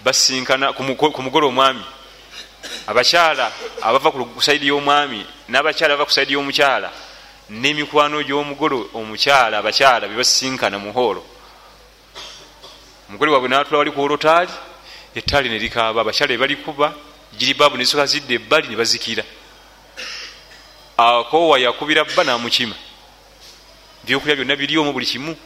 basinkana 0.04 0.72
ku 0.72 0.82
mugole 0.82 1.46
omwami. 1.46 1.84
Abakyala 2.86 3.52
abava 3.82 4.10
ku 4.10 4.42
saidi 4.42 4.66
y'omwami 4.66 5.26
n'abakyala 5.48 5.96
bava 5.96 6.06
ku 6.06 6.12
saidi 6.12 6.32
y'omukyala 6.32 6.90
n'emikwano 7.50 8.22
gy'omugole 8.22 8.88
omukyala 8.94 9.58
abakyala 9.58 10.08
bebasinkana 10.08 10.78
muhoolo 10.78 11.22
omugole 13.08 13.30
waabwe 13.30 13.48
natula 13.48 13.78
wali 13.78 13.90
ku 13.90 14.00
olotaali 14.00 14.52
ettaali 15.14 15.48
nerikaaba 15.48 16.00
abakyala 16.00 16.32
ebalikuba 16.32 16.94
jiribaabu 17.38 17.76
nesoka 17.76 18.06
zidde 18.06 18.34
ebbali 18.34 18.68
ne 18.68 18.76
bazikira 18.76 19.24
akoowa 20.96 21.58
yakubira 21.58 22.04
bba 22.04 22.24
namukima. 22.24 22.74
Byokulya 24.04 24.36
byonna 24.36 24.56
biri 24.56 24.78
omu 24.78 24.92
buli 24.92 25.06
kimu. 25.06 25.36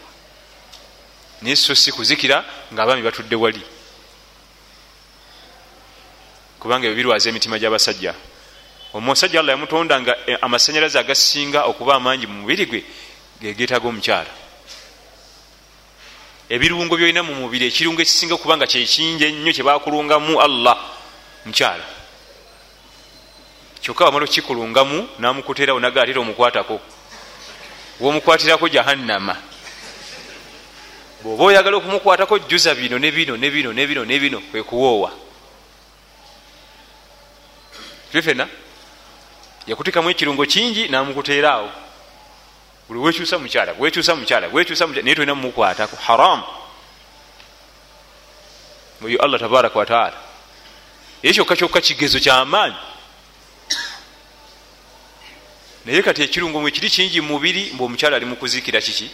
Naye 1.43 1.57
so 1.57 1.75
si 1.75 1.93
kuzikira 1.93 2.45
ngaabaami 2.73 3.03
batudde 3.03 3.37
wali. 3.37 3.63
Kubanga 6.59 6.87
ebyo 6.87 6.97
birwaza 6.97 7.29
emitima 7.31 7.59
gy'abasajja. 7.59 8.15
Omusajja 8.95 9.41
allah 9.41 9.53
yamutonda 9.53 10.01
nga 10.01 10.17
e, 10.27 10.39
amasanyalaze 10.41 10.99
agasinga 10.99 11.65
okuba 11.65 11.95
amangi 11.95 12.27
mu 12.27 12.41
mubiri 12.41 12.67
gwe 12.67 12.85
gegeetaga 13.41 13.89
omukyala. 13.89 14.33
Ebirungo 16.49 16.97
byolina 16.97 17.23
mu 17.23 17.35
mubiri 17.35 17.67
ekirungo 17.67 18.01
ekisinga 18.01 18.35
okuba 18.35 18.57
nga 18.57 18.67
kyekingi 18.67 19.25
ennyo 19.25 19.53
kyebakulungamu 19.53 20.41
allah 20.41 20.96
mukyala 21.47 21.85
kyokka 23.81 24.05
wamala 24.05 24.25
okikulungamu 24.25 25.09
namukuterawo 25.19 25.81
nagaatera 25.81 26.21
omukwatako. 26.21 26.81
Womukwatirako 28.01 28.69
jahannama. 28.69 29.37
Bwoba 31.23 31.45
oyagala 31.45 31.77
okumukwatako 31.77 32.39
juza 32.39 32.75
bino 32.75 32.99
nebino 32.99 33.37
nebino 33.37 33.73
nebino 33.73 34.05
nebino 34.05 34.41
kwekuwoowa 34.41 35.13
tulifena 38.11 38.49
yakutekamu 39.67 40.11
ekirungo 40.11 40.47
kingi 40.47 40.89
namukuteeraawo 40.89 41.71
buli 42.89 43.01
wekyusa 43.01 43.39
mukyala 43.39 43.75
wekyusa 43.79 44.17
mukyala 44.17 44.49
wekyusa 44.53 44.87
naye 44.87 45.15
tolina 45.15 45.35
mumukwatako. 45.35 45.97
Haram. 45.97 46.43
Oyo 49.05 49.23
allah 49.23 49.41
tabaraka 49.41 49.79
wataala 49.79 50.26
ye 51.27 51.33
kyokka 51.33 51.57
kyokka 51.57 51.81
kigezo 51.81 52.21
kyamaanyi 52.21 52.77
naye 55.85 56.03
kati 56.03 56.23
ekirungo 56.23 56.61
mwe 56.61 56.71
kiri 56.71 56.91
kingi 56.91 57.21
mumubiri 57.21 57.71
mbe 57.75 57.85
omukyala 57.85 58.17
ali 58.17 58.27
mukuzikira 58.27 58.81
kiki? 58.81 59.11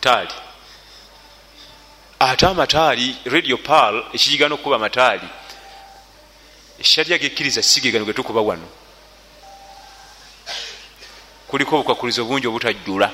Taali. 0.00 0.34
Ate 2.18 2.46
amataali 2.46 3.16
radio 3.24 3.56
pal 3.58 3.94
ekiyigana 4.14 4.54
okukuba 4.54 4.76
amataali 4.76 5.28
esharya 6.78 7.18
gekkiriza 7.18 7.62
sigegano 7.62 8.04
getukuba 8.04 8.40
wano. 8.40 8.68
Kuliko 11.46 11.76
obukwakulizo 11.76 12.24
bungi 12.24 12.46
obutajjula. 12.46 13.10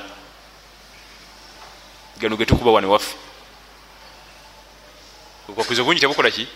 Gano 2.19 2.37
getukuba 2.37 2.71
wano 2.71 2.91
waffe. 2.91 3.17
Obukwakulizo 5.45 5.85
bungi 5.85 6.01
tebukola 6.01 6.31
ki 6.31 6.49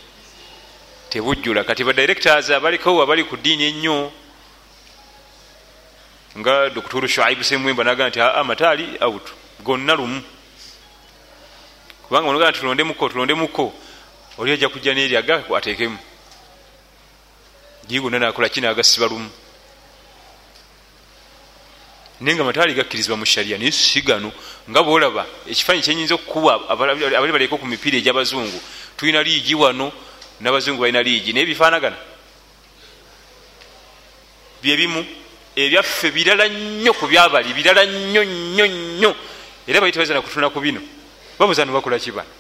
tebujjula. 1.11 1.65
Kati 1.65 1.85
badirectors 1.85 2.51
abalikowo 2.51 3.03
abali 3.03 3.25
ku 3.25 3.37
ddiini 3.37 3.65
ennyo 3.65 4.13
nga 6.39 6.71
dokituru 6.71 7.09
shuaibu 7.09 7.45
semwemba 7.45 7.85
naga 7.85 8.09
nti 8.09 8.21
amataali 8.21 8.99
out 9.01 9.27
gonna 9.65 9.95
lumu. 9.95 10.23
Kubanga 12.07 12.29
onogaa 12.29 12.53
tulondemuko 12.53 13.09
tulondemuko 13.09 13.73
oli 14.39 14.53
ajja 14.53 14.69
kujja 14.69 14.95
neri 14.95 15.17
aga 15.17 15.45
atekemu 15.57 15.99
gigonna 17.89 18.19
nakola 18.19 18.49
ki 18.49 18.61
nagasiba 18.61 19.07
lumu. 19.07 19.31
Naye 22.21 22.37
nga 22.37 22.45
mataali 22.45 22.75
gakkirizibwa 22.75 23.17
mu 23.17 23.27
sharia 23.27 23.59
naye 23.59 23.73
si 23.73 24.01
gano 24.03 24.33
nga 24.71 24.83
bolaba 24.83 25.27
ekifanyi 25.47 25.83
kyenyinza 25.83 26.15
okukuba 26.15 26.69
abali 26.69 27.33
baleko 27.33 27.59
ku 27.59 27.67
mipiira 27.67 27.99
egyabazungu 27.99 28.61
tulina 28.97 29.23
liigi 29.23 29.55
wano 29.55 29.93
nabazungu 30.41 30.81
balina 30.81 31.03
liigi 31.03 31.33
naye 31.33 31.47
bifaanagana. 31.47 31.97
Byebimu 34.63 35.07
ebyaffe 35.57 36.11
birala 36.11 36.49
nnyo 36.49 36.93
ku 36.93 37.07
byabali 37.07 37.55
birala 37.55 37.87
nnyo 37.87 38.25
nnyo 38.25 38.67
nnyo. 38.67 39.17
Era 39.67 39.81
bayita 39.81 40.01
bazana 40.01 40.23
kutuna 40.23 40.51
ku 40.51 40.61
bino. 40.61 40.81
Babuzano 41.39 41.73
bakola 41.73 41.99
kibana 41.99 42.27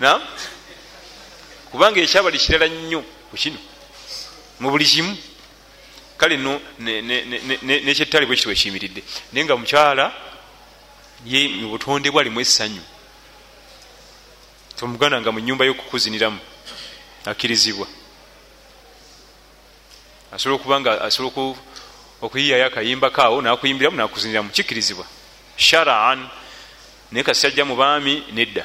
nam 0.00 0.20
kubanga 1.70 2.00
ekyabali 2.00 2.38
kirala 2.38 2.68
nnyo 2.68 3.04
ku 3.30 3.36
kino. 3.36 3.58
Mu 4.60 4.70
buli 4.70 4.84
kimu. 4.84 5.16
Kale 6.16 6.36
no 6.36 6.60
nekyettale 6.78 8.26
bwe 8.26 8.36
kitwe 8.36 8.54
kiyimiridde. 8.54 9.02
Naye 9.32 9.44
nga 9.44 9.56
mukyala 9.56 10.12
ye 11.24 11.48
mu 11.48 11.68
butonde 11.68 12.10
bwe 12.10 12.20
alimu 12.20 12.40
essanyu 12.40 12.82
tomuganda 14.80 15.20
nga 15.20 15.32
mu 15.32 15.40
nyumba 15.40 15.64
y'okukuziniramu 15.68 16.40
akkirizibwa. 17.28 17.86
Asobola 20.32 20.56
okuba 20.56 20.80
nga 20.80 20.92
asobola 21.04 21.52
okuyiyayo 22.24 22.66
akayimba 22.66 23.10
kaawo 23.12 23.42
nakuyimbiramu 23.44 23.96
nakuziniramu 23.96 24.48
kikkirizibwa. 24.48 25.04
Sharaan 25.56 26.28
naye 27.12 27.24
kasajja 27.24 27.64
mu 27.64 27.76
baami 27.76 28.24
nedda. 28.32 28.64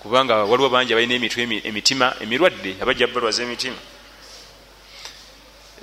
Kubanga 0.00 0.48
waliwo 0.48 0.72
bangi 0.72 0.92
abalina 0.92 1.14
emitwe 1.14 1.42
emitima 1.68 2.16
emirwadde 2.20 2.80
abajja 2.80 3.12
balwaza 3.12 3.42
emitima. 3.42 3.76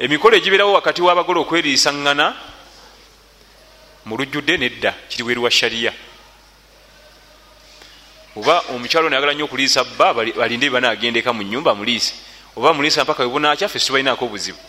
Emikolo 0.01 0.33
egibeerawo 0.37 0.73
wakati 0.73 1.01
w'abagole 1.01 1.39
okweriisaŋŋana 1.45 2.33
mu 4.05 4.17
lujjudde 4.17 4.57
nedda 4.57 4.91
kiriweru 5.09 5.43
wa 5.43 5.51
shariya 5.51 5.93
oba 8.35 8.63
omukyalo 8.69 9.09
nayagala 9.09 9.33
nnyo 9.33 9.45
okuliisa 9.45 9.83
bba 9.83 10.13
balinde 10.13 10.69
banagendeka 10.69 11.33
mu 11.33 11.43
nyumba 11.43 11.75
muliise. 11.75 12.13
Oba 12.55 12.73
muliisa 12.73 13.03
mpaka 13.03 13.23
webunakyaffe 13.23 13.79
situbalinako 13.79 14.25
obuzibu. 14.25 14.59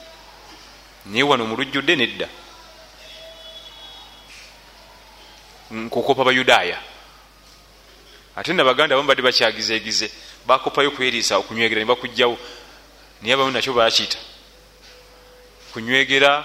Naye 1.06 1.22
wano 1.22 1.46
mu 1.46 1.56
lujjudde 1.56 1.96
nedda. 1.96 2.28
Nkukopa 5.70 6.24
bayudaaya. 6.24 6.78
Ate 8.36 8.52
nabaganda 8.52 8.94
abamu 8.94 9.08
badde 9.08 9.22
bakyagizegize 9.22 10.10
bakopayo 10.46 10.90
kweriisa 10.90 11.38
okunywegera 11.38 11.80
ne 11.80 11.86
bakugjawo 11.86 12.38
naye 13.22 13.34
abamu 13.34 13.50
nakyo 13.50 13.72
bakiyita 13.72 14.18
kunywegera 15.72 16.44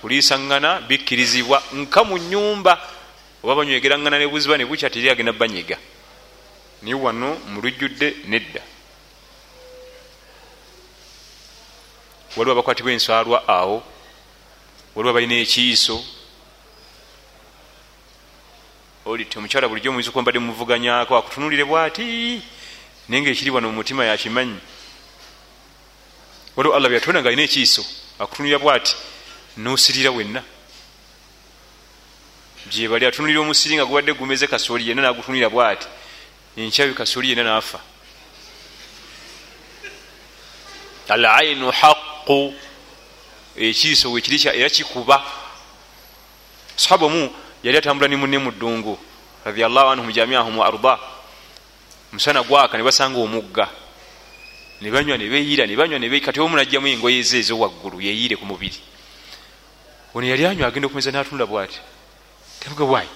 kuliisaŋŋana 0.00 0.80
bikkirizibwa 0.88 1.62
nka 1.72 2.04
mu 2.04 2.18
nyumba 2.18 2.78
oba 3.42 3.54
banywegeraŋŋana 3.54 4.18
nebuziba 4.18 4.56
nebukya 4.56 4.90
teri 4.90 5.10
agenda 5.10 5.32
banyiga 5.32 5.76
naye 6.82 6.94
wano 6.94 7.34
mu 7.48 7.60
lujjudde 7.60 8.16
nedda. 8.26 8.62
Waliwo 12.36 12.52
abakwatibwa 12.52 12.92
enswalwa 12.92 13.48
awo 13.48 13.82
waliwo 14.94 15.14
balina 15.14 15.34
ekiiso. 15.34 16.04
Oliti 19.04 19.38
omukyala 19.38 19.68
bulijjo 19.68 19.92
muyinza 19.92 20.10
okuba 20.10 20.22
mbadde 20.22 20.38
muvuganyako 20.38 21.16
akutunulire 21.16 21.64
bwati? 21.64 22.42
Naye 23.08 23.22
nga 23.22 23.30
ekiri 23.30 23.50
wano 23.50 23.68
mumutima 23.68 24.04
yakimanyi 24.04 24.60
waliwo 26.56 26.76
allah 26.76 26.90
byatonda 26.90 27.20
nga 27.20 27.28
alina 27.28 27.42
ekiiso 27.42 27.84
akutunulira 28.18 28.58
bwati? 28.58 28.96
Nosirira 29.56 30.10
wenna. 30.10 30.42
Gyebali 32.70 33.06
atunulira 33.06 33.40
omusiri 33.40 33.74
nga 33.74 33.84
gubadde 33.84 34.12
gumeze 34.12 34.46
kasooli 34.46 34.88
yenna 34.88 35.02
nagutunulira 35.02 35.50
bwati 35.50 35.86
enkyawi 36.56 36.94
kasooli 36.94 37.28
yenna 37.30 37.44
nafa 37.44 37.80
alainu 41.08 41.70
haqu 41.70 42.54
ekiiso 43.56 44.12
wekiri 44.12 44.48
era 44.48 44.70
kikuba 44.70 45.22
sahaba 46.76 47.06
omu 47.06 47.30
yali 47.62 47.78
atambula 47.78 48.08
ni 48.08 48.16
munne 48.16 48.38
mu 48.38 48.50
ddungu. 48.50 48.98
Radiallahu 49.44 49.88
anhum 49.88 50.12
jamiahum 50.12 50.58
wa 50.58 50.66
arda. 50.66 50.98
Musana 52.12 52.42
gwaka 52.42 52.78
ne 52.78 52.84
basanga 52.84 53.18
omugga. 53.18 53.68
Ne 54.80 54.90
banywa 54.90 55.18
ne 55.18 55.28
beeyira 55.28 55.66
ne 55.66 55.76
banywa 55.76 56.20
kati 56.20 56.40
omu 56.40 56.56
najjamu 56.56 56.86
engoye 56.86 57.22
ze 57.22 57.38
ezowaggulu 57.38 58.00
yeeyire 58.00 58.36
ku 58.36 58.46
mubiri. 58.46 58.80
Ono 60.14 60.26
yali 60.26 60.46
anywa 60.46 60.68
agenda 60.68 60.86
okumeza 60.86 61.10
natunula 61.12 61.46
bwati. 61.46 61.78
Tebuga 62.60 62.84
bwayi 62.84 63.08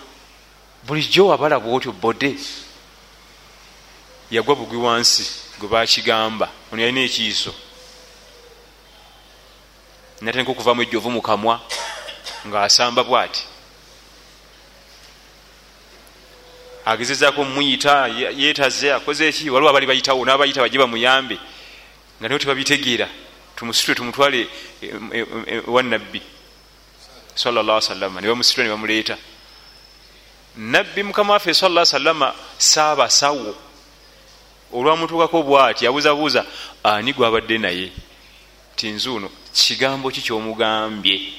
bulijjo 0.87 1.27
wabalaba 1.29 1.71
otyo 1.71 1.93
bode 1.93 2.37
yagwa 4.31 4.57
bugwi 4.57 4.77
wansi 4.79 5.31
gwe 5.59 5.69
bakigamba. 5.69 6.49
Ono 6.73 6.83
yalina 6.83 7.01
ekiiso. 7.01 7.55
Natandika 10.21 10.53
okuvaamu 10.53 10.83
ejjovu 10.83 11.11
mukamwa 11.11 11.61
ngaasamba 12.47 13.05
bwati. 13.05 13.43
Agezezaako 16.85 17.45
muyita 17.45 18.09
yetaze 18.37 18.93
akoze 18.93 19.29
eki 19.29 19.51
waliwo 19.51 19.71
abali 19.71 19.87
bayitawo 19.87 20.25
nabayita 20.25 20.61
bajje 20.61 20.79
bamuyambe. 20.79 21.39
Nga 22.21 22.29
nayo 22.29 22.39
tebabitegeera. 22.39 23.09
Tumusitule 23.57 23.95
tumutwale 23.95 24.49
wanabbi 25.67 26.23
salla 27.35 27.81
salama 27.81 28.21
nebamusitule 28.21 28.67
nebamuleeta 28.67 29.17
nabbi 30.57 31.03
mukama 31.03 31.33
waffe 31.33 31.55
sala 31.55 31.87
salama 31.87 32.35
saabasawo 32.59 33.57
olwamutuukako 34.75 35.43
bwati 35.43 35.87
abuzabuuza 35.87 36.45
ani 36.83 37.13
gwabadde 37.13 37.59
naye? 37.59 37.93
Tinzuuno 38.77 39.31
kigambo 39.53 40.11
ki 40.11 40.21
kyomugambye? 40.23 41.33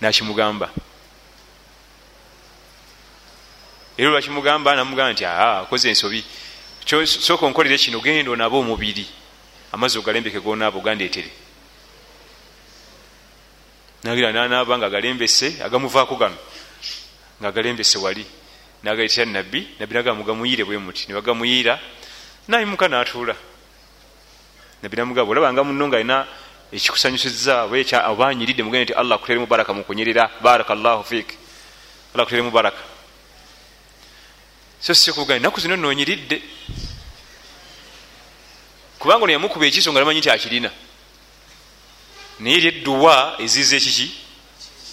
Nakimugamba. 0.00 0.70
Era 3.98 4.08
olwakimugamba 4.08 4.76
namugamba 4.76 5.12
nti 5.12 5.24
aa 5.24 5.60
akoze 5.60 5.88
ensobi. 5.88 6.24
Sooka 7.06 7.46
onkolere 7.46 7.78
kino 7.78 8.00
genda 8.00 8.30
onaba 8.30 8.56
omubiri. 8.56 9.06
Amazzi 9.72 9.98
ogalembeke 9.98 10.40
gonaaba 10.40 10.78
ogandeetere 10.78 11.30
nagira 14.02 14.32
nanaaba 14.32 14.78
nga 14.78 14.86
agalembese 14.86 15.60
agamuvaako 15.62 16.16
gano 16.16 16.36
nga 17.40 17.48
agalembese 17.48 17.98
wali 17.98 18.24
nagaleetera 18.82 19.30
nabbi 19.30 19.76
nabbi 19.78 19.94
nagamba 19.94 20.18
mugamuyire 20.18 20.64
bwe 20.64 20.78
muti 20.78 21.06
nebagamuyiira 21.08 21.78
nayimuka 22.48 22.88
natuula. 22.88 23.36
Nabbi 24.82 24.96
namugamba 24.96 25.30
olabanga 25.30 25.64
muno 25.64 25.88
nga 25.88 25.96
alina 25.96 26.26
ekikusanyusiza 26.72 27.64
oba 28.08 28.28
anyiridde 28.28 28.62
mugende 28.62 28.84
nti 28.84 28.94
allah 28.94 29.16
akutere 29.16 29.38
mubaraka 29.38 29.72
mukunyirira 29.74 30.30
baraka 30.40 30.74
llahu 30.74 31.04
fiik 31.04 31.28
allah 32.14 32.22
akutere 32.24 32.42
mubaraka 32.42 32.82
so 34.80 34.94
sikuga 34.94 35.34
enaku 35.36 35.60
zino 35.60 35.76
nonyiridde 35.76 36.42
kubanga 38.98 39.24
ono 39.24 39.32
yamukuba 39.32 39.66
ekiso 39.66 39.92
nga 39.92 40.00
lamanyi 40.00 40.20
nti 40.20 40.30
akirina. 40.30 40.70
Naye 42.40 42.56
eri 42.56 42.68
edduwa 42.68 43.36
eziza 43.38 43.76
ekiki 43.76 44.08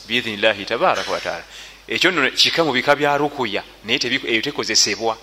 biidhinillahi 0.07 0.65
tabaraka 0.65 1.11
wataala 1.11 1.43
ekyo 1.87 2.11
nno 2.11 2.29
kika 2.31 2.63
mu 2.63 2.71
bika 2.71 2.95
bya 2.95 3.17
rukuya 3.17 3.63
naye 3.83 3.99
eyo 4.27 4.41
tekozesebwa. 4.41 5.17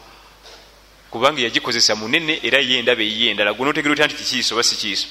Kubanga 1.10 1.42
yagikozesa 1.42 1.94
munene 1.94 2.40
era 2.42 2.58
ye 2.58 2.78
endaba 2.78 3.02
eyiye 3.02 3.30
endala. 3.30 3.52
Guno 3.52 3.70
otegere 3.70 3.92
otya 3.92 4.06
nti 4.06 4.16
kikiiso 4.16 4.54
oba 4.54 4.62
si 4.62 4.76
kiiso 4.76 5.06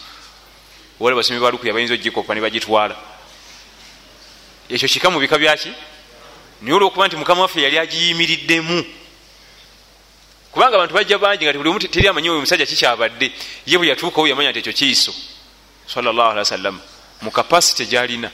wala 0.99 1.15
basomi 1.15 1.39
ba 1.39 1.49
rukuya 1.49 1.73
bayinza 1.73 1.93
ogikopa 1.93 2.33
ne 2.33 2.41
bagitwala. 2.41 2.95
Ekyo 4.69 4.87
kika 4.87 5.09
mu 5.09 5.19
bika 5.19 5.37
byaki 5.37 5.71
naye 6.61 6.73
olwokuba 6.75 7.07
nti 7.07 7.15
mukama 7.15 7.41
waffe 7.41 7.61
yali 7.61 7.77
agiyimiriddemu. 7.77 8.85
Kubanga 10.51 10.75
abantu 10.75 10.93
bajja 10.93 11.17
bangi 11.17 11.45
nga 11.45 11.53
buli 11.53 11.69
omu 11.69 11.79
teri 11.79 12.07
amanyi 12.07 12.29
oyo 12.29 12.37
omusajja 12.37 12.65
kikyabadde 12.65 13.31
ye 13.65 13.77
bwe 13.77 13.87
yatuukawo 13.87 14.27
yamanya 14.27 14.51
nti 14.51 14.59
ekyo 14.59 14.73
kiiso. 14.73 15.13
Salllahalihi 15.87 16.39
wasallama 16.39 16.79
mu 17.21 17.31
kapasite 17.31 17.85
gyalina 17.85 18.31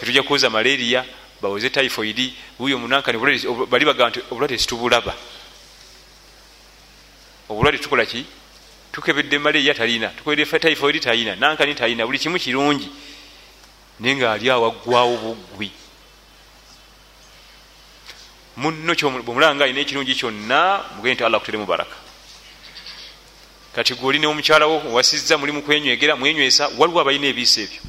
tetujja 0.00 0.22
kuwoza 0.22 0.50
malaria 0.50 1.04
bawoze 1.42 1.70
typhoid 1.70 2.32
buyo 2.58 2.78
munankani 2.78 3.18
bali 3.66 3.84
bagamba 3.84 4.10
nti 4.10 4.20
obulwadde 4.30 4.58
situbulaba 4.58 5.14
obulwadde 7.48 7.78
tukola 7.78 8.06
ki? 8.06 8.24
Tukebedde 8.92 9.38
malaria 9.38 9.74
talina 9.74 10.08
tukoledde 10.08 10.58
typhoid 10.58 11.00
talina 11.00 11.36
nankani 11.36 11.74
talina 11.74 12.06
buli 12.06 12.18
kimu 12.18 12.38
kirungi. 12.38 12.88
Naye 14.00 14.16
nga 14.16 14.32
ali 14.32 14.50
awaggwawo 14.50 15.16
buggwi 15.16 15.70
muno 18.58 18.94
bwemulanga 18.94 19.64
alina 19.64 19.80
ekirungi 19.80 20.14
kyonna 20.14 20.82
mugende 20.96 21.14
nti 21.14 21.24
allah 21.24 21.40
kutere 21.40 21.58
mubaraka 21.58 21.96
kati 23.74 23.94
gwe 23.94 24.08
olina 24.08 24.28
omukyalawo 24.28 24.92
wasiza 24.94 25.38
mulimu 25.38 25.62
kwenywegera 25.62 26.16
mwenywesa 26.16 26.70
waliwo 26.78 27.00
abalina 27.00 27.26
ebiisa 27.26 27.60
ebyo 27.60 27.80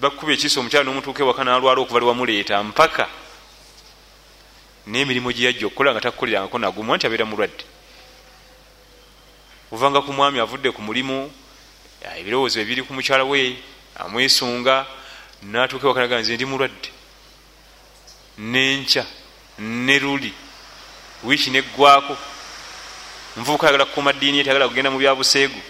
bakuba 0.00 0.32
ekiisa 0.32 0.60
omukyala 0.60 0.84
nomutuuka 0.84 1.22
ewaka 1.22 1.44
nalwala 1.44 1.80
okuva 1.80 2.00
lwamuleeta 2.00 2.62
mpaka 2.62 3.06
n'emirimu 4.86 5.32
gyeyajja 5.32 5.66
okukola 5.66 5.92
nga 5.92 6.00
takukolerangako 6.00 6.58
nagumwa 6.58 6.96
nti 6.96 7.06
abeera 7.06 7.28
mulwadde. 7.28 7.64
Ovanga 9.72 10.00
ku 10.00 10.12
mwami 10.12 10.40
avudde 10.40 10.72
ku 10.72 10.80
mulimu 10.82 11.30
ebirowoozo 12.16 12.60
ebiri 12.60 12.82
ku 12.82 12.96
mukyala 12.96 13.24
we 13.28 13.60
amwesunga 14.00 14.86
natuuka 15.42 15.84
ewaka 15.84 16.00
naga 16.00 16.20
nze 16.20 16.34
ndi 16.34 16.44
mulwadde. 16.48 16.88
Nenkya 18.38 19.04
ne 19.58 19.98
luli 19.98 20.32
wiiki 21.22 21.50
neggwako 21.50 22.16
nvubuka 23.36 23.66
ayagala 23.68 23.84
kukuuma 23.84 24.12
ddiini 24.12 24.38
ye 24.38 24.44
tayagala 24.44 24.68
kugenda 24.68 24.90
mu 24.90 24.98
byabuseegu 24.98 25.60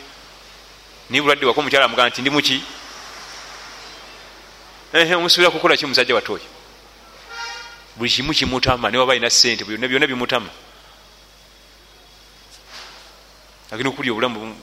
naye 1.11 1.20
bulwadde 1.20 1.47
waka 1.47 1.61
omukyala 1.61 1.85
amugaa 1.85 2.09
nti 2.09 2.22
ndi 2.22 2.31
muki 2.31 2.62
omusuubira 4.93 5.51
kukola 5.51 5.76
ki 5.76 5.86
musajja 5.86 6.14
wate 6.14 6.32
oyo 6.32 6.61
buli 7.97 8.11
kimu 8.11 8.32
kimutama 8.32 8.91
niwaba 8.91 9.12
alina 9.12 9.30
sente 9.30 9.64
byonna 9.64 9.88
byonna 9.88 10.07
bimutama. 10.07 10.51
Agenda 13.70 13.91
okulya 13.91 14.12
obulamu 14.12 14.57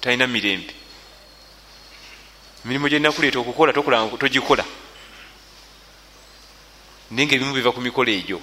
talina 0.00 0.26
mirembe. 0.26 0.74
Emirimu 2.64 2.88
gyenakuleeta 2.88 3.38
okukola 3.38 3.72
togikola. 3.72 4.64
Naye 7.10 7.26
nga 7.26 7.34
ebimu 7.34 7.52
biva 7.52 7.72
ku 7.72 7.80
mikolo 7.80 8.10
egyo. 8.10 8.40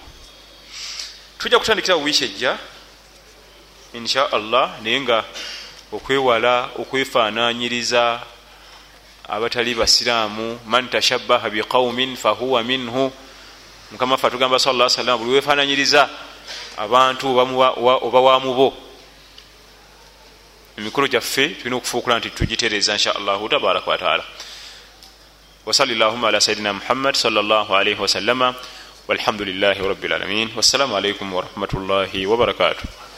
Tujja 1.40 1.60
kutandikira 1.60 1.96
wiiki 1.96 2.24
ejja 2.26 2.58
insha 3.94 4.32
allah 4.32 4.80
naye 4.82 5.02
nga 5.02 5.26
okwewala 5.92 6.70
okwefananyiriza 6.78 8.22
abatali 9.32 9.76
basiraamu 9.76 10.60
man 10.68 10.90
tashabaha 10.90 11.50
biqaumin 11.50 12.16
fahuwa 12.16 12.64
minhu. 12.64 13.12
Mukama 13.92 14.18
fe 14.18 14.28
atugamba 14.28 14.60
sala 14.60 14.90
salama 14.90 15.18
buli 15.18 15.32
wefananyiriza 15.32 16.10
abantu 16.78 17.38
oba 17.38 18.20
wamubo 18.22 18.74
emikolo 20.78 21.08
gyaffe 21.08 21.50
tulina 21.50 21.76
okufuukula 21.76 22.20
nti 22.20 22.30
tugitereza 22.30 22.94
insha 22.94 23.16
allahu 23.16 23.50
tabaraka 23.50 23.92
wataala 23.92 24.24
wasali 25.66 25.96
llahuma 25.96 26.28
ala 26.28 26.42
sayidina 26.42 26.74
muhammad 26.74 27.16
salllah 27.16 27.72
alaihi 27.72 28.02
wasallama 28.02 28.56
walhamdulilahi 29.08 29.88
rabilalamin 29.88 30.50
wassalamu 30.56 30.98
alaikum 30.98 31.34
warahmatullahi 31.34 32.26
wabarakatuh 32.26 33.11